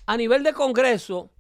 a 0.07 0.17
nivel 0.17 0.43
de 0.43 0.53
Congreso 0.53 1.31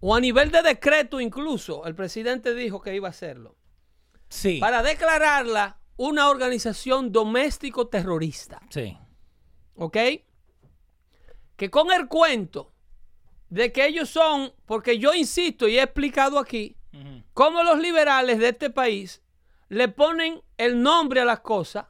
o 0.00 0.14
a 0.14 0.20
nivel 0.20 0.50
de 0.50 0.62
decreto 0.62 1.20
incluso. 1.20 1.86
El 1.86 1.94
presidente 1.94 2.54
dijo 2.54 2.80
que 2.80 2.94
iba 2.94 3.08
a 3.08 3.10
hacerlo. 3.10 3.56
Sí. 4.28 4.58
Para 4.58 4.82
declararla 4.82 5.78
una 5.96 6.28
organización 6.30 7.12
doméstico 7.12 7.88
terrorista. 7.88 8.60
Sí. 8.70 8.96
¿Ok? 9.74 9.96
Que 11.56 11.70
con 11.70 11.92
el 11.92 12.08
cuento 12.08 12.72
de 13.50 13.72
que 13.72 13.86
ellos 13.86 14.08
son, 14.08 14.52
porque 14.64 14.98
yo 14.98 15.12
insisto 15.12 15.68
y 15.68 15.78
he 15.78 15.82
explicado 15.82 16.38
aquí, 16.38 16.76
cómo 17.34 17.62
los 17.62 17.78
liberales 17.78 18.38
de 18.38 18.48
este 18.48 18.70
país 18.70 19.22
le 19.68 19.88
ponen 19.88 20.42
el 20.56 20.82
nombre 20.82 21.20
a 21.20 21.24
las 21.24 21.40
cosas 21.40 21.86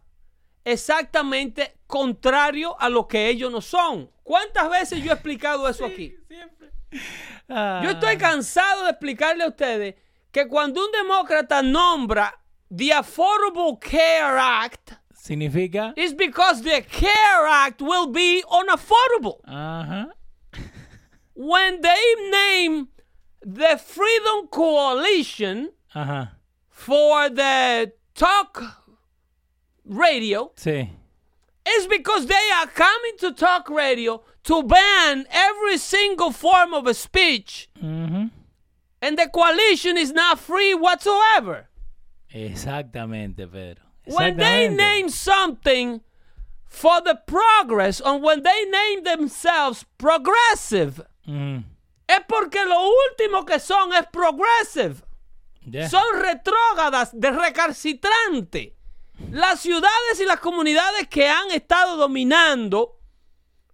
exactamente 0.64 1.78
contrario 1.86 2.78
a 2.80 2.88
lo 2.88 3.08
que 3.08 3.28
ellos 3.28 3.50
no 3.50 3.60
son. 3.60 4.10
¿Cuántas 4.22 4.70
veces 4.70 5.02
yo 5.02 5.10
he 5.10 5.14
explicado 5.14 5.68
eso 5.68 5.84
aquí? 5.84 6.14
Ah, 6.30 6.46
Yo 7.48 7.90
estoy 7.90 8.16
cansado 8.16 8.84
de 8.84 8.90
explicarle 8.90 9.44
a 9.44 9.48
ustedes 9.48 9.94
que 10.32 10.46
cuando 10.48 10.84
un 10.84 10.92
demócrata 10.92 11.62
nombra 11.62 12.32
the 12.74 12.92
Affordable 12.92 13.78
Care 13.80 14.38
Act, 14.38 14.92
Significa. 15.14 15.92
it's 15.96 16.14
because 16.14 16.62
the 16.62 16.82
Care 16.82 17.46
Act 17.48 17.80
will 17.82 18.06
be 18.12 18.42
unaffordable. 18.50 19.40
Ajá. 19.46 20.10
When 21.34 21.80
they 21.80 22.14
name 22.30 22.88
the 23.42 23.76
Freedom 23.78 24.46
Coalition 24.48 25.70
Ajá. 25.94 26.32
for 26.68 27.28
the 27.30 27.92
talk 28.14 28.62
radio, 29.84 30.52
Sí. 30.56 30.88
It's 31.76 31.86
because 31.86 32.26
they 32.26 32.50
are 32.58 32.66
coming 32.68 33.16
to 33.18 33.32
talk 33.32 33.68
radio 33.70 34.22
to 34.44 34.62
ban 34.62 35.26
every 35.30 35.76
single 35.78 36.30
form 36.32 36.72
of 36.74 36.86
a 36.86 36.94
speech 36.94 37.68
Ujú. 37.82 38.30
And 39.02 39.16
the 39.18 39.28
coalition 39.28 39.96
is 39.96 40.12
not 40.12 40.38
free 40.38 40.74
whatsoever. 40.74 41.68
Exactamente, 42.34 43.46
Pedro. 43.50 43.82
When 44.06 44.36
they 44.36 44.68
name 44.68 45.08
something 45.08 46.00
for 46.66 47.00
the 47.00 47.14
progress, 47.26 48.00
or 48.00 48.18
when 48.20 48.42
they 48.42 48.64
name 48.66 49.04
themselves 49.04 49.84
progressive, 49.98 51.00
Mm, 51.26 51.64
es 52.08 52.20
porque 52.28 52.64
lo 52.66 52.90
último 52.90 53.46
que 53.46 53.58
son 53.60 53.92
es 53.92 54.04
progressive. 54.12 55.02
yeah. 55.64 55.88
Son 55.88 56.02
retrógradas, 56.22 57.12
de 57.18 57.30
recalcitrante. 57.30 58.74
Las 59.30 59.60
ciudades 59.60 60.20
y 60.20 60.24
las 60.24 60.40
comunidades 60.40 61.06
que 61.08 61.28
han 61.28 61.50
estado 61.52 61.96
dominando 61.96 62.98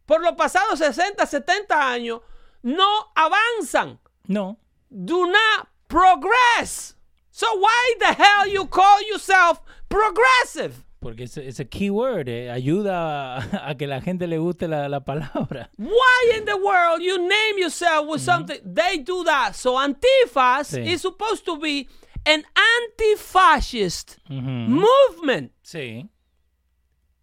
por 0.05 0.20
los 0.22 0.32
pasados 0.34 0.78
60, 0.78 1.24
70 1.26 1.90
años 1.90 2.20
no 2.62 2.86
avanzan. 3.14 3.99
no. 4.26 4.59
Do 4.88 5.26
not 5.26 5.68
progress. 5.88 6.94
So 7.32 7.47
why 7.59 7.94
the 7.99 8.14
hell 8.14 8.47
you 8.49 8.66
call 8.66 9.03
yourself 9.11 9.61
progressive? 9.88 10.84
Porque 11.01 11.24
es, 11.24 11.61
a 11.61 11.64
keyword, 11.64 12.28
eh, 12.28 12.51
ayuda 12.51 13.36
a, 13.38 13.68
a 13.70 13.74
que 13.76 13.86
la 13.86 14.01
gente 14.01 14.26
le 14.26 14.38
guste 14.38 14.68
la, 14.68 14.88
la 14.88 15.01
palabra. 15.01 15.70
Why 15.76 16.36
in 16.38 16.44
the 16.44 16.57
world 16.57 17.03
you 17.03 17.18
name 17.18 17.59
yourself 17.59 18.07
with 18.09 18.20
something? 18.22 18.59
They 18.64 18.99
do 18.99 19.24
that. 19.24 19.55
So 19.57 19.76
Antifas 19.76 20.68
Sí. 20.68 20.86
is 20.86 21.03
supposed 21.03 21.44
to 21.47 21.59
be 21.59 21.88
an 22.27 22.45
anti-fascist 22.83 24.18
movement. 24.29 25.53
Sí, 25.62 26.09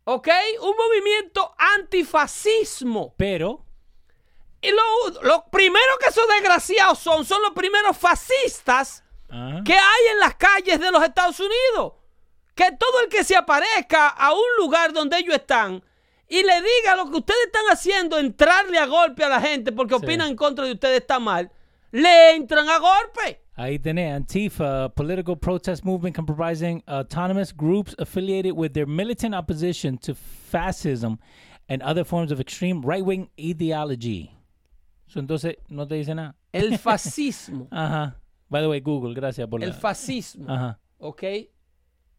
¿Ok? 0.05 0.27
Un 0.61 0.75
movimiento 0.75 1.53
antifascismo. 1.57 3.13
pero 3.17 3.65
Y 4.61 4.69
lo, 4.71 5.21
lo 5.21 5.45
primero 5.49 5.97
que 5.99 6.09
esos 6.09 6.27
desgraciados 6.27 6.99
son, 6.99 7.23
son 7.25 7.41
los 7.41 7.51
primeros 7.51 7.97
fascistas 7.97 9.03
ajá, 9.29 9.61
que 9.63 9.73
hay 9.73 10.07
en 10.11 10.19
las 10.19 10.35
calles 10.35 10.79
de 10.79 10.91
los 10.91 11.03
Estados 11.03 11.39
Unidos. 11.39 11.93
Que 12.55 12.71
todo 12.77 12.99
el 13.01 13.09
que 13.09 13.23
se 13.23 13.35
aparezca 13.35 14.09
a 14.09 14.33
un 14.33 14.45
lugar 14.57 14.93
donde 14.93 15.17
ellos 15.17 15.35
están 15.35 15.83
y 16.27 16.43
le 16.43 16.61
diga 16.61 16.95
lo 16.95 17.09
que 17.09 17.17
ustedes 17.17 17.45
están 17.45 17.65
haciendo, 17.71 18.17
entrarle 18.17 18.77
a 18.79 18.85
golpe 18.85 19.23
a 19.23 19.29
la 19.29 19.39
gente 19.41 19.71
porque 19.71 19.95
Sí. 19.95 20.03
opinan 20.03 20.29
en 20.29 20.35
contra 20.35 20.65
de 20.65 20.73
ustedes 20.73 21.01
está 21.01 21.19
mal, 21.19 21.51
le 21.91 22.31
entran 22.35 22.69
a 22.69 22.77
golpe. 22.77 23.42
Ahí 23.55 23.77
tenés 23.79 24.11
Antifa, 24.13 24.85
a 24.85 24.89
political 24.89 25.35
protest 25.37 25.83
movement 25.83 26.15
comprising 26.15 26.83
autonomous 26.87 27.51
groups 27.51 27.95
affiliated 27.99 28.53
with 28.53 28.73
their 28.73 28.87
militant 28.87 29.33
opposition 29.35 29.97
to 29.97 30.13
fascism 30.15 31.19
and 31.69 31.81
other 31.83 32.03
forms 32.03 32.31
of 32.31 32.39
extreme 32.39 32.81
right-wing 32.81 33.29
ideology. 33.39 34.31
So, 35.07 35.19
entonces, 35.19 35.55
no 35.69 35.85
te 35.87 35.95
dice 35.95 36.15
nada. 36.15 36.35
El 36.51 36.77
fascismo. 36.77 37.67
Ajá. 37.71 38.15
By 38.49 38.61
the 38.61 38.67
way, 38.69 38.79
Google, 38.81 39.13
gracias 39.13 39.47
por 39.47 39.59
la... 39.59 39.67
el 39.67 39.73
fascismo. 39.73 40.49
Ajá. 40.49 40.79
¿Ok? 40.99 41.23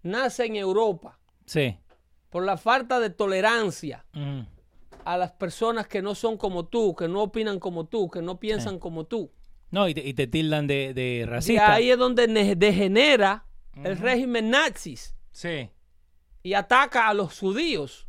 Nace 0.02 0.44
en 0.46 0.56
Europa 0.56 1.18
Sí. 1.46 1.76
por 2.30 2.44
la 2.44 2.56
falta 2.56 3.00
de 3.00 3.10
tolerancia 3.10 4.04
Ujú. 4.14 4.46
a 5.04 5.16
las 5.16 5.32
personas 5.32 5.86
que 5.86 6.02
no 6.02 6.14
son 6.14 6.36
como 6.36 6.66
tú, 6.66 6.94
que 6.94 7.08
no 7.08 7.22
opinan 7.22 7.58
como 7.58 7.84
tú, 7.86 8.08
que 8.10 8.20
no 8.22 8.38
piensan 8.38 8.78
como 8.78 9.04
tú. 9.04 9.30
No, 9.70 9.88
y 9.88 9.94
te, 9.94 10.06
y 10.06 10.14
te 10.14 10.26
tildan 10.26 10.66
de, 10.66 10.94
de 10.94 11.02
Y 11.16 11.24
racista. 11.24 11.72
ahí 11.74 11.90
es 11.90 11.98
donde 11.98 12.28
ne- 12.28 12.54
degenera 12.56 13.46
el 13.82 13.98
régimen 13.98 14.50
nazis 14.50 15.16
Sí. 15.32 15.68
y 16.42 16.54
ataca 16.54 17.08
a 17.08 17.14
los 17.14 17.38
judíos. 17.40 18.06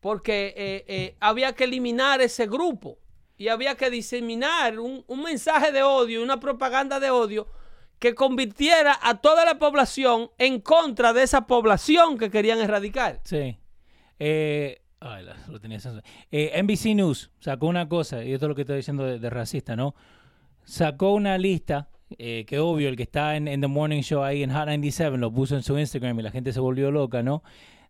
Porque 0.00 0.54
eh, 0.56 0.84
eh, 0.86 1.16
había 1.20 1.54
que 1.54 1.64
eliminar 1.64 2.20
ese 2.20 2.46
grupo 2.46 2.98
y 3.36 3.48
había 3.48 3.74
que 3.74 3.90
diseminar 3.90 4.78
un, 4.78 5.04
un 5.06 5.22
mensaje 5.22 5.72
de 5.72 5.82
odio, 5.82 6.22
una 6.22 6.40
propaganda 6.40 7.00
de 7.00 7.10
odio 7.10 7.48
que 7.98 8.14
convirtiera 8.14 8.96
a 9.02 9.20
toda 9.20 9.44
la 9.44 9.58
población 9.58 10.30
en 10.38 10.60
contra 10.60 11.12
de 11.12 11.24
esa 11.24 11.46
población 11.48 12.16
que 12.16 12.30
querían 12.30 12.60
erradicar. 12.60 13.20
Sí. 13.24 13.58
Eh, 14.20 14.82
ay, 15.00 15.26
lo 15.48 15.60
tenía 15.60 15.80
censurado. 15.80 16.06
Eh, 16.30 16.60
NBC 16.62 16.94
News 16.94 17.30
sacó 17.40 17.66
una 17.66 17.88
cosa, 17.88 18.24
y 18.24 18.32
esto 18.32 18.46
es 18.46 18.48
lo 18.48 18.54
que 18.54 18.62
estoy 18.62 18.76
diciendo 18.76 19.04
de, 19.04 19.18
de 19.18 19.30
racista, 19.30 19.76
¿no? 19.76 19.94
Sacó 20.64 21.14
una 21.14 21.38
lista, 21.38 21.88
eh, 22.18 22.44
que 22.46 22.58
obvio, 22.58 22.88
el 22.88 22.96
que 22.96 23.02
está 23.04 23.36
en, 23.36 23.48
en 23.48 23.60
The 23.60 23.66
Morning 23.66 24.02
Show 24.02 24.22
ahí 24.22 24.42
en 24.42 24.50
Hot 24.50 24.66
97 24.66 25.16
lo 25.18 25.32
puso 25.32 25.56
en 25.56 25.62
su 25.62 25.78
Instagram 25.78 26.18
y 26.18 26.22
la 26.22 26.30
gente 26.30 26.52
se 26.52 26.60
volvió 26.60 26.90
loca, 26.90 27.22
¿no? 27.22 27.42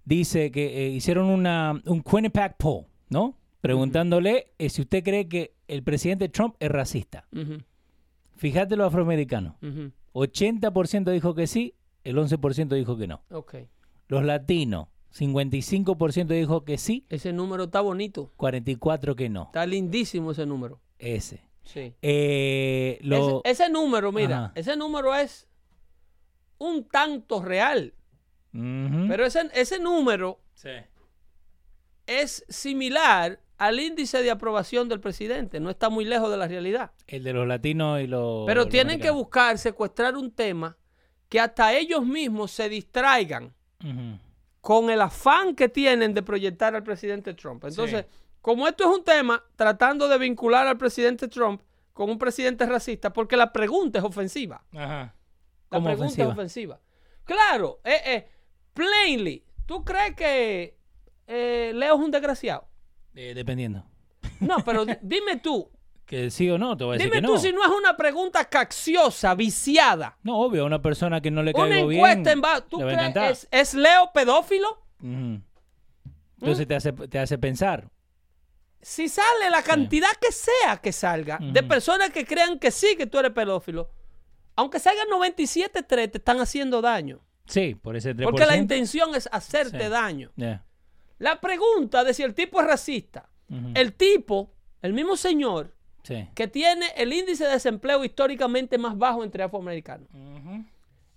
Dice 0.04 0.50
que 0.50 0.86
eh, 0.86 0.90
hicieron 0.90 1.26
una, 1.26 1.80
un 1.86 2.02
Quinnipiac 2.02 2.56
poll, 2.56 2.86
¿no? 3.10 3.36
Preguntándole 3.60 4.52
si 4.68 4.82
usted 4.82 5.02
cree 5.02 5.28
que 5.28 5.54
el 5.66 5.82
presidente 5.82 6.28
Trump 6.28 6.54
es 6.60 6.70
racista. 6.70 7.26
Fíjate 8.36 8.76
los 8.76 8.86
afroamericanos. 8.88 9.54
ujú. 9.62 9.92
80% 10.14 11.12
dijo 11.12 11.34
que 11.34 11.46
sí, 11.46 11.74
el 12.04 12.16
11% 12.16 12.68
dijo 12.74 12.96
que 12.96 13.06
no. 13.06 13.22
Los 14.08 14.24
latinos, 14.24 14.88
55% 15.16 16.26
dijo 16.28 16.64
que 16.64 16.78
sí, 16.78 17.06
Ese 17.08 17.32
número 17.32 17.64
está 17.64 17.80
bonito. 17.80 18.32
44 18.36 19.16
que 19.16 19.28
no. 19.28 19.44
Está 19.44 19.66
lindísimo 19.66 20.32
ese 20.32 20.46
número. 20.46 20.80
Ese. 20.98 21.40
Sí. 21.64 21.94
Eh, 22.02 22.98
lo, 23.02 23.42
Ese, 23.44 23.64
ese 23.64 23.72
número, 23.72 24.10
mira, 24.12 24.38
Ajá. 24.46 24.52
ese 24.54 24.76
número 24.76 25.14
es 25.14 25.48
un 26.58 26.84
tanto 26.84 27.42
real. 27.42 27.94
Pero 28.52 29.24
ese, 29.26 29.48
ese 29.54 29.78
número 29.78 30.40
Sí. 30.54 30.70
es 32.06 32.44
similar 32.48 33.40
al 33.58 33.78
índice 33.78 34.22
de 34.22 34.30
aprobación 34.30 34.88
del 34.88 35.00
presidente. 35.00 35.60
No 35.60 35.70
está 35.70 35.88
muy 35.90 36.04
lejos 36.04 36.30
de 36.30 36.36
la 36.38 36.48
realidad. 36.48 36.90
El 37.06 37.22
de 37.24 37.32
los 37.34 37.46
latinos 37.46 38.00
y 38.00 38.06
los. 38.06 38.46
Pero 38.46 38.62
los 38.62 38.68
tienen 38.70 39.00
que 39.00 39.10
buscar 39.10 39.58
secuestrar 39.58 40.16
un 40.16 40.30
tema 40.32 40.76
que 41.28 41.38
hasta 41.40 41.76
ellos 41.76 42.04
mismos 42.06 42.50
se 42.50 42.68
distraigan 42.68 43.52
Ujú. 43.84 44.18
Con 44.60 44.90
el 44.90 45.00
afán 45.00 45.54
que 45.54 45.68
tienen 45.68 46.14
de 46.14 46.22
proyectar 46.22 46.74
al 46.74 46.82
presidente 46.82 47.34
Trump. 47.34 47.64
Entonces, 47.64 48.04
Sí. 48.08 48.18
como 48.40 48.66
esto 48.68 48.84
es 48.90 48.98
un 48.98 49.04
tema, 49.04 49.42
tratando 49.56 50.08
de 50.08 50.18
vincular 50.18 50.66
al 50.66 50.76
presidente 50.78 51.28
Trump 51.28 51.62
con 51.92 52.10
un 52.10 52.18
presidente 52.18 52.66
racista, 52.66 53.12
porque 53.12 53.36
la 53.36 53.52
pregunta 53.52 53.98
es 53.98 54.04
ofensiva. 54.04 54.64
Ajá. 54.72 55.14
La 55.70 55.78
¿Cómo 55.78 55.84
pregunta 55.86 56.04
ofensiva? 56.06 56.26
es 56.28 56.32
ofensiva. 56.32 56.80
Claro, 57.24 57.80
eh, 57.84 58.00
eh, 58.06 58.28
plainly, 58.74 59.44
¿tú 59.66 59.84
crees 59.84 60.14
que 60.14 60.76
eh, 61.26 61.72
Leo 61.74 61.94
es 61.96 62.00
un 62.00 62.10
desgraciado? 62.10 62.66
Eh, 63.14 63.34
dependiendo. 63.34 63.84
No, 64.40 64.56
pero 64.64 64.84
di- 64.86 64.96
dime 65.02 65.36
tú, 65.36 65.70
Que 66.08 66.30
sí 66.30 66.48
o 66.50 66.56
no, 66.56 66.74
te 66.74 66.84
voy 66.84 66.94
a 66.94 66.98
decir 66.98 67.12
dime 67.12 67.20
que 67.20 67.26
tú 67.26 67.38
si 67.38 67.52
no 67.52 67.62
es 67.62 67.70
una 67.70 67.94
pregunta 67.94 68.46
cacciosa, 68.46 69.34
viciada. 69.34 70.16
No, 70.22 70.38
obvio, 70.40 70.64
una 70.64 70.80
persona 70.80 71.20
que 71.20 71.30
no 71.30 71.42
le 71.42 71.52
Una 71.54 71.68
caigo 71.68 71.88
bien. 71.88 72.00
encuesta 72.00 72.32
en 72.32 72.42
va- 72.42 72.60
¿Tú 72.62 72.78
le 72.78 72.96
va 72.96 73.06
a 73.06 73.12
crees 73.12 73.46
es, 73.50 73.74
es 73.74 73.74
Leo 73.74 74.10
pedófilo? 74.14 74.68
Ujú. 75.02 75.42
Entonces 76.40 76.64
¿Mm? 76.64 76.68
te, 76.68 76.74
hace, 76.74 76.92
te 76.92 77.18
hace 77.18 77.36
pensar. 77.36 77.90
Si 78.80 79.08
sale 79.10 79.50
la 79.50 79.62
cantidad 79.62 80.08
que 80.20 80.32
sea 80.32 80.78
que 80.78 80.92
salga 80.92 81.38
de 81.42 81.62
personas 81.62 82.08
que 82.10 82.24
crean 82.24 82.58
que 82.58 82.70
sí, 82.70 82.96
que 82.96 83.06
tú 83.06 83.18
eres 83.18 83.32
pedófilo, 83.32 83.90
aunque 84.56 84.78
salgan 84.78 85.08
97 85.10 85.82
3, 85.82 86.10
te 86.10 86.18
están 86.18 86.40
haciendo 86.40 86.80
daño. 86.80 87.20
Sí, 87.46 87.74
por 87.74 87.96
ese 87.96 88.14
3%. 88.14 88.22
Porque 88.24 88.46
la 88.46 88.56
intención 88.56 89.14
es 89.14 89.28
hacerte 89.30 89.84
Sí. 89.84 89.88
daño. 89.90 90.30
Yeah. 90.36 90.64
La 91.18 91.38
pregunta 91.40 92.02
de 92.02 92.14
si 92.14 92.22
el 92.22 92.32
tipo 92.34 92.60
es 92.62 92.66
racista, 92.66 93.28
el 93.74 93.92
tipo, 93.94 94.54
el 94.80 94.92
mismo 94.94 95.16
señor, 95.16 95.74
Sí. 96.08 96.26
que 96.34 96.48
tiene 96.48 96.86
el 96.96 97.12
índice 97.12 97.44
de 97.44 97.50
desempleo 97.52 98.02
históricamente 98.04 98.78
más 98.78 98.96
bajo 98.96 99.22
entre 99.22 99.42
afroamericanos. 99.42 100.08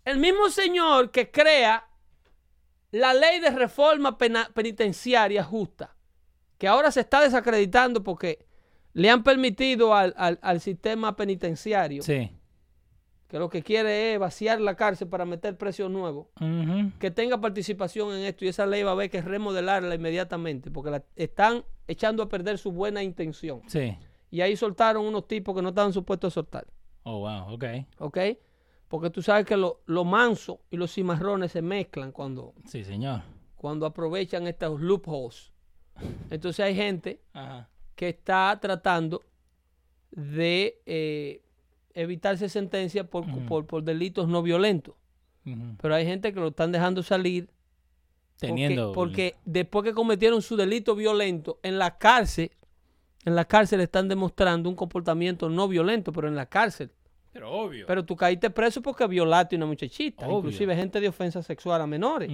El 0.05 0.17
mismo 0.19 0.49
señor 0.49 1.11
que 1.11 1.31
crea 1.31 1.87
la 2.91 3.13
ley 3.13 3.39
de 3.39 3.51
reforma 3.51 4.17
penitenciaria 4.17 5.43
justa, 5.43 5.95
que 6.57 6.67
ahora 6.67 6.91
se 6.91 6.99
está 6.99 7.21
desacreditando 7.21 8.03
porque 8.03 8.45
le 8.93 9.09
han 9.09 9.23
permitido 9.23 9.95
al, 9.95 10.13
al- 10.17 10.39
al 10.41 10.59
sistema 10.59 11.15
penitenciario, 11.15 12.03
Sí. 12.03 12.29
que 13.29 13.39
lo 13.39 13.49
que 13.49 13.63
quiere 13.63 14.13
es 14.13 14.19
vaciar 14.19 14.59
la 14.59 14.75
cárcel 14.75 15.07
para 15.07 15.23
meter 15.23 15.57
precios 15.57 15.89
nuevos, 15.89 16.27
que 16.99 17.11
tenga 17.11 17.39
participación 17.39 18.13
en 18.13 18.23
esto 18.25 18.43
y 18.43 18.49
esa 18.49 18.65
ley 18.65 18.83
va 18.83 18.89
a 18.89 18.93
haber 18.93 19.09
que 19.09 19.21
remodelarla 19.21 19.95
inmediatamente 19.95 20.69
porque 20.69 20.91
la 20.91 21.03
están 21.15 21.63
echando 21.87 22.23
a 22.23 22.27
perder 22.29 22.57
su 22.57 22.73
buena 22.73 23.01
intención. 23.03 23.61
Sí. 23.67 23.97
Y 24.31 24.41
ahí 24.41 24.55
soltaron 24.55 25.05
unos 25.05 25.27
tipos 25.27 25.53
que 25.55 25.61
no 25.61 25.69
estaban 25.69 25.93
supuestos 25.93 26.31
a 26.31 26.35
soltar. 26.35 26.65
Oh, 27.03 27.19
wow, 27.19 27.53
ok. 27.53 27.63
¿Ok? 27.99 28.17
Porque 28.87 29.09
tú 29.09 29.21
sabes 29.21 29.45
que 29.45 29.55
lo, 29.57 29.81
lo 29.85 30.03
manso 30.05 30.61
y 30.71 30.77
los 30.77 30.93
cimarrones 30.93 31.51
se 31.51 31.61
mezclan 31.61 32.11
cuando, 32.11 32.53
Sí, 32.65 32.83
señor. 32.83 33.21
cuando 33.55 33.85
aprovechan 33.85 34.47
estos 34.47 34.79
loopholes. 34.81 35.51
Entonces 36.29 36.65
hay 36.65 36.75
gente 36.75 37.21
Ajá. 37.33 37.69
que 37.95 38.09
está 38.09 38.57
tratando 38.61 39.21
de 40.11 40.81
eh, 40.85 41.41
evitarse 41.93 42.49
sentencia 42.49 43.03
por, 43.09 43.25
por, 43.47 43.65
por 43.65 43.83
delitos 43.83 44.27
no 44.27 44.41
violentos. 44.41 44.95
Pero 45.81 45.95
hay 45.95 46.05
gente 46.05 46.33
que 46.33 46.39
lo 46.39 46.49
están 46.49 46.71
dejando 46.71 47.01
salir 47.01 47.45
porque- 47.45 48.47
Teniendo. 48.47 48.91
porque, 48.93 49.35
después 49.45 49.83
que 49.83 49.93
cometieron 49.93 50.41
su 50.41 50.55
delito 50.55 50.95
violento 50.95 51.59
en 51.63 51.77
la 51.79 51.97
cárcel, 51.97 52.51
en 53.25 53.35
la 53.35 53.45
cárcel 53.45 53.81
están 53.81 54.07
demostrando 54.07 54.69
un 54.69 54.75
comportamiento 54.75 55.49
no 55.49 55.67
violento, 55.67 56.11
pero 56.11 56.27
en 56.27 56.35
la 56.35 56.47
cárcel 56.47 56.91
Pero 57.31 57.51
obvio. 57.51 57.85
Pero 57.87 58.03
tú 58.03 58.15
caíste 58.15 58.49
preso 58.49 58.81
porque 58.81 59.07
violaste 59.07 59.55
a 59.55 59.57
una 59.57 59.65
muchachita. 59.67 60.25
Obvio. 60.27 60.37
Inclusive 60.39 60.75
gente 60.75 60.99
de 60.99 61.07
ofensa 61.07 61.41
sexual 61.43 61.81
a 61.81 61.87
menores. 61.87 62.29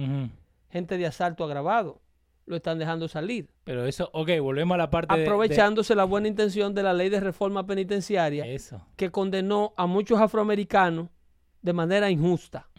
Gente 0.70 0.98
de 0.98 1.06
asalto 1.06 1.44
agravado. 1.44 2.00
Lo 2.46 2.56
están 2.56 2.78
dejando 2.78 3.06
salir. 3.08 3.50
Pero 3.64 3.84
eso, 3.84 4.08
ok, 4.14 4.30
volvemos 4.40 4.74
a 4.74 4.78
la 4.78 4.88
parte 4.90 5.14
de- 5.14 5.20
de... 5.20 5.26
aprovechándose 5.26 5.94
la 5.94 6.04
buena 6.04 6.28
intención 6.28 6.74
de 6.74 6.82
la 6.82 6.94
ley 6.94 7.10
de 7.10 7.20
reforma 7.20 7.66
penitenciaria 7.66 8.46
Eso. 8.46 8.80
que 8.96 9.10
condenó 9.10 9.74
a 9.76 9.86
muchos 9.86 10.18
afroamericanos 10.18 11.08
de 11.60 11.72
manera 11.74 12.10
injusta. 12.10 12.70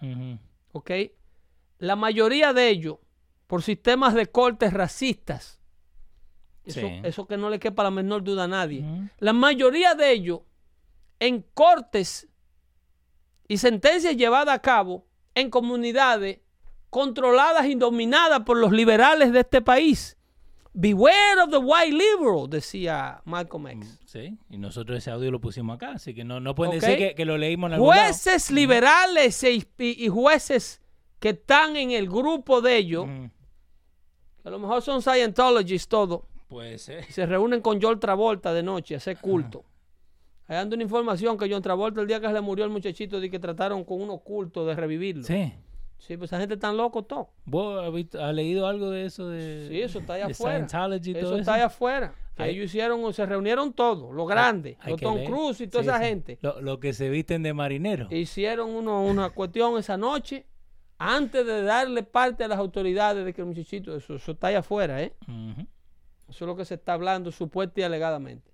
¿ok? 0.71 0.91
La 1.77 1.95
mayoría 1.95 2.51
de 2.53 2.69
ellos 2.69 2.97
por 3.45 3.61
sistemas 3.61 4.13
de 4.15 4.25
cortes 4.25 4.73
racistas. 4.73 5.58
Eso, 6.69 6.81
Sí. 6.87 7.01
eso 7.03 7.27
que 7.27 7.37
no 7.37 7.49
le 7.49 7.59
quepa 7.59 7.83
la 7.83 7.91
menor 7.91 8.23
duda 8.23 8.43
a 8.45 8.47
nadie. 8.47 8.85
La 9.19 9.33
mayoría 9.33 9.95
de 9.95 10.11
ellos 10.11 10.39
en 11.19 11.43
cortes 11.53 12.27
y 13.47 13.57
sentencias 13.57 14.15
llevadas 14.15 14.55
a 14.55 14.59
cabo 14.59 15.05
en 15.35 15.49
comunidades 15.49 16.39
controladas 16.89 17.65
y 17.67 17.75
dominadas 17.75 18.41
por 18.41 18.57
los 18.57 18.71
liberales 18.71 19.31
de 19.31 19.39
este 19.41 19.61
país. 19.61 20.15
Beware 20.73 21.41
of 21.43 21.49
the 21.49 21.57
white 21.57 21.91
liberal, 21.91 22.47
decía 22.47 23.21
Malcolm 23.25 23.67
X. 23.67 23.99
Sí, 24.05 24.37
y 24.49 24.57
nosotros 24.59 24.99
ese 24.99 25.09
audio 25.11 25.31
lo 25.31 25.41
pusimos 25.41 25.75
acá, 25.75 25.93
así 25.93 26.13
que 26.13 26.23
no, 26.23 26.39
no 26.39 26.53
pueden 26.55 26.79
decir 26.79 26.95
que, 26.97 27.15
que 27.15 27.25
lo 27.25 27.37
leímos 27.37 27.69
en 27.69 27.73
algún 27.73 27.89
lado. 27.89 28.03
Jueces 28.03 28.51
liberales 28.51 29.43
e- 29.43 29.65
y, 29.79 30.07
jueces 30.09 30.79
que 31.19 31.29
están 31.29 31.75
en 31.75 31.91
el 31.91 32.07
grupo 32.07 32.61
de 32.61 32.77
ellos, 32.77 33.05
que 34.41 34.47
a 34.47 34.51
lo 34.51 34.59
mejor 34.59 34.81
son 34.83 35.01
Scientologists 35.01 35.87
todo, 35.89 36.27
Puede 36.49 36.77
ser. 36.79 37.05
y 37.07 37.11
se 37.13 37.25
reúnen 37.25 37.61
con 37.61 37.79
John 37.81 37.99
Travolta 37.99 38.53
de 38.53 38.63
noche 38.63 38.95
a 38.95 38.97
hacer 38.97 39.17
culto. 39.19 39.63
Hay 40.47 40.55
dando 40.57 40.75
una 40.75 40.83
información 40.83 41.37
que 41.37 41.47
John 41.49 41.61
Travolta 41.61 42.01
el 42.01 42.07
día 42.07 42.19
que 42.19 42.27
se 42.27 42.33
le 42.33 42.41
murió 42.41 42.65
el 42.65 42.71
muchachito 42.71 43.19
de 43.21 43.29
que 43.29 43.39
trataron 43.39 43.83
con 43.85 44.01
unos 44.01 44.21
cultos 44.21 44.65
de 44.67 44.75
revivirlo. 44.75 45.23
Sí, 45.23 45.53
Sí. 45.99 46.17
pues 46.17 46.29
esa 46.31 46.39
gente 46.39 46.57
tan 46.57 46.75
loco 46.75 47.03
todo. 47.03 47.29
¿Vos 47.45 47.85
has, 47.85 47.93
visto- 47.93 48.23
has 48.23 48.33
leído 48.33 48.65
algo 48.67 48.89
de 48.89 49.05
eso? 49.05 49.29
De, 49.29 49.67
Sí, 49.69 49.81
eso 49.81 49.99
está 49.99 50.13
allá 50.13 50.25
de 50.25 50.31
afuera. 50.31 50.55
Scientology 50.67 51.09
y 51.11 51.13
todo 51.13 51.21
Eso 51.23 51.31
eso? 51.33 51.39
está 51.41 51.53
allá 51.53 51.65
afuera. 51.67 52.13
Que 52.35 52.43
Hay- 52.43 52.51
ellos 52.55 52.65
hicieron, 52.65 53.13
se 53.13 53.25
reunieron 53.25 53.73
todos, 53.73 54.15
los 54.15 54.27
grandes, 54.27 54.77
Hay 54.79 54.93
los 54.93 55.01
Tom. 55.01 55.23
Cruise 55.25 55.59
y 55.61 55.67
toda 55.67 55.83
Sí, 55.83 55.89
esa 55.89 55.99
sí. 55.99 56.05
gente. 56.05 56.37
Lo, 56.41 56.61
lo 56.61 56.79
que 56.79 56.93
se 56.93 57.09
visten 57.09 57.43
de 57.43 57.53
marinero. 57.53 58.07
Hicieron 58.09 58.69
uno- 58.71 59.03
una 59.03 59.29
cuestión 59.35 59.77
esa 59.77 59.97
noche 59.97 60.45
antes 60.97 61.45
de 61.45 61.61
darle 61.63 62.01
parte 62.03 62.43
a 62.45 62.47
las 62.47 62.57
autoridades 62.57 63.23
de 63.23 63.33
que 63.33 63.41
el 63.41 63.47
muchachito, 63.47 63.95
eso, 63.95 64.15
eso 64.15 64.31
está 64.31 64.47
allá 64.47 64.59
afuera, 64.59 65.03
¿eh? 65.03 65.13
Eso 66.29 66.45
es 66.45 66.47
lo 66.47 66.55
que 66.55 66.65
se 66.65 66.75
está 66.75 66.93
hablando 66.93 67.31
supuesta 67.31 67.79
y 67.81 67.83
alegadamente. 67.83 68.51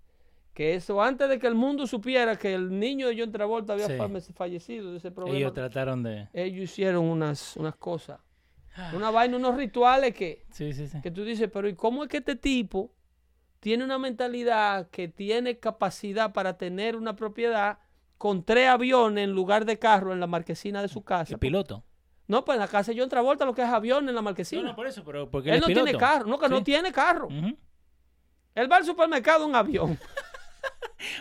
Que 0.53 0.75
eso 0.75 1.01
antes 1.01 1.27
de 1.27 1.37
que 1.37 1.47
el 1.47 1.55
mundo 1.55 1.85
supiera 1.85 2.37
que 2.37 2.53
el 2.53 2.79
niño 2.79 3.09
de 3.09 3.19
John 3.19 3.31
Travolta 3.31 3.73
había 3.73 3.87
Sí. 3.87 4.33
fallecido 4.33 4.91
de 4.91 4.97
ese 4.97 5.11
problema, 5.11 5.37
Ellos 5.37 5.53
trataron 5.53 6.01
de... 6.01 6.29
ellos 6.33 6.63
hicieron 6.63 7.03
unas, 7.05 7.57
unas 7.57 7.75
cosas. 7.75 8.19
Una 8.93 9.09
vaina, 9.11 9.37
unos 9.37 9.55
rituales 9.55 10.13
que, 10.13 10.45
Sí, 10.51 10.73
sí, 10.73 10.87
sí. 10.87 10.99
que 11.01 11.11
tú 11.11 11.23
dices, 11.23 11.49
pero 11.51 11.67
¿y 11.67 11.75
cómo 11.75 12.03
es 12.03 12.09
que 12.09 12.17
este 12.17 12.35
tipo 12.35 12.91
tiene 13.59 13.83
una 13.83 13.97
mentalidad 13.97 14.89
que 14.89 15.07
tiene 15.07 15.59
capacidad 15.59 16.33
para 16.33 16.57
tener 16.57 16.95
una 16.95 17.15
propiedad 17.15 17.79
con 18.17 18.43
tres 18.43 18.67
aviones 18.69 19.23
en 19.25 19.31
lugar 19.31 19.65
de 19.65 19.77
carro 19.79 20.13
en 20.13 20.19
la 20.19 20.27
marquesina 20.27 20.81
de 20.81 20.87
su 20.89 21.03
casa? 21.03 21.33
El 21.33 21.39
piloto. 21.39 21.83
No, 22.27 22.43
pues 22.43 22.55
en 22.55 22.61
la 22.61 22.67
casa 22.67 22.91
de 22.91 22.99
John 22.99 23.07
Travolta 23.09 23.45
lo 23.45 23.53
que 23.53 23.61
es 23.61 23.67
avión 23.69 24.07
en 24.09 24.15
la 24.15 24.21
marquesina. 24.21 24.61
No, 24.63 24.67
no, 24.69 24.75
por 24.75 24.87
eso, 24.87 25.03
pero 25.05 25.29
porque 25.29 25.49
él 25.49 25.55
es 25.55 25.61
no 25.61 25.67
piloto. 25.67 25.83
tiene 25.85 25.99
carro, 25.99 26.25
no, 26.27 26.39
que 26.39 26.49
no 26.49 26.63
tiene 26.63 26.91
carro. 26.91 27.27
Él 28.55 28.71
va 28.71 28.77
al 28.77 28.85
supermercado 28.85 29.45
en 29.47 29.55
avión. 29.55 29.99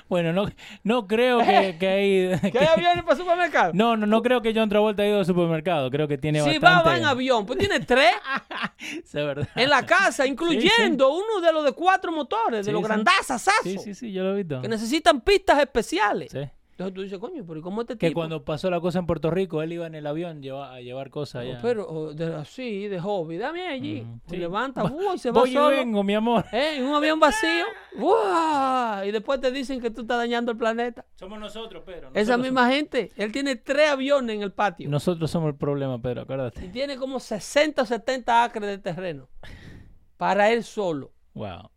Bueno, 0.08 0.32
no, 0.32 0.50
no 0.82 1.06
creo 1.06 1.40
que, 1.40 1.76
que 1.80 1.86
hay... 1.88 2.40
¿Qué 2.52 2.58
hay 2.58 2.66
aviones 2.68 3.02
para 3.02 3.12
el 3.12 3.18
supermercado? 3.18 3.72
No, 3.74 3.96
no, 3.98 4.06
no 4.06 4.22
creo 4.22 4.40
que 4.40 4.54
John 4.54 4.68
Travolta 4.70 5.02
haya 5.02 5.10
ido 5.10 5.18
al 5.18 5.26
supermercado. 5.26 5.90
Creo 5.90 6.08
que 6.08 6.16
tiene 6.16 6.40
va, 6.40 6.46
bastante... 6.46 6.88
va 6.88 6.96
en 6.96 7.04
avión, 7.04 7.44
pues 7.44 7.58
tiene 7.58 7.80
tres 7.80 8.12
Es 9.04 9.12
verdad. 9.12 9.46
en 9.54 9.68
la 9.68 9.84
casa, 9.84 10.26
incluyendo 10.26 11.10
uno 11.12 11.40
de 11.42 11.52
los 11.52 11.64
de 11.64 11.72
cuatro 11.72 12.12
motores, 12.12 12.60
de 12.64 12.70
Sí, 12.70 12.72
los 12.72 12.80
sí. 12.80 12.86
grandazas 12.86 13.50
Sí, 13.62 13.76
sí, 13.78 13.94
sí, 13.94 14.12
yo 14.12 14.22
lo 14.22 14.32
he 14.32 14.36
visto. 14.42 14.62
que 14.62 14.68
necesitan 14.68 15.20
pistas 15.20 15.58
especiales. 15.58 16.32
Sí. 16.32 16.48
Entonces 16.74 16.92
tú 16.94 17.02
dices, 17.02 17.18
coño, 17.20 17.44
pero 17.46 17.60
¿y 17.60 17.62
cómo 17.62 17.82
este 17.82 17.96
Que 17.96 18.08
tipo? 18.08 18.18
cuando 18.18 18.44
pasó 18.44 18.68
la 18.68 18.80
cosa 18.80 18.98
en 18.98 19.06
Puerto 19.06 19.30
Rico, 19.30 19.62
él 19.62 19.72
iba 19.74 19.86
en 19.86 19.94
el 19.94 20.08
avión 20.08 20.42
lleva- 20.42 20.74
a 20.74 20.80
llevar 20.80 21.08
cosas 21.08 21.42
allá. 21.42 21.60
Pero 21.62 22.12
de, 22.14 22.34
así, 22.34 22.88
de 22.88 22.98
hobby, 22.98 23.36
dame 23.38 23.68
allí. 23.68 24.04
Se 24.26 24.30
sí. 24.34 24.36
levanta, 24.38 24.82
Va- 24.82 24.90
uy, 24.90 25.16
se 25.18 25.30
va 25.30 25.40
Voy 25.42 25.50
y 25.50 25.54
solo. 25.54 25.68
vengo, 25.76 26.02
mi 26.02 26.14
amor. 26.14 26.44
¿eh? 26.52 26.78
En 26.78 26.84
un 26.84 26.94
avión 26.96 27.20
vacío. 27.20 27.64
Y 29.06 29.10
después 29.12 29.40
te 29.40 29.52
dicen 29.52 29.80
que 29.80 29.90
tú 29.90 30.00
estás 30.00 30.18
dañando 30.18 30.50
el 30.50 30.58
planeta. 30.58 31.04
Somos 31.14 31.38
nosotros, 31.38 31.84
Pedro. 31.84 32.10
Esa 32.12 32.36
misma 32.36 32.68
gente, 32.70 33.12
él 33.16 33.30
tiene 33.30 33.54
tres 33.54 33.90
aviones 33.90 34.34
en 34.34 34.42
el 34.42 34.50
patio. 34.52 34.88
Nosotros 34.90 35.30
somos 35.30 35.50
el 35.50 35.56
problema, 35.56 36.00
Pedro, 36.02 36.22
acuérdate. 36.22 36.64
Y 36.64 36.68
tiene 36.70 36.96
como 36.96 37.20
60 37.20 37.82
o 37.82 37.86
70 37.86 38.42
acres 38.44 38.68
de 38.68 38.78
terreno 38.78 39.28
para 40.16 40.50
él 40.50 40.64
solo. 40.64 41.12
Wow. 41.34 41.70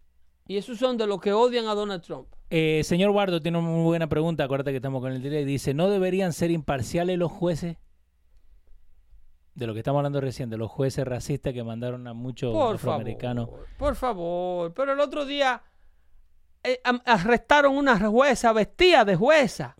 Y 0.48 0.58
esos 0.58 0.78
son 0.80 0.98
de 0.98 1.06
los 1.06 1.20
que 1.22 1.34
odian 1.34 1.68
a 1.68 1.76
Donald 1.76 2.02
Trump. 2.02 2.30
Eh, 2.50 2.82
señor 2.86 3.12
Guardo 3.12 3.42
tiene 3.42 3.58
una 3.58 3.68
muy 3.68 3.84
buena 3.84 4.08
pregunta. 4.08 4.44
Acuérdate 4.46 4.72
que 4.72 4.78
estamos 4.78 5.02
con 5.02 5.12
el 5.12 5.22
delay. 5.22 5.44
Dice: 5.46 5.74
¿No 5.74 5.90
deberían 5.90 6.32
ser 6.34 6.52
imparciales 6.52 7.18
los 7.18 7.32
jueces? 7.32 7.78
De 9.54 9.66
lo 9.68 9.74
que 9.74 9.80
estamos 9.80 10.00
hablando 10.00 10.22
recién, 10.22 10.50
de 10.50 10.58
los 10.58 10.70
jueces 10.70 11.04
racistas 11.06 11.52
que 11.52 11.64
mandaron 11.64 12.08
a 12.08 12.14
muchos 12.14 12.54
Por 12.54 12.76
afroamericanos. 12.76 13.48
favor, 13.50 13.68
por 13.78 13.96
favor. 13.96 14.74
Pero 14.74 14.94
el 14.94 15.00
otro 15.00 15.26
día 15.26 15.62
eh, 16.64 16.80
arrestaron 17.06 17.76
una 17.76 18.00
jueza 18.00 18.54
vestida 18.54 19.04
de 19.04 19.16
jueza 19.16 19.76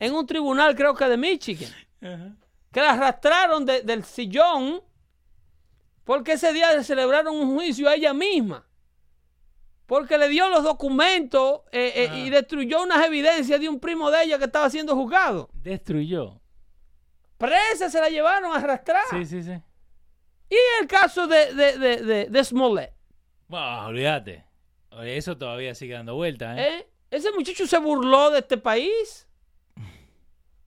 en 0.00 0.14
un 0.14 0.26
tribunal, 0.26 0.74
creo 0.74 0.94
que 0.94 1.04
de 1.04 1.16
Michigan, 1.18 1.70
que 2.00 2.80
la 2.80 2.92
arrastraron 2.92 3.66
de- 3.66 3.82
del 3.82 4.04
sillón 4.04 4.80
porque 6.04 6.32
ese 6.32 6.52
día 6.52 6.74
le 6.74 6.82
celebraron 6.82 7.36
un 7.36 7.54
juicio 7.54 7.88
a 7.88 7.94
ella 7.94 8.12
misma. 8.14 8.64
Porque 9.92 10.16
le 10.16 10.30
dio 10.30 10.48
los 10.48 10.64
documentos 10.64 11.60
eh, 11.70 11.92
eh, 11.96 12.10
y 12.16 12.28
Ah. 12.28 12.30
destruyó 12.30 12.82
unas 12.82 13.04
evidencias 13.04 13.60
de 13.60 13.68
un 13.68 13.78
primo 13.78 14.10
de 14.10 14.22
ella 14.22 14.38
que 14.38 14.46
estaba 14.46 14.70
siendo 14.70 14.96
juzgado. 14.96 15.50
Destruyó. 15.52 16.40
Presa 17.36 17.90
se 17.90 18.00
la 18.00 18.08
llevaron 18.08 18.50
a 18.54 18.56
arrastrar. 18.56 19.02
Sí, 19.10 19.26
sí, 19.26 19.42
sí. 19.42 19.52
Y 20.48 20.56
el 20.80 20.88
caso 20.88 21.26
de, 21.26 21.52
de, 21.52 21.76
de, 21.78 21.96
de, 21.98 22.24
de 22.30 22.44
Smollett. 22.44 22.94
Bueno, 23.48 23.88
olvídate. 23.88 24.46
Eso 25.02 25.36
todavía 25.36 25.74
sigue 25.74 25.92
dando 25.92 26.14
vueltas, 26.14 26.58
¿eh? 26.58 26.68
¿eh? 26.78 26.88
Ese 27.10 27.30
muchacho 27.32 27.66
se 27.66 27.76
burló 27.76 28.30
de 28.30 28.38
este 28.38 28.56
país. 28.56 29.28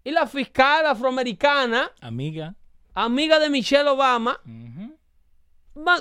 Y 0.04 0.12
la 0.12 0.28
fiscal 0.28 0.86
afroamericana, 0.86 1.92
Amiga. 2.00 2.54
amiga 2.94 3.40
de 3.40 3.50
Michelle 3.50 3.90
Obama, 3.90 4.40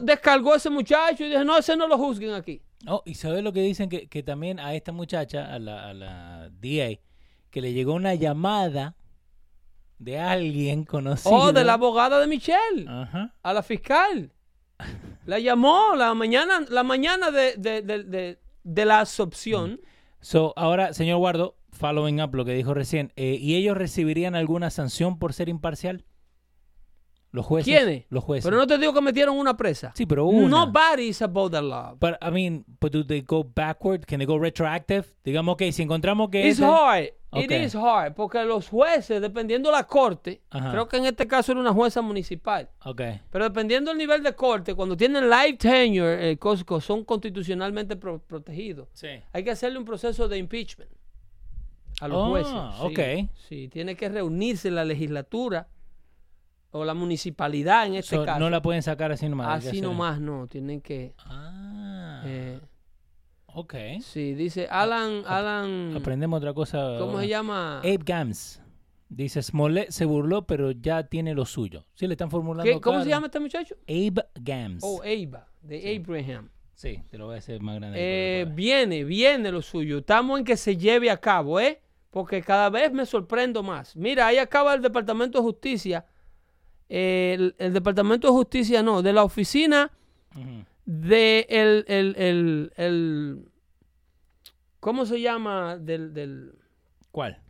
descargó 0.02 0.52
a 0.52 0.56
ese 0.56 0.68
muchacho 0.68 1.24
y 1.24 1.30
dijo, 1.30 1.42
no, 1.42 1.56
ese 1.56 1.74
no 1.74 1.86
lo 1.88 1.96
juzguen 1.96 2.34
aquí. 2.34 2.60
Oh, 2.86 3.02
y 3.06 3.14
sabes 3.14 3.42
lo 3.42 3.52
que 3.52 3.60
dicen 3.62 3.88
que, 3.88 4.08
que 4.08 4.22
también 4.22 4.58
a 4.60 4.74
esta 4.74 4.92
muchacha, 4.92 5.52
a 5.52 5.58
la, 5.58 5.88
a 5.88 5.94
la 5.94 6.50
DA, 6.50 6.98
que 7.50 7.60
le 7.60 7.72
llegó 7.72 7.94
una 7.94 8.14
llamada 8.14 8.96
de 9.98 10.18
alguien 10.18 10.84
conocido. 10.84 11.34
Oh, 11.34 11.52
de 11.52 11.64
la 11.64 11.74
abogada 11.74 12.20
de 12.20 12.26
Michelle, 12.26 12.86
Ajá. 12.88 13.34
a 13.42 13.52
la 13.52 13.62
fiscal. 13.62 14.32
La 15.24 15.38
llamó 15.38 15.94
la 15.96 16.12
mañana, 16.14 16.64
la 16.68 16.82
mañana 16.82 17.30
de, 17.30 17.54
de, 17.56 17.80
de, 17.82 18.04
de- 18.04 18.38
de 18.64 18.84
la 18.86 19.00
absorción. 19.00 19.80
So, 20.20 20.52
ahora, 20.56 20.94
señor 20.94 21.18
Guardo, 21.18 21.56
following 21.70 22.20
up 22.22 22.34
lo 22.34 22.44
que 22.44 22.52
dijo 22.54 22.72
recién, 22.74 23.12
eh, 23.16 23.36
¿y 23.40 23.56
ellos 23.56 23.76
recibirían 23.76 24.34
alguna 24.34 24.70
sanción 24.70 25.18
por 25.18 25.32
ser 25.34 25.48
imparcial? 25.48 26.04
¿Los 27.34 27.44
jueces? 27.46 27.74
¿Quiénes? 27.74 28.04
Los 28.10 28.22
jueces. 28.22 28.44
Pero 28.44 28.56
no 28.56 28.64
te 28.64 28.78
digo 28.78 28.94
que 28.94 29.00
metieron 29.00 29.36
una 29.36 29.56
presa. 29.56 29.92
Sí, 29.96 30.06
pero 30.06 30.24
una. 30.26 30.46
Nobody 30.48 31.08
is 31.08 31.20
above 31.20 31.50
the 31.50 31.60
law. 31.60 31.96
But, 32.00 32.12
I 32.22 32.30
mean, 32.30 32.64
but 32.80 32.92
do 32.92 33.04
they 33.04 33.22
go 33.22 33.42
backward? 33.42 34.04
Can 34.06 34.18
they 34.20 34.24
go 34.26 34.38
retroactive? 34.38 35.04
Digamos 35.24 35.56
que 35.56 35.72
si 35.72 35.82
encontramos 35.82 36.30
que... 36.30 36.46
It's 36.46 36.60
ese- 36.60 36.64
hard. 36.64 37.02
It 37.36 37.46
Okay. 37.50 37.64
is 37.64 37.74
hard. 37.74 38.14
Porque 38.14 38.44
los 38.44 38.68
jueces, 38.68 39.20
dependiendo 39.20 39.68
de 39.68 39.74
la 39.76 39.82
corte, 39.84 40.42
Ajá. 40.50 40.70
creo 40.70 40.86
que 40.86 40.98
en 40.98 41.06
este 41.06 41.26
caso 41.26 41.50
era 41.50 41.60
una 41.60 41.72
jueza 41.72 42.00
municipal. 42.02 42.70
Ok. 42.84 43.02
Pero 43.32 43.44
dependiendo 43.44 43.90
del 43.90 43.98
nivel 43.98 44.22
de 44.22 44.32
corte, 44.36 44.72
cuando 44.76 44.96
tienen 44.96 45.28
life 45.28 45.56
tenure, 45.56 46.30
eh, 46.30 46.38
cos- 46.38 46.64
cos- 46.64 46.84
son 46.84 47.02
constitucionalmente 47.04 47.96
pro- 47.96 48.20
protegidos. 48.20 48.86
Sí. 48.92 49.08
Hay 49.32 49.42
que 49.42 49.50
hacerle 49.50 49.80
un 49.80 49.84
proceso 49.84 50.28
de 50.28 50.38
impeachment 50.38 50.92
a 52.00 52.06
los 52.06 52.22
Ah, 52.22 52.28
jueces. 52.28 52.52
Sí, 52.52 53.26
ok. 53.26 53.30
Sí, 53.48 53.68
tiene 53.68 53.96
que 53.96 54.08
reunirse 54.08 54.70
la 54.70 54.84
legislatura 54.84 55.66
o 56.76 56.84
la 56.84 56.92
municipalidad 56.92 57.86
en 57.86 57.94
este 57.94 58.16
So, 58.16 58.24
caso. 58.24 58.40
no 58.40 58.50
la 58.50 58.60
pueden 58.60 58.82
sacar 58.82 59.12
así 59.12 59.28
nomás. 59.28 59.64
Así 59.64 59.80
nomás 59.80 60.20
no, 60.20 60.48
tienen 60.48 60.80
que... 60.80 61.14
Ah, 61.18 62.22
eh, 62.26 62.58
ok. 63.46 63.74
sí, 64.00 64.34
dice 64.34 64.66
Alan, 64.68 65.22
Alan, 65.24 65.94
Aprendemos 65.96 66.38
otra 66.38 66.52
cosa. 66.52 66.96
¿cómo 66.98 67.20
se 67.20 67.28
llama? 67.28 67.78
Abe 67.78 68.00
Gams. 68.04 68.60
Dice, 69.08 69.40
Smollett 69.42 69.90
se 69.90 70.04
burló, 70.04 70.46
pero 70.46 70.72
ya 70.72 71.04
tiene 71.06 71.32
lo 71.34 71.44
suyo. 71.46 71.86
Sí, 71.94 72.08
le 72.08 72.14
están 72.14 72.30
formulando 72.30 72.64
¿Qué- 72.72 72.80
¿Cómo 72.80 73.02
se 73.04 73.08
llama 73.08 73.26
este 73.26 73.38
muchacho? 73.38 73.76
Abe 73.88 74.24
Gams. 74.34 74.82
Oh, 74.82 75.00
Ava, 75.02 75.46
de 75.62 75.96
Abraham. 76.04 76.50
Sí, 76.74 77.04
te 77.08 77.18
lo 77.18 77.26
voy 77.26 77.36
a 77.36 77.38
hacer 77.38 77.60
más 77.62 77.76
grande. 77.76 77.98
Eh, 78.00 78.46
viene, 78.52 79.04
viene 79.04 79.52
lo 79.52 79.62
suyo. 79.62 79.98
Estamos 79.98 80.40
en 80.40 80.44
que 80.44 80.56
se 80.56 80.76
lleve 80.76 81.08
a 81.08 81.18
cabo, 81.18 81.60
¿eh? 81.60 81.80
porque 82.10 82.42
cada 82.42 82.70
vez 82.70 82.92
me 82.92 83.06
sorprendo 83.06 83.62
más. 83.62 83.94
Mira, 83.96 84.26
ahí 84.28 84.38
acaba 84.38 84.74
el 84.74 84.82
Departamento 84.82 85.38
de 85.38 85.42
Justicia. 85.44 86.04
El, 86.88 87.54
el 87.58 87.72
Departamento 87.72 88.26
de 88.28 88.32
Justicia, 88.32 88.82
no, 88.82 89.02
de 89.02 89.12
la 89.12 89.24
oficina 89.24 89.90
de 90.84 91.46
el, 91.48 91.84
el, 91.88 92.14
el, 92.16 92.72
el- 92.76 93.48
¿cómo 94.80 95.06
se 95.06 95.20
llama? 95.20 95.78
Del, 95.78 96.12
del, 96.12 96.52
¿Cuál? 97.10 97.40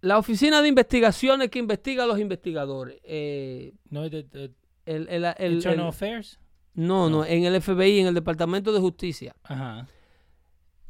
la 0.00 0.18
oficina 0.18 0.62
de 0.62 0.68
investigaciones 0.68 1.50
que 1.50 1.58
investiga 1.58 2.04
a 2.04 2.06
los 2.06 2.18
investigadores. 2.20 3.00
Eh, 3.02 3.72
¿No 3.90 4.02
de, 4.08 4.22
de 4.22 4.52
el, 4.84 5.08
el- 5.08 5.24
el- 5.36 5.80
Affairs? 5.80 6.38
no, 6.74 7.10
no, 7.10 7.24
en 7.24 7.44
el 7.44 7.60
FBI, 7.60 8.00
en 8.00 8.06
el 8.06 8.14
Departamento 8.14 8.72
de 8.72 8.78
Justicia. 8.80 9.34
Ajá. 9.42 9.86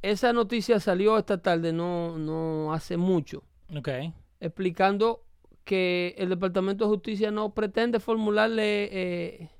Esa 0.02 0.32
noticia 0.32 0.78
salió 0.80 1.16
esta 1.18 1.40
tarde, 1.40 1.72
no, 1.72 2.18
no 2.18 2.72
hace 2.74 2.96
mucho, 2.96 3.42
Ok. 3.74 3.88
explicando 4.38 5.24
que 5.66 6.14
el 6.16 6.28
Departamento 6.30 6.84
de 6.84 6.90
Justicia 6.90 7.30
no 7.32 7.52
pretende 7.52 7.98
formularle 8.00 8.88
eh, 8.92 9.50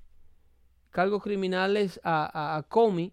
cargos 0.91 1.21
criminales 1.23 2.01
a, 2.05 2.31
a, 2.33 2.57
a 2.59 2.63
Comey 2.63 3.13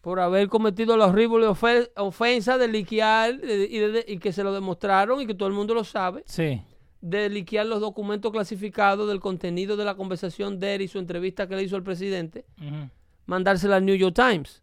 por 0.00 0.18
haber 0.18 0.48
cometido 0.48 0.96
la 0.96 1.06
horrible 1.06 1.46
ofe- 1.46 1.90
ofensa 1.96 2.56
de 2.56 2.68
liquear 2.68 3.34
y, 3.34 3.78
de- 3.78 4.04
y 4.08 4.18
que 4.18 4.32
se 4.32 4.42
lo 4.42 4.54
demostraron 4.54 5.20
y 5.20 5.26
que 5.26 5.34
todo 5.34 5.48
el 5.48 5.54
mundo 5.54 5.74
lo 5.74 5.84
sabe, 5.84 6.22
Sí. 6.26 6.62
de 7.02 7.28
liquear 7.28 7.66
los 7.66 7.80
documentos 7.80 8.32
clasificados 8.32 9.06
del 9.06 9.20
contenido 9.20 9.76
de 9.76 9.84
la 9.84 9.94
conversación 9.94 10.58
de 10.58 10.76
él 10.76 10.82
y 10.82 10.88
su 10.88 10.98
entrevista 10.98 11.46
que 11.46 11.54
le 11.56 11.64
hizo 11.64 11.76
al 11.76 11.82
presidente, 11.82 12.46
Ujú. 12.58 12.88
mandársela 13.26 13.76
al 13.76 13.84
New 13.84 13.94
York 13.96 14.14
Times. 14.16 14.62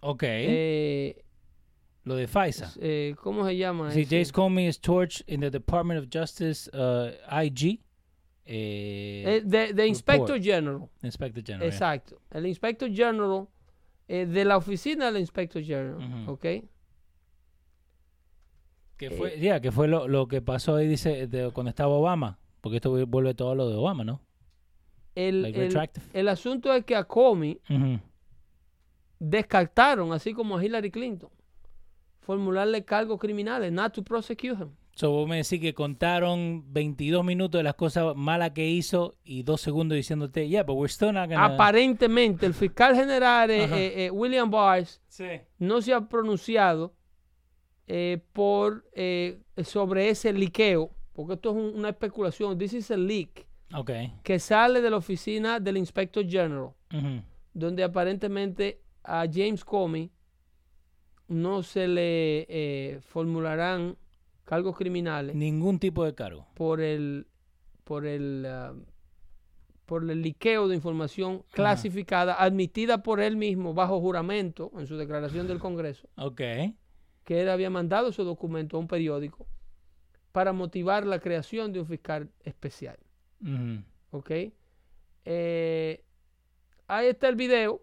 Ok. 0.00 0.22
Eh, 0.24 1.24
Lo 2.08 2.14
de 2.16 2.26
FISA. 2.26 2.72
eh, 2.80 3.14
¿Cómo 3.22 3.44
se 3.46 3.56
llama? 3.56 3.90
Sí? 3.90 4.04
Jace 4.04 4.32
Comey 4.32 4.66
is 4.66 4.80
torched 4.80 5.22
in 5.28 5.40
the 5.40 5.50
Department 5.50 6.00
of 6.02 6.08
Justice 6.12 6.68
uh, 6.72 7.10
IG. 7.44 7.80
Eh, 8.50 9.24
Eh, 9.26 9.42
de, 9.44 9.74
de 9.74 9.86
Inspector. 9.86 10.40
General. 10.42 10.88
Inspector 11.02 11.42
General. 11.44 11.60
yeah. 11.68 11.68
Exacto. 11.74 12.20
El 12.30 12.46
Inspector 12.46 12.88
General 12.90 13.46
eh, 14.08 14.24
de 14.24 14.44
la 14.46 14.56
oficina 14.56 15.12
del 15.12 15.20
Inspector 15.20 15.62
General. 15.62 15.96
Ujú. 16.24 16.32
¿Ok? 16.32 16.46
Que 18.96 19.10
fue, 19.10 19.38
ya, 19.38 19.60
que 19.60 19.70
fue 19.70 19.86
lo, 19.86 20.08
lo 20.08 20.26
que 20.26 20.40
pasó 20.42 20.76
ahí, 20.76 20.88
dice, 20.88 21.26
de 21.28 21.50
cuando 21.52 21.68
estaba 21.70 21.92
Obama. 21.94 22.38
Porque 22.60 22.76
esto 22.76 22.90
vuelve 23.06 23.34
todo 23.34 23.52
a 23.52 23.54
lo 23.54 23.68
de 23.68 23.76
Obama, 23.76 24.02
¿no? 24.02 24.20
El, 25.14 25.42
Like 25.42 25.66
el- 25.66 25.90
el 26.14 26.28
asunto 26.28 26.72
es 26.72 26.84
que 26.84 26.96
a 26.96 27.04
Comey 27.04 27.60
descartaron, 29.18 30.12
así 30.12 30.32
como 30.32 30.56
a 30.56 30.64
Hillary 30.64 30.90
Clinton, 30.90 31.30
formularle 32.28 32.84
cargos 32.84 33.18
criminales, 33.18 33.72
not 33.72 33.94
to 33.94 34.02
prosecute 34.02 34.58
him. 34.62 34.68
So, 34.94 35.12
vos 35.12 35.26
me 35.26 35.36
decís 35.38 35.60
que 35.60 35.72
contaron 35.72 36.62
22 36.74 37.24
minutos 37.24 37.58
de 37.60 37.62
las 37.62 37.74
cosas 37.74 38.14
malas 38.14 38.50
que 38.50 38.68
hizo 38.68 39.16
y 39.24 39.44
dos 39.44 39.62
segundos 39.62 39.96
diciéndote, 39.96 40.46
yeah, 40.46 40.62
but 40.62 40.76
we're 40.76 40.92
still 40.92 41.10
not 41.12 41.30
gonna... 41.30 41.44
Aparentemente, 41.46 42.44
el 42.44 42.52
fiscal 42.52 42.94
general 42.94 43.50
eh, 43.50 43.64
eh, 43.64 44.04
eh, 44.06 44.10
William 44.10 44.50
Barr 44.50 44.84
Sí. 45.08 45.24
no 45.58 45.80
se 45.80 45.94
ha 45.94 46.06
pronunciado 46.06 46.92
eh, 47.86 48.18
por 48.34 48.84
eh, 48.92 49.40
sobre 49.64 50.10
ese 50.10 50.32
liqueo, 50.34 50.90
porque 51.14 51.34
esto 51.34 51.50
es 51.50 51.56
un- 51.56 51.78
una 51.78 51.88
especulación. 51.88 52.58
This 52.58 52.74
is 52.74 52.90
a 52.90 52.96
leak 52.98 53.46
que 54.22 54.38
sale 54.38 54.82
de 54.82 54.90
la 54.90 54.96
oficina 54.98 55.60
del 55.60 55.76
Inspector 55.78 56.24
General, 56.28 56.70
donde 57.54 57.84
aparentemente 57.84 58.82
a 59.04 59.26
James 59.32 59.64
Comey 59.64 60.10
no 61.28 61.62
se 61.62 61.86
le 61.88 62.46
eh, 62.48 63.00
formularán 63.02 63.96
cargos 64.44 64.76
criminales 64.76 65.34
Ningún 65.36 65.78
tipo 65.78 66.04
de 66.04 66.14
cargo. 66.14 66.46
por 66.54 66.80
el 66.80 67.26
por 67.84 68.06
el 68.06 68.44
ah, 68.48 68.74
por 69.86 70.10
el 70.10 70.20
liqueo 70.22 70.68
de 70.68 70.74
información 70.74 71.44
clasificada 71.52 72.34
admitida 72.42 73.02
por 73.02 73.20
él 73.20 73.36
mismo 73.36 73.72
bajo 73.72 74.00
juramento 74.00 74.70
en 74.78 74.86
su 74.86 74.96
declaración 74.98 75.46
del 75.46 75.58
Congreso 75.58 76.08
Ok. 76.16 76.36
que 77.24 77.40
él 77.42 77.48
había 77.48 77.70
mandado 77.70 78.08
ese 78.08 78.22
documento 78.22 78.76
a 78.76 78.80
un 78.80 78.86
periódico 78.88 79.46
para 80.32 80.52
motivar 80.52 81.06
la 81.06 81.20
creación 81.20 81.72
de 81.72 81.80
un 81.80 81.86
fiscal 81.86 82.30
especial. 82.44 82.98
Ujú. 83.42 83.82
¿Ok? 84.10 84.30
Eh, 85.24 86.04
ahí 86.86 87.06
está 87.08 87.28
el 87.28 87.36
video 87.36 87.82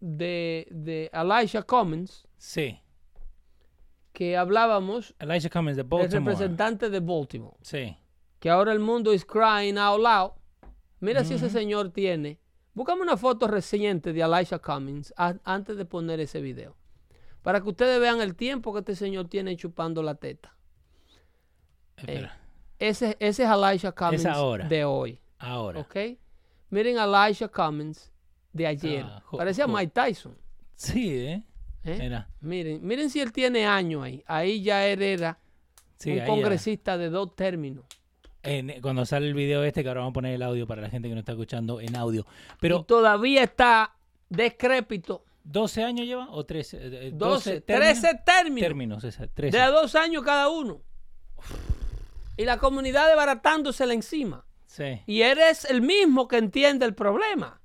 de, 0.00 0.68
de 0.70 1.10
Elijah 1.14 1.62
Cummings, 1.62 2.27
Sí. 2.38 2.80
que 4.12 4.36
hablábamos 4.36 5.14
Elijah 5.20 5.48
Cummings 5.50 5.76
de 5.76 5.82
Baltimore. 5.84 6.18
representante 6.18 6.90
de 6.90 6.98
Baltimore, 7.00 7.56
Sí. 7.62 7.96
que 8.40 8.50
ahora 8.50 8.72
el 8.72 8.80
mundo 8.80 9.12
is 9.14 9.24
crying 9.24 9.78
out 9.78 10.00
loud. 10.00 10.32
Mira 11.00 11.22
si 11.24 11.34
ese 11.34 11.48
señor 11.50 11.90
tiene. 11.90 12.40
Búscame 12.74 13.02
una 13.02 13.16
foto 13.16 13.46
reciente 13.46 14.12
de 14.12 14.20
Elijah 14.20 14.58
Cummings 14.58 15.14
a- 15.16 15.34
antes 15.44 15.76
de 15.76 15.84
poner 15.84 16.18
ese 16.20 16.40
video. 16.40 16.76
Para 17.42 17.60
que 17.60 17.68
ustedes 17.68 18.00
vean 18.00 18.20
el 18.20 18.34
tiempo 18.34 18.72
que 18.72 18.80
este 18.80 18.96
señor 18.96 19.28
tiene 19.28 19.56
chupando 19.56 20.02
la 20.02 20.16
teta. 20.16 20.56
Espera. 21.96 22.36
Ese, 22.78 23.16
ese 23.20 23.44
es 23.44 23.50
Elijah 23.50 23.92
Cummings 23.92 24.26
ahora. 24.26 24.66
de 24.68 24.84
hoy. 24.84 25.20
Ahora. 25.38 25.80
¿Ok? 25.80 25.96
Miren 26.70 26.98
a 26.98 27.04
Elijah 27.04 27.48
Cummings 27.48 28.12
de 28.52 28.66
ayer. 28.66 29.04
Ah, 29.04 29.22
Parecía 29.30 29.66
Mike 29.66 29.92
Tyson. 29.94 30.36
Sí, 30.74 31.10
¿eh? 31.18 31.44
¿Eh? 31.88 32.24
Miren, 32.40 32.86
miren 32.86 33.10
si 33.10 33.20
él 33.20 33.32
tiene 33.32 33.66
años 33.66 34.04
ahí. 34.04 34.22
Ahí 34.26 34.62
ya 34.62 34.86
era 34.86 35.38
Sí, 35.96 36.12
un 36.12 36.24
congresista 36.26 36.96
de 36.98 37.10
dos 37.10 37.34
términos. 37.34 37.84
En- 38.42 38.80
cuando 38.80 39.04
sale 39.04 39.26
el 39.26 39.34
video 39.34 39.64
este, 39.64 39.82
que 39.82 39.88
ahora 39.88 40.00
vamos 40.00 40.12
a 40.12 40.14
poner 40.14 40.34
el 40.34 40.42
audio 40.42 40.66
para 40.66 40.80
la 40.82 40.88
gente 40.90 41.08
que 41.08 41.14
no 41.14 41.20
está 41.20 41.32
escuchando 41.32 41.80
en 41.80 41.96
audio. 41.96 42.24
Pero, 42.60 42.80
y 42.80 42.84
todavía 42.84 43.42
está 43.42 43.94
decrépito. 44.28 45.24
¿12 45.44 45.82
años 45.82 46.06
lleva 46.06 46.28
o 46.30 46.44
13? 46.44 46.78
Eh, 46.80 47.10
12, 47.14 47.62
términos? 47.62 48.00
13 48.00 48.20
términos. 48.24 48.66
Términos, 48.68 49.04
esa, 49.04 49.26
13. 49.26 49.56
De 49.56 49.62
a 49.62 49.70
dos 49.70 49.94
años 49.94 50.22
cada 50.22 50.48
uno. 50.50 50.82
Y 52.36 52.44
la 52.44 52.58
comunidad 52.58 53.08
desbaratándosela 53.08 53.94
encima. 53.94 54.44
Sí. 54.66 55.00
Y 55.06 55.22
eres 55.22 55.64
el 55.64 55.80
mismo 55.82 56.28
que 56.28 56.36
entiende 56.36 56.84
el 56.86 56.94
problema. 56.94 57.60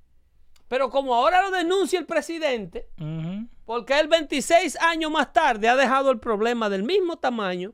Pero 0.66 0.90
como 0.90 1.14
ahora 1.14 1.42
lo 1.42 1.50
denuncia 1.50 1.98
el 1.98 2.06
presidente, 2.06 2.88
Ujú. 2.98 3.23
Porque 3.64 3.98
él 3.98 4.08
26 4.08 4.76
años 4.80 5.10
más 5.10 5.32
tarde 5.32 5.68
ha 5.68 5.76
dejado 5.76 6.10
el 6.10 6.18
problema 6.18 6.68
del 6.68 6.82
mismo 6.82 7.16
tamaño 7.16 7.72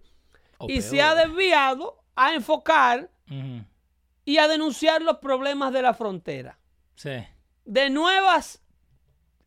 O 0.59 0.69
y 0.69 0.83
se 0.83 1.03
ha 1.03 1.15
desviado 1.15 2.03
a 2.15 2.35
enfocar 2.35 3.11
y 4.25 4.39
a 4.39 4.49
denunciar 4.49 5.03
los 5.03 5.19
problemas 5.19 5.73
de 5.73 5.83
la 5.83 5.95
frontera. 5.95 6.59
Sí. 6.95 7.25
De 7.65 7.91
nuevas 7.91 8.63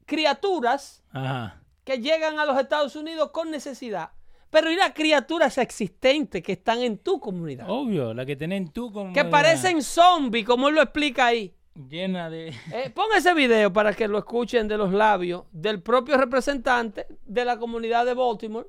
criaturas 0.06 1.04
Ajá. 1.12 1.62
que 1.84 2.00
llegan 2.00 2.39
a 2.39 2.46
los 2.46 2.58
Estados 2.60 2.96
Unidos 2.96 3.32
con 3.32 3.52
necesidad. 3.52 4.12
Pero 4.50 4.72
y 4.72 4.76
las 4.76 4.94
criaturas 4.94 5.58
existentes 5.58 6.44
que 6.44 6.52
están 6.52 6.84
en 6.84 7.00
tu 7.00 7.20
comunidad. 7.20 7.66
Obvio, 7.70 8.14
la 8.14 8.24
que 8.24 8.36
tenés 8.36 8.72
tú 8.72 8.91
como... 8.91 9.12
que 9.12 9.26
parecen 9.26 9.82
zombies, 9.82 10.46
como 10.46 10.70
él 10.70 10.76
lo 10.76 10.82
explica 10.82 11.26
ahí. 11.26 11.56
Llena 11.76 12.30
de... 12.30 12.49
Eh, 12.71 12.91
pon 12.93 13.07
ese 13.15 13.34
video 13.34 13.74
para 13.74 13.93
que 13.93 14.07
lo 14.07 14.19
escuchen 14.19 14.67
de 14.67 14.78
los 14.78 14.91
labios 14.93 15.45
del 15.51 15.82
propio 15.82 16.17
representante 16.17 17.07
de 17.26 17.45
la 17.45 17.57
comunidad 17.57 18.05
de 18.05 18.13
Baltimore. 18.13 18.67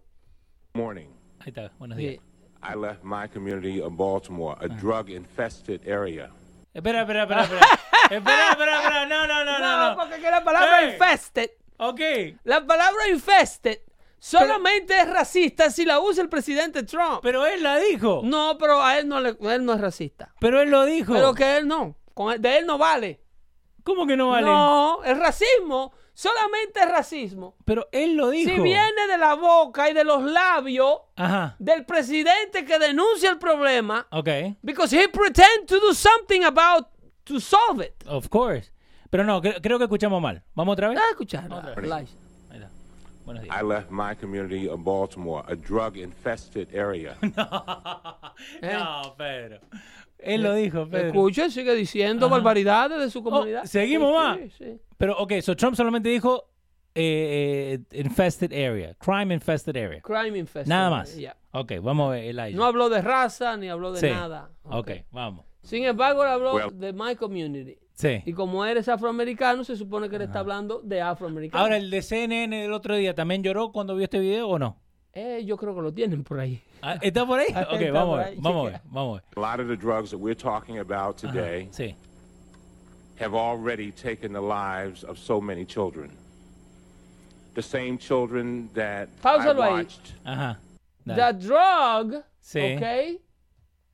morning. 0.74 1.09
Ahí 1.40 1.48
está, 1.48 1.70
buenos 1.78 1.98
días. 1.98 2.18
I 2.62 2.74
left 2.74 3.02
my 3.05 3.28
community 3.28 3.78
of 3.80 3.92
Baltimore, 3.96 4.57
a 4.59 4.68
drug 4.68 5.11
infested 5.11 5.86
area. 5.86 6.30
Espera, 6.72 7.02
espera, 7.02 7.24
espera, 7.24 7.42
espera. 7.42 7.61
espera, 8.11 8.50
espera, 8.52 8.78
espera. 8.80 9.07
No, 9.07 9.26
no, 9.26 9.44
no, 9.44 9.59
no, 9.59 9.90
no. 9.90 9.96
porque 9.96 10.18
que 10.20 10.30
la 10.30 10.42
palabra 10.42 10.82
Ey. 10.82 10.92
infested, 10.94 11.50
Ok. 11.76 12.00
la 12.44 12.66
palabra 12.66 13.09
infested 13.11 13.80
solamente 14.18 14.98
es 14.98 15.07
racista 15.11 15.70
si 15.70 15.84
la 15.84 16.00
usa 16.00 16.22
el 16.22 16.30
presidente 16.30 16.82
Trump. 16.84 17.20
Pero 17.22 17.44
él 17.44 17.62
la 17.62 17.78
dijo. 17.78 18.22
no, 18.24 18.57
pero 18.59 18.82
a 18.82 18.98
él 18.98 19.07
no, 19.09 19.20
le, 19.20 19.36
él 19.52 19.64
no 19.66 19.74
es 19.74 19.80
racista. 19.82 20.32
Pero 20.40 20.62
él 20.62 20.70
lo 20.70 20.86
dijo. 20.86 21.12
Pero 21.12 21.34
que 21.34 21.59
él 21.59 21.68
no, 21.68 21.94
con 22.15 22.41
de 22.41 22.59
él 22.59 22.67
no 22.67 22.79
vale. 22.79 23.21
¿Cómo 23.83 24.07
que 24.07 24.17
no 24.17 24.29
vale? 24.31 24.47
No, 24.47 25.03
el 25.05 25.19
racismo 25.19 25.93
solamente 26.15 26.81
es 26.81 26.89
racismo. 26.89 27.55
Pero 27.67 27.87
él 27.93 28.15
lo 28.17 28.31
dijo. 28.31 28.51
Si 28.51 28.59
viene 28.61 29.07
de 29.09 29.19
la 29.19 29.35
boca 29.35 29.91
y 29.91 29.93
de 29.93 30.05
los 30.05 30.23
labios 30.23 31.01
Ajá. 31.17 31.55
del 31.59 31.85
presidente 31.85 32.65
que 32.65 32.79
denuncia 32.79 33.29
el 33.31 33.39
problema, 33.39 34.07
Ok. 34.11 34.29
because 34.62 34.97
he 34.97 35.07
pretend 35.09 35.67
to 35.67 35.79
do 35.81 35.93
something 35.93 36.43
about 36.45 36.87
to 37.25 37.39
solve 37.41 37.85
it. 37.85 37.93
Of 38.07 38.29
course. 38.31 38.71
Pero 39.11 39.23
no, 39.25 39.43
cre- 39.43 39.61
creo 39.61 39.77
que 39.79 39.85
escuchamos 39.85 40.21
mal. 40.23 40.43
¿Vamos 40.55 40.73
otra 40.73 40.89
vez? 40.89 40.99
Ah, 40.99 41.11
escuchar. 41.11 41.47
Buenos 41.49 43.43
días. 43.43 43.57
I 43.59 43.62
left 43.65 43.91
my 43.91 44.15
community 44.15 44.69
of 44.69 44.81
Baltimore, 44.85 45.43
a 45.49 45.55
drug 45.57 45.97
infested 45.97 46.69
area. 46.75 47.17
No, 48.62 49.15
Pedro. 49.17 49.61
Él 50.25 50.43
lo 50.43 50.55
dijo, 50.55 50.89
Pedro. 50.89 51.07
Escucha, 51.09 51.51
sigue 51.51 51.75
diciendo 51.75 52.29
barbaridades 52.29 52.99
de 52.99 53.11
su 53.11 53.22
comunidad. 53.22 53.62
Oh, 53.64 53.66
¿seguimos 53.66 54.09
Sí, 54.11 54.14
más? 54.14 54.39
sí, 54.39 54.51
sí. 54.59 54.81
Pero, 54.97 55.16
ok, 55.18 55.33
so 55.43 55.57
Trump 55.57 55.77
solamente 55.77 56.09
dijo 56.09 56.51
eh, 56.95 57.79
eh, 57.93 57.99
infested 58.01 58.53
area. 58.53 58.95
Crime 58.95 59.35
infested 59.35 59.77
area. 59.77 60.01
Crime 60.01 60.39
infested. 60.39 60.68
Nada 60.68 60.91
más. 60.91 61.16
Yeah. 61.16 61.37
Ok, 61.53 61.72
vamos 61.83 62.09
a 62.09 62.11
ver, 62.12 62.25
Elijah. 62.25 62.57
No 62.57 62.64
habló 62.64 62.89
de 62.89 63.03
raza 63.03 63.57
ni 63.57 63.68
habló 63.68 63.93
de 63.93 64.01
Sí. 64.01 64.07
nada. 64.11 64.51
ok, 64.64 64.91
vamos. 65.11 65.45
Sin 65.62 65.85
embargo, 65.85 66.22
él 66.22 66.29
habló 66.31 66.55
Well- 66.55 66.70
de 66.79 66.93
my 66.93 67.16
community. 67.16 67.79
Sí. 67.95 68.22
Y 68.27 68.33
como 68.33 68.64
eres 68.64 68.89
afroamericano, 68.89 69.62
se 69.64 69.77
supone 69.77 70.09
que 70.09 70.16
él 70.16 70.22
está 70.22 70.41
hablando 70.41 70.81
de 70.83 71.01
afroamericanos. 71.01 71.62
Ahora, 71.62 71.77
el 71.77 71.91
de 71.91 72.03
CNN 72.03 72.62
del 72.62 72.72
otro 72.72 72.97
día, 72.97 73.14
¿también 73.14 73.43
lloró 73.43 73.70
cuando 73.72 73.95
vio 73.95 74.05
este 74.05 74.18
video 74.18 74.49
o 74.49 74.59
no? 74.59 74.81
Eh, 75.15 75.45
yo 75.45 75.57
creo 75.57 75.75
que 75.75 75.81
lo 75.83 75.93
tienen 75.93 76.25
por 76.25 76.41
ahí. 76.41 76.61
Ah, 76.83 76.99
¿Está 77.01 77.25
por 77.25 77.39
ahí? 77.39 77.47
Está 77.49 77.62
Ok, 77.73 77.81
vamos 77.93 78.19
a 78.19 78.25
ver, 78.25 78.37
vamos 78.39 78.61
a 78.67 78.71
ver, 78.71 78.73
chequea. 78.75 78.91
vamos 78.93 79.19
a 79.19 79.23
ver. 79.23 79.25
A 79.37 79.41
lot 79.41 79.61
of 79.61 79.69
the 79.69 79.77
drugs 79.77 80.11
that 80.11 80.19
we're 80.19 80.35
talking 80.35 80.79
about 80.79 81.17
today 81.17 81.69
Sí. 81.71 81.95
have 83.21 83.35
already 83.35 83.93
taken 83.93 84.33
the 84.33 84.41
lives 84.41 85.05
of 85.05 85.19
so 85.19 85.41
many 85.41 85.65
children. 85.65 86.11
The 87.55 87.62
same 87.62 87.97
children 87.99 88.69
that 88.75 89.09
I 89.09 89.23
Páusalo 89.23 89.62
ahí. 89.62 89.71
watched 89.85 90.15
Ajá. 90.25 90.59
Dale. 91.07 91.17
The 91.17 91.47
drug, 91.47 92.25
Sí. 92.43 92.77
okay? 92.77 93.19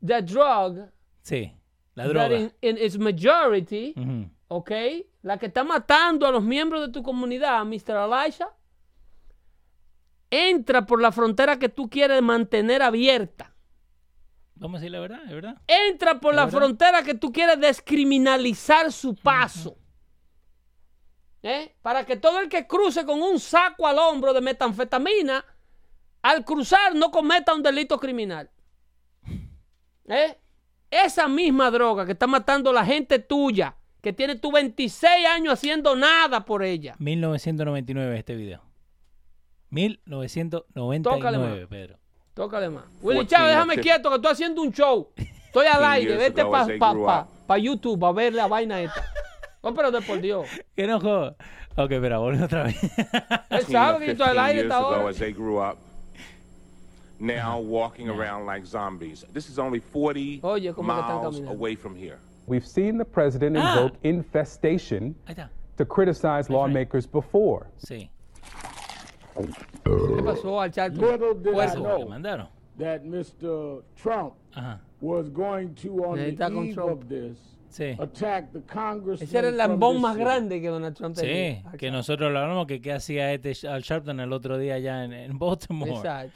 The 0.03 0.23
drug 0.23 0.89
Sí. 1.23 1.53
La 1.97 2.05
that 2.05 2.13
droga. 2.15 2.35
in, 2.35 2.53
in 2.63 2.79
its 2.79 2.97
majority, 2.97 3.93
Ujú. 3.95 4.31
okay? 4.49 5.05
La 5.23 5.37
que 5.37 5.49
está 5.49 5.65
matando 5.65 6.27
a 6.27 6.31
los 6.33 6.43
miembros 6.43 6.87
de 6.87 6.93
tu 6.93 7.03
comunidad, 7.03 7.63
Mr. 7.67 7.95
Elisha, 7.97 8.49
entra 10.31 10.87
por 10.87 11.01
la 11.01 11.13
frontera 11.13 11.59
que 11.59 11.69
tú 11.69 11.91
quieres 11.91 12.23
mantener 12.23 12.83
abierta. 12.83 13.55
Vamos 14.55 14.79
a 14.79 14.81
decir 14.81 14.93
la 14.93 15.01
verdad, 15.01 15.21
¿es 15.25 15.33
verdad? 15.33 15.57
Entra 15.67 16.21
por 16.21 16.35
la 16.35 16.47
frontera 16.49 17.03
que 17.03 17.15
tú 17.15 17.33
quieres 17.33 17.59
descriminalizar 17.59 18.93
su 18.93 19.15
paso. 19.15 19.77
¿Eh? 21.43 21.75
Para 21.81 22.05
que 22.05 22.17
todo 22.17 22.41
el 22.41 22.51
que 22.51 22.67
cruce 22.67 23.07
con 23.07 23.23
un 23.23 23.41
saco 23.41 23.87
al 23.87 23.99
hombro 23.99 24.35
de 24.35 24.43
metanfetamina, 24.43 25.43
al 26.21 26.45
cruzar 26.45 26.95
no 26.95 27.11
cometa 27.11 27.55
un 27.55 27.63
delito 27.63 27.99
criminal. 27.99 28.51
¿Eh? 30.07 30.37
Esa 30.91 31.27
misma 31.29 31.71
droga 31.71 32.05
que 32.05 32.13
está 32.13 32.27
matando 32.27 32.71
a 32.71 32.75
la 32.75 32.85
gente 32.85 33.19
tuya, 33.19 33.77
que 34.03 34.13
tiene 34.13 34.35
tu 34.35 34.53
26 34.53 35.27
años 35.27 35.55
haciendo 35.55 35.97
nada 35.97 36.45
por 36.45 36.63
ella. 36.63 36.97
1999 36.99 38.19
este 38.19 38.35
video. 38.35 38.70
1999, 39.71 41.03
Tócale 41.03 41.39
más. 41.39 41.67
Pedro. 41.69 41.97
Tócale 42.35 42.69
más. 42.71 42.85
Willy 43.03 43.21
14 43.21 43.29
Chávez, 43.37 43.53
déjame 43.55 43.77
quieto 43.79 44.09
que 44.11 44.17
estoy 44.17 44.33
haciendo 44.33 44.63
un 44.63 44.73
show. 44.73 45.09
Estoy 45.17 45.67
al 45.67 45.73
15 45.81 45.87
aire. 45.87 46.17
Vete 46.17 46.45
para 46.45 46.79
pa, 46.79 46.95
pa- 46.95 47.29
pa 47.47 47.59
YouTube 47.59 48.05
a 48.05 48.13
ver 48.13 48.35
la 48.35 48.47
vaina 48.47 48.81
esta. 48.81 49.05
No, 49.63 49.75
pero 49.75 49.91
de 49.91 50.01
por 50.01 50.21
Dios. 50.21 50.49
Que 50.75 50.87
no 50.87 51.01
joda. 51.01 51.37
Ok, 51.77 51.93
espera, 51.93 52.19
volvemos 52.19 52.47
otra 52.47 52.65
vez. 52.65 52.83
Él 52.83 53.59
10 53.59 53.65
sabe 53.67 54.05
que 54.07 54.13
estoy 54.13 54.27
al 54.29 54.33
15 54.37 54.41
aire 54.41 54.61
esta 54.63 54.87
hora. 54.87 55.09
as 55.09 55.17
they 55.19 55.33
grew 55.33 55.59
up, 55.63 55.77
now 57.19 57.59
walking 57.61 58.09
around 58.09 58.47
like 58.47 58.67
zombies. 58.67 59.25
This 59.33 59.49
is 59.49 59.59
only 59.59 59.81
40 59.81 60.41
Oye, 60.47 60.73
cómo 60.73 60.95
que 60.95 61.01
están 61.01 61.23
miles 61.33 61.49
away 61.49 61.77
from 61.77 61.95
here. 61.95 62.17
We've 62.47 62.67
seen 62.67 62.99
the 62.99 63.05
president 63.05 63.57
Ah. 63.57 63.75
invoke 63.77 63.99
infestation 64.03 65.15
to 65.77 65.85
criticize 65.85 66.51
lawmakers 66.51 67.07
before. 67.07 67.67
Sí. 67.79 68.11
¿Qué 69.35 70.23
pasó 70.25 70.61
al 70.61 70.71
le 70.71 71.81
know 71.83 72.09
mandaron. 72.09 72.49
that 72.79 73.03
Mr. 73.05 73.83
Trump 73.97 74.35
Ajá. 74.55 74.81
was 75.01 75.29
going 75.31 75.75
to, 75.75 76.05
on 76.05 76.19
Ahí 76.19 76.31
está 76.33 76.49
the 76.49 76.55
eve 76.69 76.75
Trump. 76.75 76.91
of 77.03 77.09
this, 77.09 77.39
Sí. 77.71 77.97
attack 78.01 78.53
the 78.53 78.61
congressman 78.63 79.29
Ese 79.29 79.39
era 79.39 79.49
el 79.49 79.57
lambón 79.57 80.01
más 80.01 80.17
grande 80.17 80.61
que 80.61 80.69
Donald 80.69 80.97
Trump 80.97 81.15
Sí, 81.15 81.23
tenía. 81.23 81.63
Al 81.71 81.79
que 81.79 81.91
nosotros 81.91 82.33
lo 82.33 82.39
hablamos 82.41 82.67
que 82.67 82.81
qué 82.81 82.93
hacía 82.93 83.33
este 83.33 83.53
Al 83.69 83.83
Sharpton 83.83 84.19
el 84.21 84.33
otro 84.33 84.59
día 84.59 84.75
allá 84.75 85.05
en, 85.05 85.13
en 85.13 85.39
Baltimore. 85.39 85.93
Exacto. 85.93 86.33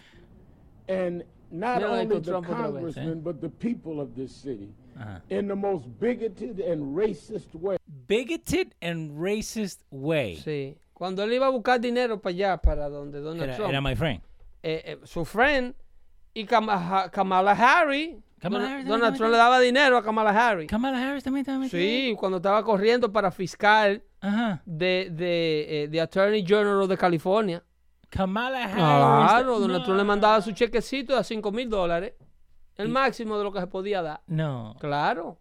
And 0.88 1.24
not 1.50 1.78
Mira, 1.78 1.90
only 1.90 2.06
the 2.06 2.20
Trump 2.20 2.46
congressman, 2.46 3.20
but 3.22 3.40
the 3.40 3.48
people 3.48 4.00
of 4.00 4.14
this 4.14 4.30
city, 4.32 4.72
Ajá. 4.96 5.22
in 5.30 5.48
the 5.48 5.56
most 5.56 5.86
bigoted 5.98 6.60
and 6.60 6.94
racist 6.96 7.52
way. 7.54 7.78
Bigoted 8.06 8.74
and 8.82 9.10
racist 9.18 9.78
way. 9.90 10.36
Sí. 10.36 10.76
Cuando 10.94 11.22
él 11.24 11.32
iba 11.34 11.46
a 11.46 11.50
buscar 11.50 11.78
dinero 11.80 12.20
para 12.22 12.30
allá, 12.32 12.56
para 12.56 12.88
donde 12.88 13.20
Donald 13.20 13.42
Era, 13.42 13.56
Trump, 13.56 13.70
era 13.70 13.80
my 13.82 13.94
friend. 13.94 14.22
eh, 14.62 14.82
eh, 14.86 14.98
su 15.04 15.24
friend 15.26 15.74
y 16.32 16.44
Kama- 16.46 17.10
Kamala 17.10 17.52
Harris, 17.52 18.16
Kamala 18.40 18.64
Harris 18.72 18.84
Donald 18.86 19.02
también 19.02 19.18
Trump 19.18 19.32
le 19.32 19.36
daba 19.38 19.60
dinero 19.60 19.96
a 19.98 20.02
Kamala 20.02 20.30
Harris. 20.30 20.68
Kamala 20.70 21.10
Harris 21.10 21.24
también 21.24 21.44
estaba. 21.44 21.68
Sí, 21.68 22.14
cuando 22.18 22.36
estaba 22.38 22.62
corriendo 22.64 23.12
para 23.12 23.30
fiscal 23.30 24.02
Ajá. 24.20 24.62
de, 24.64 25.08
de, 25.10 25.82
eh, 25.84 25.88
de 25.88 26.00
Attorney 26.00 26.46
General 26.46 26.86
de 26.88 26.96
California. 26.96 27.62
Kamala 28.08 28.62
Harris. 28.64 28.74
Claro, 28.76 29.58
Donald 29.58 29.80
no. 29.80 29.84
Trump 29.84 29.98
le 29.98 30.04
mandaba 30.04 30.40
su 30.42 30.52
chequecito 30.52 31.16
de 31.16 31.24
5 31.24 31.50
mil 31.50 31.68
dólares. 31.68 32.14
El 32.76 32.88
máximo 32.88 33.36
de 33.38 33.44
lo 33.44 33.52
que 33.52 33.60
se 33.60 33.66
podía 33.66 34.02
dar. 34.02 34.20
No. 34.26 34.76
Claro. 34.80 35.38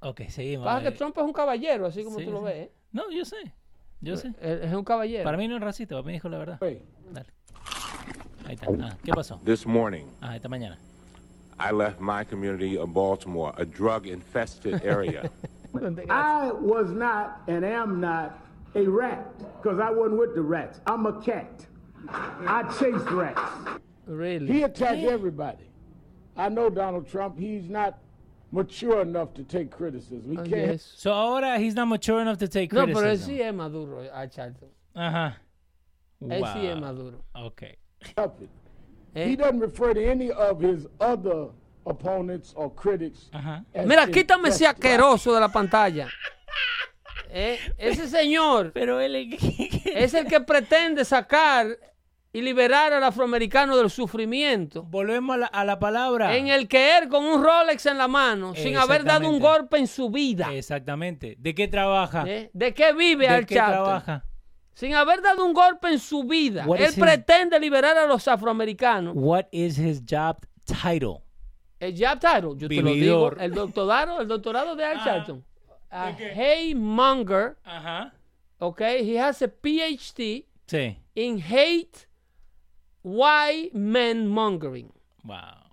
Ok, 0.00 0.22
seguimos. 0.28 0.64
Pasa 0.64 0.82
que 0.82 0.90
Trump 0.92 1.16
es 1.18 1.24
un 1.24 1.32
caballero, 1.32 1.86
así 1.86 2.02
como 2.04 2.18
sí, 2.18 2.24
tú 2.24 2.30
lo 2.32 2.42
ves. 2.42 2.54
¿eh? 2.68 2.72
No, 2.92 3.10
yo 3.10 3.24
sé. 3.24 3.36
Yo 4.00 4.16
sé. 4.16 4.32
Es 4.40 4.72
un 4.72 4.84
caballero. 4.84 5.24
Para 5.24 5.36
mí 5.36 5.48
no 5.48 5.56
es 5.56 5.62
racista, 5.62 5.94
para 5.96 6.06
mí 6.06 6.12
dijo 6.12 6.28
la 6.28 6.38
verdad. 6.38 6.58
Way. 6.60 6.82
Dale. 7.12 7.26
Ahí 8.46 8.54
está. 8.54 8.66
Ah, 8.80 8.96
¿Qué 9.02 9.12
pasó? 9.12 9.40
This 9.44 9.66
morning, 9.66 10.06
Ah, 10.20 10.36
esta 10.36 10.48
mañana. 10.48 10.78
I 11.58 11.72
left 11.72 12.00
my 12.00 12.24
community 12.24 12.76
of 12.78 12.92
Baltimore, 12.94 13.52
a 13.56 13.64
drug 13.64 14.06
infested 14.06 14.80
area. 14.84 15.28
I 16.08 16.52
was 16.52 16.90
not 16.92 17.42
and 17.48 17.64
am 17.64 18.00
not 18.00 18.38
a 18.74 18.86
rat 18.86 19.26
because 19.60 19.80
I 19.80 19.90
wasn't 19.90 20.18
with 20.20 20.34
the 20.34 20.42
rats. 20.42 20.80
I'm 20.86 21.04
a 21.06 21.20
cat. 21.20 21.66
I 22.08 22.62
chase 22.78 23.02
rats. 23.10 23.40
Really. 24.06 24.46
He 24.46 24.62
attacked 24.62 25.02
everybody. 25.02 25.68
I 26.36 26.48
know 26.48 26.70
Donald 26.70 27.08
Trump. 27.08 27.38
He's 27.38 27.68
not 27.68 27.98
mature 28.50 29.02
enough 29.02 29.32
to 29.34 29.42
take 29.44 29.70
criticism. 29.70 30.30
He 30.32 30.38
Oh, 30.38 30.42
can't 30.42 30.72
yes. 30.72 30.92
So 30.96 31.12
ahora 31.12 31.58
he's 31.58 31.74
not 31.74 31.86
mature 31.88 32.20
enough 32.20 32.38
to 32.38 32.48
take 32.48 32.72
No, 32.72 32.84
criticism. 32.84 33.02
pero 33.02 33.12
él 33.12 33.18
sí 33.18 33.40
es 33.40 33.54
maduro, 33.54 34.00
a 34.12 34.26
Charlton. 34.28 34.68
Ajá. 34.94 35.36
Él 36.20 36.42
sí 36.52 36.66
es 36.66 36.76
maduro. 36.80 37.24
Ok. 37.34 37.62
help 38.16 38.40
it. 38.42 38.48
¿eh? 39.14 39.28
He 39.30 39.36
doesn't 39.36 39.60
refer 39.60 39.92
to 39.94 40.00
any 40.10 40.30
of 40.30 40.60
his 40.60 40.86
other 41.00 41.48
opponents 41.86 42.52
or 42.56 42.70
critics. 42.74 43.28
Ajá. 43.32 43.64
Mira, 43.86 44.06
quítame 44.06 44.48
ese 44.48 44.66
asqueroso 44.66 45.34
de 45.34 45.40
la 45.40 45.48
pantalla. 45.48 46.08
¿Eh? 47.30 47.58
Ese 47.76 48.08
señor 48.08 48.72
Pero 48.72 49.00
él 49.00 49.36
es 49.94 50.14
el 50.14 50.26
que 50.26 50.40
pretende 50.40 51.04
sacar 51.04 51.76
y 52.38 52.42
liberar 52.42 52.92
al 52.92 53.02
afroamericano 53.02 53.76
del 53.76 53.90
sufrimiento. 53.90 54.84
Volvemos 54.84 55.34
a 55.34 55.38
la, 55.38 55.46
a 55.46 55.64
la 55.64 55.78
palabra. 55.80 56.36
En 56.36 56.46
el 56.48 56.68
que 56.68 56.96
él 56.98 57.08
con 57.08 57.24
un 57.24 57.42
Rolex 57.42 57.86
en 57.86 57.98
la 57.98 58.06
mano, 58.06 58.54
sin 58.54 58.76
haber 58.76 59.02
dado 59.04 59.28
un 59.28 59.40
golpe 59.40 59.76
en 59.78 59.86
su 59.88 60.08
vida. 60.10 60.54
Exactamente. 60.54 61.34
¿De 61.38 61.54
qué 61.54 61.66
trabaja? 61.68 62.24
¿eh? 62.28 62.50
¿De 62.52 62.72
qué 62.74 62.92
vive 62.92 63.26
¿De 63.28 63.34
Al 63.34 63.46
qué 63.46 63.56
trabaja? 63.56 64.24
Sin 64.74 64.94
haber 64.94 65.20
dado 65.22 65.44
un 65.44 65.52
golpe 65.52 65.88
en 65.88 65.98
su 65.98 66.22
vida. 66.22 66.64
What 66.64 66.78
Él 66.80 66.90
his- 66.90 66.98
pretende 66.98 67.58
liberar 67.58 67.98
a 67.98 68.06
los 68.06 68.28
afroamericanos. 68.28 69.14
What 69.16 69.46
is 69.50 69.76
his 69.78 70.00
job 70.08 70.36
title? 70.64 71.24
El 71.80 71.94
job 71.98 72.18
title, 72.20 72.54
yo 72.56 72.68
te 72.68 72.82
lo 72.82 72.92
digo, 72.92 73.32
el 73.38 73.52
doctorado, 73.52 74.20
el 74.20 74.28
doctorado 74.28 74.76
de 74.76 74.84
Al 74.84 74.98
Ah. 74.98 75.04
Charlton. 75.04 75.44
A 75.90 76.08
haymonger, 76.08 77.56
Ajá. 77.64 78.12
okay? 78.58 79.02
He 79.08 79.18
has 79.18 79.42
a 79.42 79.48
PhD 79.48 80.46
Sí. 80.66 80.98
in 81.14 81.38
hate 81.40 82.07
white 83.02 83.74
men 83.74 84.28
mongering, 84.28 84.92
Wow. 85.24 85.64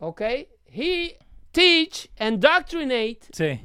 okay? 0.00 0.48
He 0.64 1.14
teach, 1.52 2.08
and 2.18 2.34
indoctrinate, 2.34 3.28
Sí. 3.32 3.60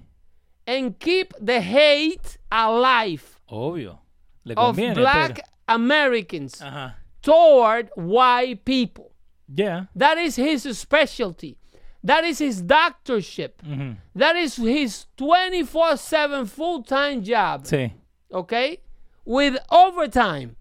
and 0.65 0.97
keep 0.99 1.33
the 1.39 1.61
hate 1.61 2.37
alive 2.51 3.39
Obvio. 3.49 3.99
Le 4.45 4.53
of 4.55 4.75
conviene. 4.75 4.93
black 4.95 5.35
pero- 5.35 5.47
Americans 5.67 6.55
Ajá. 6.61 6.93
toward 7.21 7.89
white 7.95 8.63
people. 8.65 9.11
Yeah. 9.53 9.85
That 9.95 10.17
is 10.17 10.35
his 10.37 10.63
specialty. 10.77 11.57
That 12.03 12.23
is 12.25 12.39
his 12.39 12.61
doctorship. 12.61 13.61
Ujú. 13.63 13.97
That 14.15 14.35
is 14.35 14.55
his 14.57 15.05
24 15.15 15.95
7 15.97 16.45
full 16.45 16.83
time 16.83 17.23
job. 17.23 17.63
Sí. 17.65 17.93
Okay? 18.31 18.79
With 19.25 19.57
overtime. 19.71 20.55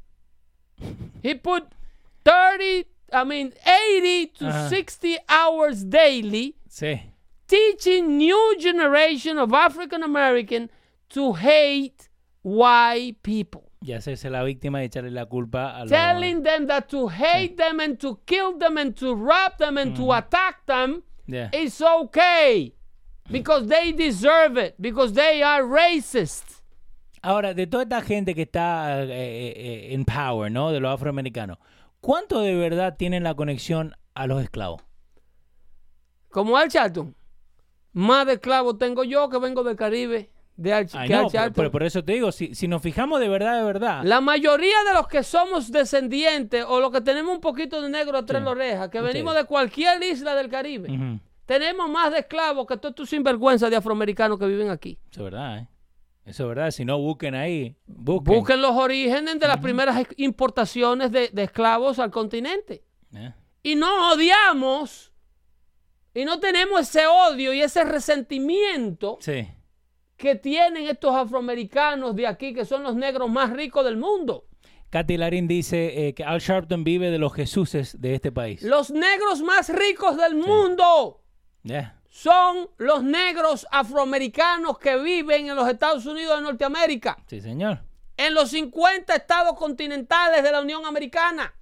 He 1.22 1.34
put 1.34 1.64
30, 2.24 2.86
I 3.12 3.24
mean, 3.24 3.52
80 3.66 4.26
to 4.38 4.46
Uh-huh. 4.48 4.68
60 4.68 5.18
hours 5.28 5.84
daily 5.84 6.56
Sí. 6.68 7.00
teaching 7.46 8.16
new 8.16 8.56
generation 8.58 9.38
of 9.38 9.52
African 9.52 10.02
American 10.02 10.70
to 11.10 11.32
hate 11.34 12.08
white 12.42 13.16
people. 13.22 13.62
Y 13.84 13.92
hacerse 13.92 14.30
la 14.30 14.42
víctima 14.44 14.80
y 14.80 14.84
echarle 14.86 15.10
la 15.10 15.26
culpa 15.26 15.76
a 15.76 15.80
los... 15.80 15.90
Telling 15.90 16.42
them 16.44 16.66
that 16.68 16.88
to 16.88 17.08
hate 17.08 17.56
them 17.56 17.80
and 17.80 17.98
to 17.98 18.20
kill 18.26 18.56
them 18.58 18.78
and 18.78 18.94
to 18.96 19.14
rob 19.14 19.58
them 19.58 19.76
and 19.76 19.94
to 19.96 20.12
attack 20.12 20.64
them 20.66 21.02
Yeah. 21.26 21.50
it's 21.52 21.80
okay 21.80 22.74
because 23.30 23.66
they 23.68 23.92
deserve 23.92 24.56
it 24.56 24.74
because 24.80 25.12
they 25.14 25.42
are 25.42 25.62
racist. 25.64 26.60
Ahora, 27.22 27.54
de 27.54 27.66
toda 27.66 27.82
esta 27.84 28.00
gente 28.02 28.34
que 28.34 28.42
está 28.42 29.02
eh, 29.04 29.08
eh, 29.10 29.94
en 29.94 30.04
power, 30.04 30.50
¿no? 30.50 30.72
De 30.72 30.80
los 30.80 30.92
afroamericanos, 30.92 31.58
¿cuánto 32.03 32.40
de 32.42 32.55
verdad 32.55 32.96
tienen 32.98 33.22
la 33.22 33.34
conexión 33.34 33.94
a 34.12 34.26
los 34.26 34.42
esclavos? 34.42 34.82
Como 36.28 36.59
Al 36.59 36.68
Charlton. 36.68 37.14
Más 37.94 38.26
de 38.26 38.34
esclavos 38.34 38.76
tengo 38.78 39.05
yo 39.05 39.28
que 39.30 39.38
vengo 39.38 39.62
del 39.64 39.76
Caribe. 39.76 40.30
De 40.57 40.72
Al, 40.72 40.86
Ay, 40.92 41.09
que 41.09 41.14
Al 41.14 41.22
no, 41.22 41.28
pero, 41.28 41.30
Charlton. 41.30 41.55
pero 41.55 41.70
por 41.70 41.82
eso 41.82 42.05
te 42.05 42.12
digo, 42.12 42.30
si, 42.32 42.55
si 42.55 42.68
nos 42.68 42.82
fijamos 42.82 43.20
de 43.20 43.28
verdad, 43.28 43.59
de 43.59 43.64
verdad. 43.64 44.03
La 44.05 44.20
mayoría 44.20 44.76
de 44.86 44.92
los 44.94 45.09
que 45.09 45.22
somos 45.22 45.72
descendientes 45.72 46.64
o 46.68 46.80
los 46.80 46.90
que 46.90 47.00
tenemos 47.00 47.34
un 47.34 47.40
poquito 47.40 47.80
de 47.80 47.88
negro 47.88 48.18
atrás 48.18 48.42
de 48.42 48.44
la 48.44 48.50
oreja, 48.50 48.90
que 48.90 48.98
Ustedes. 48.98 49.14
venimos 49.14 49.34
de 49.34 49.44
cualquier 49.44 50.03
isla 50.03 50.34
del 50.34 50.48
Caribe, 50.50 51.20
tenemos 51.46 51.88
más 51.88 52.12
de 52.12 52.18
esclavos 52.20 52.66
que 52.66 52.76
todos 52.76 52.92
estos 52.92 53.09
sinvergüenzas 53.11 53.70
de 53.70 53.76
afroamericanos 53.76 54.38
que 54.38 54.46
viven 54.46 54.70
aquí. 54.70 54.98
Es 55.11 55.18
verdad, 55.18 55.59
¿eh? 55.59 55.68
Eso 56.24 56.44
es 56.44 56.48
verdad. 56.48 56.70
Si 56.70 56.84
no, 56.84 56.98
busquen 56.98 57.34
ahí. 57.34 57.76
Busquen. 57.86 58.34
Busquen 58.34 58.62
los 58.62 58.72
orígenes 58.76 59.40
de 59.40 59.48
las 59.48 59.58
primeras 59.58 60.06
importaciones 60.16 61.10
de, 61.10 61.28
de 61.32 61.42
esclavos 61.42 61.98
al 61.98 62.10
continente. 62.10 62.84
Eh, 63.14 63.32
Y 63.62 63.74
no 63.74 64.12
odiamos 64.12 65.12
y 66.14 66.24
no 66.24 66.38
tenemos 66.40 66.80
ese 66.82 67.06
odio 67.06 67.52
y 67.52 67.60
ese 67.62 67.84
resentimiento 67.84 69.18
Sí. 69.20 69.48
que 70.16 70.34
tienen 70.36 70.86
estos 70.86 71.14
afroamericanos 71.14 72.14
de 72.14 72.26
aquí, 72.26 72.52
que 72.54 72.64
son 72.64 72.82
los 72.82 72.94
negros 72.94 73.28
más 73.30 73.50
ricos 73.50 73.84
del 73.84 73.96
mundo. 73.96 74.46
Katy 74.90 75.16
Larín 75.16 75.48
dice 75.48 76.06
eh, 76.08 76.14
que 76.14 76.22
Al 76.22 76.38
Sharpton 76.40 76.84
vive 76.84 77.10
de 77.10 77.18
los 77.18 77.32
Jesuses 77.32 77.98
de 78.00 78.14
este 78.14 78.30
país. 78.30 78.62
Los 78.62 78.90
negros 78.90 79.40
más 79.42 79.70
ricos 79.70 80.16
del 80.18 80.34
mundo 80.36 81.18
Yeah. 81.64 82.00
Son 82.14 82.68
los 82.76 83.02
negros 83.02 83.66
afroamericanos 83.70 84.78
que 84.78 84.98
viven 84.98 85.48
en 85.48 85.56
los 85.56 85.66
Estados 85.66 86.04
Unidos 86.04 86.36
de 86.36 86.42
Norteamérica, 86.42 87.16
Sí, 87.26 87.40
señor. 87.40 87.80
en 88.18 88.34
los 88.34 88.50
50 88.50 89.14
estados 89.16 89.54
continentales 89.58 90.42
de 90.42 90.52
la 90.52 90.60
Unión 90.60 90.84
Americana. 90.84 91.54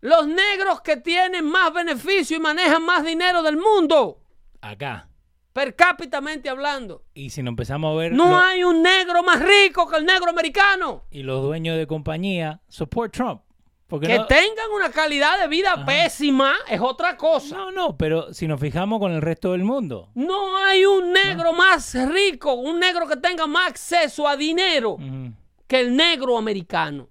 Los 0.00 0.26
negros 0.26 0.80
que 0.80 0.96
tienen 0.96 1.44
más 1.44 1.72
beneficio 1.74 2.38
y 2.38 2.40
manejan 2.40 2.82
más 2.82 3.04
dinero 3.04 3.42
del 3.42 3.58
mundo, 3.58 4.22
Acá. 4.62 5.08
per 5.52 5.76
cápitamente 5.76 6.48
hablando. 6.48 7.04
Y 7.12 7.28
si 7.28 7.42
nos 7.42 7.52
empezamos 7.52 7.92
a 7.94 7.98
ver. 8.00 8.12
No 8.12 8.30
lo- 8.30 8.38
hay 8.40 8.64
un 8.64 8.82
negro 8.82 9.22
más 9.22 9.40
rico 9.42 9.86
que 9.86 9.98
el 9.98 10.06
negro 10.06 10.30
americano. 10.30 11.04
Y 11.10 11.22
los 11.24 11.42
dueños 11.42 11.76
de 11.76 11.86
compañía, 11.86 12.62
support 12.68 13.12
Trump. 13.12 13.42
Porque 13.92 14.06
Que 14.06 14.16
no, 14.16 14.26
tengan 14.26 14.70
una 14.74 14.90
calidad 14.90 15.38
de 15.38 15.48
vida 15.48 15.84
pésima 15.84 16.54
es 16.66 16.80
otra 16.80 17.14
cosa. 17.14 17.54
no, 17.54 17.70
no, 17.70 17.94
pero 17.98 18.32
si 18.32 18.48
nos 18.48 18.58
fijamos 18.58 18.98
con 18.98 19.12
el 19.12 19.20
resto 19.20 19.52
del 19.52 19.64
mundo. 19.64 20.08
No 20.14 20.56
hay 20.56 20.86
un 20.86 21.12
negro 21.12 21.52
más 21.52 21.94
rico, 22.10 22.54
un 22.54 22.80
negro 22.80 23.06
que 23.06 23.18
tenga 23.18 23.46
más 23.46 23.68
acceso 23.68 24.26
a 24.26 24.34
dinero 24.34 24.96
que 25.66 25.80
el 25.80 25.94
negro 25.94 26.38
americano. 26.38 27.10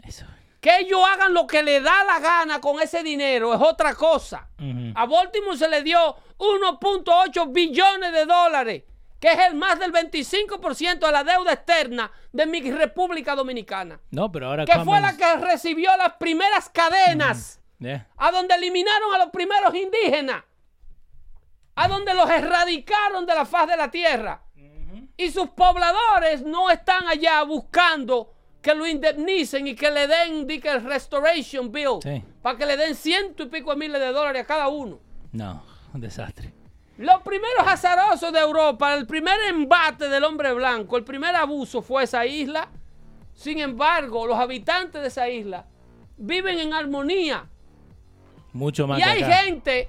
Eso. 0.00 0.24
Que 0.60 0.78
ellos 0.78 1.00
hagan 1.12 1.34
lo 1.34 1.44
que 1.48 1.64
le 1.64 1.80
da 1.80 2.04
la 2.04 2.20
gana 2.20 2.60
con 2.60 2.80
ese 2.80 3.02
dinero 3.02 3.52
es 3.52 3.60
otra 3.60 3.96
cosa. 3.96 4.50
A 4.94 5.06
Baltimore 5.06 5.58
se 5.58 5.68
le 5.68 5.82
dio 5.82 5.98
1.8 6.38 7.52
billones 7.52 8.12
de 8.12 8.26
dólares, 8.26 8.84
que 9.20 9.28
es 9.28 9.38
el 9.48 9.54
más 9.54 9.78
del 9.78 9.92
25% 9.92 10.98
de 10.98 11.12
la 11.12 11.24
deuda 11.24 11.52
externa 11.52 12.10
de 12.32 12.46
mi 12.46 12.60
República 12.70 13.34
Dominicana. 13.34 13.98
No, 14.10 14.30
pero 14.30 14.48
ahora. 14.48 14.64
Que 14.66 14.78
fue 14.84 15.00
la 15.00 15.16
que 15.16 15.36
recibió 15.36 15.90
las 15.96 16.14
primeras 16.14 16.68
cadenas, 16.68 17.60
Yeah. 17.80 18.06
a 18.16 18.30
donde 18.30 18.54
eliminaron 18.54 19.12
a 19.14 19.18
los 19.18 19.30
primeros 19.30 19.74
indígenas, 19.74 20.44
a 21.74 21.88
donde 21.88 22.14
los 22.14 22.30
erradicaron 22.30 23.26
de 23.26 23.34
la 23.34 23.44
faz 23.44 23.68
de 23.68 23.76
la 23.76 23.90
tierra. 23.90 24.40
Y 25.16 25.30
sus 25.30 25.48
pobladores 25.50 26.42
no 26.42 26.70
están 26.70 27.06
allá 27.08 27.42
buscando 27.42 28.32
que 28.62 28.74
lo 28.74 28.86
indemnicen 28.86 29.66
y 29.66 29.74
que 29.74 29.90
le 29.90 30.06
den 30.06 30.46
que 30.46 30.68
el 30.70 30.82
restoration 30.84 31.70
bill 31.70 31.98
Sí. 32.02 32.22
para 32.42 32.56
que 32.56 32.64
le 32.64 32.76
den 32.76 32.94
ciento 32.94 33.42
y 33.42 33.46
pico 33.46 33.70
de 33.72 33.76
miles 33.76 34.00
de 34.00 34.12
dólares 34.12 34.42
a 34.42 34.46
cada 34.46 34.68
uno. 34.68 34.98
No, 35.32 35.62
un 35.92 36.00
desastre. 36.00 36.53
Los 36.98 37.22
primeros 37.22 37.66
azarosos 37.66 38.32
de 38.32 38.38
Europa, 38.38 38.94
el 38.94 39.06
primer 39.06 39.36
embate 39.48 40.08
del 40.08 40.22
hombre 40.24 40.52
blanco, 40.52 40.96
el 40.96 41.04
primer 41.04 41.34
abuso 41.34 41.82
fue 41.82 42.04
esa 42.04 42.24
isla. 42.24 42.68
Sin 43.34 43.58
embargo, 43.58 44.26
los 44.26 44.38
habitantes 44.38 45.02
de 45.02 45.08
esa 45.08 45.28
isla 45.28 45.66
viven 46.16 46.60
en 46.60 46.72
armonía. 46.72 47.46
Mucho 48.52 48.86
más 48.86 49.00
Y 49.00 49.02
que 49.02 49.08
hay 49.10 49.22
acá. 49.24 49.34
gente 49.42 49.88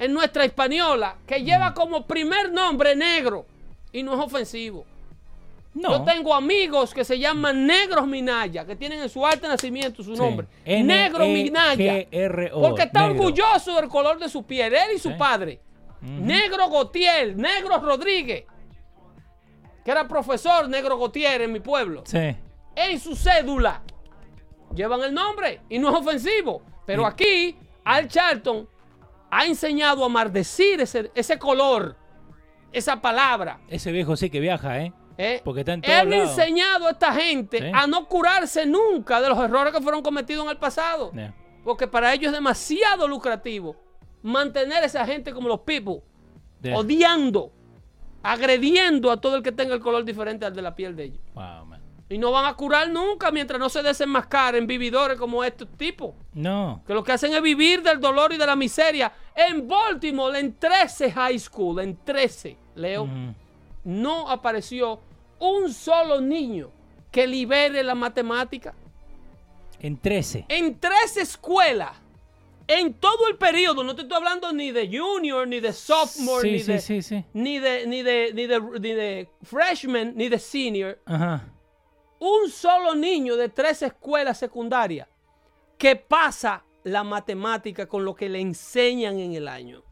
en 0.00 0.12
nuestra 0.12 0.44
hispaniola 0.44 1.16
que 1.26 1.42
lleva 1.44 1.72
como 1.72 2.04
primer 2.06 2.50
nombre 2.50 2.96
negro 2.96 3.46
y 3.92 4.02
no 4.02 4.14
es 4.14 4.20
ofensivo. 4.20 4.84
No. 5.74 5.90
Yo 5.98 6.02
tengo 6.02 6.34
amigos 6.34 6.92
que 6.92 7.04
se 7.04 7.16
llaman 7.20 7.64
Negros 7.64 8.08
Minaya, 8.08 8.64
que 8.66 8.74
tienen 8.74 9.00
en 9.00 9.08
su 9.08 9.24
arte 9.24 9.46
nacimiento 9.46 10.02
su 10.02 10.16
Sí. 10.16 10.20
nombre. 10.20 10.48
Negro 10.66 11.22
E- 11.22 11.32
Minaya. 11.32 11.92
G-R-O, 12.10 12.60
Porque 12.60 12.82
está 12.82 13.06
negro. 13.06 13.22
orgulloso 13.22 13.76
del 13.76 13.88
color 13.88 14.18
de 14.18 14.28
su 14.28 14.42
piel, 14.44 14.74
él 14.74 14.96
y 14.96 14.98
su 14.98 15.10
Sí. 15.10 15.14
padre. 15.16 15.60
Negro 16.00 16.68
Gotier, 16.68 17.36
Negro 17.36 17.78
Rodríguez, 17.78 18.44
que 19.84 19.90
era 19.90 20.06
profesor 20.06 20.68
Negro 20.68 20.96
Gotier 20.96 21.42
en 21.42 21.52
mi 21.52 21.60
pueblo. 21.60 22.02
Sí. 22.06 22.36
En 22.76 23.00
su 23.00 23.16
cédula 23.16 23.82
llevan 24.74 25.02
el 25.02 25.12
nombre 25.14 25.62
y 25.68 25.78
no 25.78 25.90
es 25.90 25.96
ofensivo. 25.96 26.62
Pero 26.86 27.04
aquí, 27.06 27.56
Al 27.84 28.06
Charlton 28.08 28.68
ha 29.30 29.44
enseñado 29.46 30.04
a 30.04 30.08
maldecir 30.08 30.80
ese, 30.80 31.10
ese 31.14 31.38
color, 31.38 31.96
esa 32.72 33.00
palabra. 33.00 33.60
Ese 33.68 33.90
viejo 33.92 34.16
sí 34.16 34.30
que 34.30 34.40
viaja, 34.40 34.80
¿eh? 34.80 34.92
¿eh? 35.18 35.40
Porque 35.44 35.60
está 35.60 35.72
en 35.74 35.82
todos 35.82 35.94
Él 35.94 36.12
ha 36.12 36.16
enseñado 36.16 36.86
a 36.86 36.90
esta 36.92 37.12
gente 37.12 37.58
Sí. 37.58 37.70
a 37.74 37.86
no 37.86 38.06
curarse 38.06 38.64
nunca 38.66 39.20
de 39.20 39.28
los 39.28 39.38
errores 39.38 39.72
que 39.74 39.80
fueron 39.82 40.02
cometidos 40.02 40.44
en 40.44 40.50
el 40.50 40.58
pasado. 40.58 41.12
Yeah. 41.12 41.34
Porque 41.64 41.86
para 41.88 42.12
ellos 42.14 42.26
es 42.26 42.32
demasiado 42.32 43.08
lucrativo 43.08 43.76
mantener 44.22 44.82
a 44.82 44.86
esa 44.86 45.06
gente 45.06 45.32
como 45.32 45.48
los 45.48 45.60
people, 45.60 46.02
Yeah. 46.60 46.76
odiando, 46.76 47.52
agrediendo 48.22 49.10
a 49.12 49.20
todo 49.20 49.36
el 49.36 49.42
que 49.42 49.52
tenga 49.52 49.74
el 49.74 49.80
color 49.80 50.04
diferente 50.04 50.44
al 50.44 50.54
de 50.54 50.62
la 50.62 50.74
piel 50.74 50.96
de 50.96 51.04
ellos. 51.04 51.20
Wow, 51.34 51.66
man. 51.66 51.80
Y 52.08 52.18
no 52.18 52.32
van 52.32 52.46
a 52.46 52.54
curar 52.54 52.88
nunca 52.90 53.30
mientras 53.30 53.60
no 53.60 53.68
se 53.68 53.82
desenmascaren 53.82 54.66
vividores 54.66 55.18
como 55.18 55.44
estos 55.44 55.68
tipos. 55.76 56.14
No. 56.32 56.82
Que 56.86 56.94
lo 56.94 57.04
que 57.04 57.12
hacen 57.12 57.34
es 57.34 57.42
vivir 57.42 57.82
del 57.82 58.00
dolor 58.00 58.32
y 58.32 58.38
de 58.38 58.46
la 58.46 58.56
miseria. 58.56 59.12
En 59.36 59.68
Baltimore, 59.68 60.38
en 60.38 60.54
13 60.54 61.12
high 61.12 61.38
school, 61.38 61.80
en 61.80 61.96
13, 62.04 62.56
Leo, 62.76 63.06
no 63.84 64.28
apareció 64.30 65.00
un 65.38 65.72
solo 65.72 66.20
niño 66.20 66.70
que 67.12 67.26
libere 67.26 67.82
la 67.84 67.94
matemática. 67.94 68.74
En 69.80 69.96
13. 69.98 70.46
En 70.48 70.78
tres 70.80 71.16
escuelas, 71.18 71.92
en 72.68 72.94
todo 72.94 73.26
el 73.28 73.36
periodo, 73.36 73.82
no 73.82 73.96
te 73.96 74.02
estoy 74.02 74.16
hablando 74.18 74.52
ni 74.52 74.70
de 74.70 74.86
junior, 74.86 75.48
ni 75.48 75.58
de 75.58 75.72
sophomore, 75.72 76.42
Sí, 76.42 76.50
ni, 76.52 76.58
sí, 76.60 76.72
de, 76.72 76.78
sí, 76.80 77.02
sí. 77.02 77.24
ni 77.32 77.58
de 77.58 77.86
ni 77.86 78.02
de 78.02 78.32
ni 78.34 78.46
de 78.46 78.60
ni 78.60 78.92
de 78.92 79.28
freshman, 79.42 80.12
ni 80.14 80.28
de 80.28 80.38
senior. 80.38 81.00
Ajá. 81.06 81.48
Un 82.20 82.50
solo 82.50 82.94
niño 82.94 83.36
de 83.36 83.48
tres 83.48 83.82
escuelas 83.82 84.38
secundarias 84.38 85.08
que 85.78 85.96
pasa 85.96 86.64
la 86.84 87.04
matemática 87.04 87.86
con 87.86 88.04
lo 88.04 88.14
que 88.14 88.28
le 88.28 88.40
enseñan 88.40 89.18
en 89.18 89.34
el 89.34 89.48
año. 89.48 89.82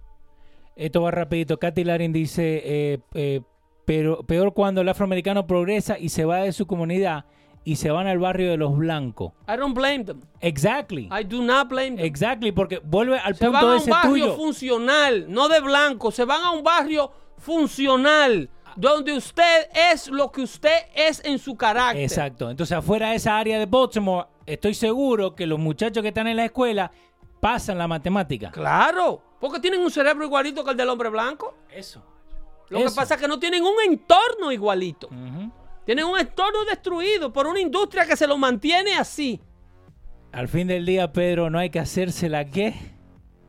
Esto 0.74 1.02
va 1.02 1.10
rapidito. 1.10 1.58
Katy 1.58 1.84
Larin 1.84 2.12
dice, 2.12 2.62
eh, 2.64 2.98
eh, 3.14 3.40
pero 3.86 4.22
peor 4.24 4.52
cuando 4.52 4.80
el 4.82 4.88
afroamericano 4.88 5.46
progresa 5.46 5.98
y 5.98 6.10
se 6.10 6.24
va 6.24 6.42
de 6.42 6.52
su 6.52 6.66
comunidad 6.66 7.24
y 7.66 7.74
se 7.76 7.90
van 7.90 8.06
al 8.06 8.18
barrio 8.20 8.48
de 8.48 8.56
los 8.56 8.76
blancos. 8.78 9.32
I 9.48 9.56
don't 9.56 9.74
blame 9.74 10.04
them. 10.04 10.20
Exactly. 10.40 11.08
I 11.10 11.24
do 11.24 11.42
not 11.42 11.68
blame 11.68 11.96
them. 11.96 12.06
Exactly, 12.06 12.52
porque 12.52 12.78
vuelve 12.78 13.18
al 13.18 13.34
Se 13.34 13.48
van 13.48 13.60
punto 13.60 13.76
a 13.76 13.80
un 13.82 13.90
barrio 13.90 14.10
tuyo. 14.12 14.36
funcional, 14.36 15.26
no 15.28 15.48
de 15.48 15.60
blanco. 15.60 16.12
Se 16.12 16.24
van 16.24 16.44
a 16.44 16.52
un 16.52 16.62
barrio 16.62 17.10
funcional, 17.38 18.48
donde 18.76 19.14
usted 19.16 19.68
es 19.92 20.06
lo 20.06 20.30
que 20.30 20.42
usted 20.42 20.76
es 20.94 21.20
en 21.24 21.40
su 21.40 21.56
carácter. 21.56 22.04
Exacto. 22.04 22.50
Entonces, 22.50 22.76
afuera 22.76 23.10
de 23.10 23.16
esa 23.16 23.36
área 23.36 23.58
de 23.58 23.66
Baltimore, 23.66 24.28
estoy 24.46 24.72
seguro 24.74 25.34
que 25.34 25.44
los 25.44 25.58
muchachos 25.58 26.02
que 26.02 26.08
están 26.08 26.28
en 26.28 26.36
la 26.36 26.44
escuela 26.44 26.92
pasan 27.40 27.78
la 27.78 27.88
matemática. 27.88 28.52
Claro, 28.52 29.20
porque 29.40 29.58
tienen 29.58 29.80
un 29.80 29.90
cerebro 29.90 30.24
igualito 30.24 30.62
que 30.64 30.70
el 30.70 30.76
del 30.76 30.88
hombre 30.88 31.08
blanco. 31.08 31.52
Eso. 31.68 32.00
Lo 32.68 32.78
que 32.78 32.90
pasa 32.94 33.14
es 33.14 33.20
que 33.20 33.26
no 33.28 33.40
tienen 33.40 33.64
un 33.64 33.74
entorno 33.84 34.52
igualito. 34.52 35.08
Ujú. 35.08 35.50
Tienen 35.86 36.04
un 36.04 36.18
entorno 36.18 36.64
destruido 36.68 37.32
por 37.32 37.46
una 37.46 37.60
industria 37.60 38.04
que 38.06 38.16
se 38.16 38.26
lo 38.26 38.36
mantiene 38.36 38.94
así. 38.96 39.40
Al 40.32 40.48
fin 40.48 40.66
del 40.66 40.84
día, 40.84 41.12
Pedro, 41.12 41.48
no 41.48 41.60
hay 41.60 41.70
que 41.70 41.78
hacerse 41.78 42.28
la 42.28 42.44
que 42.44 42.74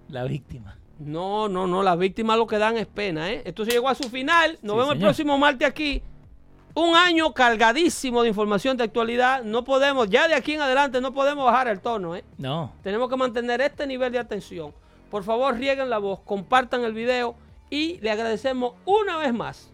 la 0.08 0.24
víctima. 0.24 0.78
No, 1.00 1.50
no, 1.50 1.66
no, 1.68 1.82
las 1.82 1.98
víctimas 1.98 2.38
lo 2.38 2.46
que 2.48 2.60
dan 2.60 2.78
es 2.78 2.86
pena, 2.86 3.32
¿eh? 3.32 3.42
Esto 3.44 3.66
se 3.66 3.72
llegó 3.72 3.90
a 3.90 3.96
su 3.96 4.10
final. 4.10 4.60
Nos 4.62 4.76
Sí, 4.76 4.80
vemos 4.80 4.94
el 4.94 5.00
próximo 5.00 5.38
martes 5.38 5.68
aquí. 5.68 6.02
Un 6.76 6.96
año 6.96 7.34
cargadísimo 7.34 8.22
de 8.22 8.30
información 8.30 8.78
de 8.78 8.84
actualidad. 8.84 9.44
No 9.44 9.64
podemos, 9.64 10.08
ya 10.08 10.28
de 10.28 10.36
aquí 10.36 10.54
en 10.54 10.62
adelante, 10.62 11.02
no 11.02 11.14
podemos 11.16 11.44
bajar 11.44 11.68
el 11.68 11.80
tono, 11.80 12.16
¿eh? 12.16 12.24
No. 12.38 12.72
Tenemos 12.84 13.10
que 13.10 13.18
mantener 13.18 13.62
este 13.62 13.88
nivel 13.88 14.12
de 14.12 14.20
atención. 14.20 14.74
Por 15.10 15.24
favor, 15.24 15.56
rieguen 15.58 15.90
la 15.90 15.98
voz, 15.98 16.20
compartan 16.20 16.84
el 16.84 16.94
video 16.94 17.36
y 17.72 17.98
le 18.00 18.12
agradecemos 18.12 18.76
una 18.86 19.18
vez 19.18 19.34
más 19.34 19.72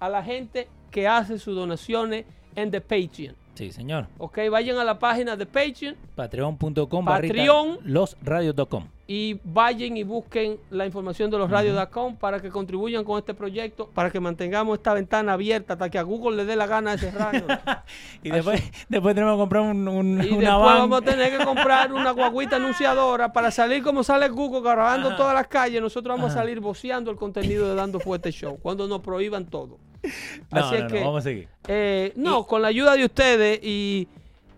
a 0.00 0.08
la 0.08 0.22
gente 0.24 0.68
que 0.92 1.08
hace 1.08 1.38
sus 1.40 1.56
donaciones 1.56 2.24
en 2.54 2.70
The 2.70 2.80
Patreon. 2.80 3.34
Sí, 3.54 3.70
señor. 3.70 4.06
Ok, 4.16 4.38
vayan 4.50 4.78
a 4.78 4.84
la 4.84 4.98
página 4.98 5.36
de 5.36 5.44
Patreon 5.44 5.94
Patreon.com 6.14 7.04
Patreon. 7.04 7.80
losradios.com. 7.84 8.86
y 9.06 9.38
vayan 9.44 9.94
y 9.98 10.04
busquen 10.04 10.56
la 10.70 10.86
información 10.86 11.30
de 11.30 11.36
los 11.36 11.50
radios.com 11.50 12.16
para 12.16 12.40
que 12.40 12.48
contribuyan 12.48 13.04
con 13.04 13.18
este 13.18 13.34
proyecto, 13.34 13.90
para 13.92 14.10
que 14.10 14.20
mantengamos 14.20 14.78
esta 14.78 14.94
ventana 14.94 15.34
abierta 15.34 15.74
hasta 15.74 15.90
que 15.90 15.98
a 15.98 16.02
Google 16.02 16.36
le 16.38 16.44
dé 16.46 16.56
la 16.56 16.66
gana 16.66 16.92
de 16.92 16.98
cerrarnos. 16.98 17.44
Y 18.22 18.30
después, 18.30 18.62
después 18.88 19.14
tenemos 19.14 19.34
que 19.36 19.40
comprar 19.40 19.62
un, 19.64 19.86
un- 19.86 20.22
Y 20.24 20.30
una 20.30 20.38
después 20.38 20.48
van. 20.48 20.78
vamos 20.78 21.02
a 21.02 21.04
tener 21.04 21.36
que 21.38 21.44
comprar 21.44 21.92
una 21.92 22.10
guaguita 22.12 22.56
anunciadora 22.56 23.34
para 23.34 23.50
salir 23.50 23.82
como 23.82 24.02
sale 24.02 24.30
Google 24.30 24.62
grabando 24.62 25.14
todas 25.14 25.34
las 25.34 25.46
calles. 25.48 25.82
Nosotros 25.82 26.16
vamos 26.16 26.32
a 26.32 26.34
salir 26.36 26.58
voceando 26.60 27.10
el 27.10 27.18
contenido 27.18 27.68
de 27.68 27.74
Dando 27.74 28.00
Fuerte 28.00 28.32
Show 28.32 28.58
cuando 28.62 28.88
nos 28.88 29.00
prohíban 29.02 29.44
todo. 29.44 29.76
No, 30.02 30.10
Así 30.58 30.70
no, 30.70 30.74
es 30.76 30.82
no, 30.84 30.88
que, 30.88 31.00
vamos 31.00 31.18
a 31.20 31.22
seguir. 31.22 31.48
eh, 31.68 32.12
no, 32.16 32.46
con 32.46 32.62
la 32.62 32.68
ayuda 32.68 32.94
de 32.94 33.04
ustedes 33.04 33.60
y, 33.62 34.08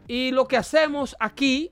y 0.08 0.30
lo 0.30 0.46
que 0.48 0.56
hacemos 0.56 1.14
aquí, 1.20 1.70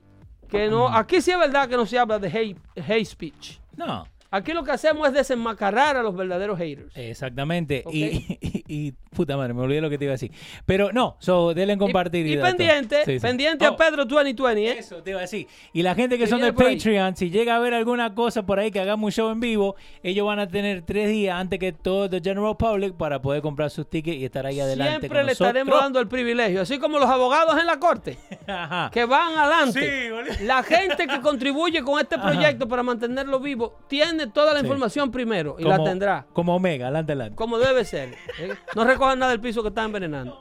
que 0.49 0.67
no, 0.69 0.87
aquí 0.87 1.21
sí 1.21 1.31
es 1.31 1.39
verdad 1.39 1.67
que 1.67 1.75
no 1.77 1.85
se 1.85 1.97
habla 1.97 2.19
de 2.19 2.27
hate, 2.27 2.57
hate 2.87 3.05
speech. 3.05 3.57
No, 3.75 4.07
Aquí 4.35 4.51
lo 4.51 4.63
que 4.63 4.71
hacemos 4.71 5.07
es 5.07 5.13
desenmascarar 5.13 5.95
a 5.95 6.01
los 6.03 6.15
verdaderos 6.15 6.57
haters. 6.57 6.91
exactamente. 6.95 7.83
Y, 7.91 8.03
y, 8.41 8.63
y- 8.67 8.93
puta 9.13 9.37
madre, 9.37 9.53
me 9.53 9.61
olvidé 9.61 9.79
lo 9.79 9.91
que 9.91 9.99
te 9.99 10.05
iba 10.05 10.11
a 10.13 10.15
decir. 10.15 10.31
Pero 10.65 10.91
no, 10.91 11.17
so, 11.19 11.53
denle 11.53 11.73
en 11.73 11.79
compartir. 11.79 12.25
y, 12.25 12.37
pendiente, 12.37 13.05
Sí, 13.05 13.13
sí. 13.13 13.19
pendiente 13.19 13.67
Oh, 13.67 13.73
a 13.73 13.77
Pedro 13.77 14.05
2020, 14.05 14.65
¿eh? 14.71 14.79
Eso 14.79 15.03
te 15.03 15.11
iba 15.11 15.19
a 15.19 15.21
decir. 15.21 15.45
Y 15.71 15.83
la 15.83 15.93
gente 15.93 16.17
que 16.17 16.25
son 16.25 16.39
de 16.41 16.47
ahí. 16.47 16.51
Patreon, 16.51 17.15
si 17.15 17.29
llega 17.29 17.55
a 17.55 17.59
ver 17.59 17.75
alguna 17.75 18.15
cosa 18.15 18.43
por 18.43 18.57
ahí 18.57 18.71
que 18.71 18.79
hagamos 18.79 19.05
un 19.05 19.11
show 19.11 19.29
en 19.29 19.39
vivo, 19.39 19.75
ellos 20.01 20.25
van 20.25 20.39
a 20.39 20.47
tener 20.47 20.81
tres 20.81 21.09
días 21.09 21.35
antes 21.39 21.59
que 21.59 21.71
todo 21.73 22.09
the 22.09 22.19
general 22.21 22.57
public 22.57 22.95
para 22.95 23.21
poder 23.21 23.43
comprar 23.43 23.69
sus 23.69 23.87
tickets 23.87 24.17
y 24.17 24.25
estar 24.25 24.45
ahí 24.47 24.59
adelante. 24.59 25.01
Siempre 25.01 25.19
con 25.19 25.25
le 25.27 25.31
estaremos 25.33 25.79
dando 25.79 25.99
el 25.99 26.07
privilegio, 26.07 26.61
así 26.61 26.79
como 26.79 26.97
los 26.97 27.09
abogados 27.09 27.59
en 27.59 27.67
la 27.67 27.77
corte, 27.79 28.17
Ajá. 28.47 28.89
que 28.91 29.05
van 29.05 29.37
adelante. 29.37 30.25
Sí, 30.39 30.43
la 30.45 30.63
gente 30.63 31.05
que 31.05 31.21
contribuye 31.21 31.83
con 31.83 31.99
este 31.99 32.17
proyecto 32.17 32.67
para 32.67 32.81
mantenerlo 32.81 33.39
vivo 33.39 33.77
tiene 33.87 34.22
toda 34.27 34.53
la 34.53 34.59
Sí. 34.59 34.65
información 34.65 35.11
primero 35.11 35.55
y 35.59 35.63
la 35.63 35.83
tendrá, 35.83 36.25
Como 36.33 36.55
Omega, 36.55 36.85
adelante, 36.87 37.11
adelante. 37.13 37.35
como 37.35 37.57
debe 37.59 37.83
ser. 37.85 38.15
¿eh? 38.39 38.53
No 38.75 38.83
recojan 38.83 39.19
nada 39.19 39.31
del 39.31 39.41
piso 39.41 39.61
que 39.61 39.69
está 39.69 39.83
envenenando. 39.83 40.37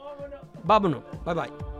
Vámonos. 0.64 1.03
Bye 1.24 1.35
bye. 1.35 1.72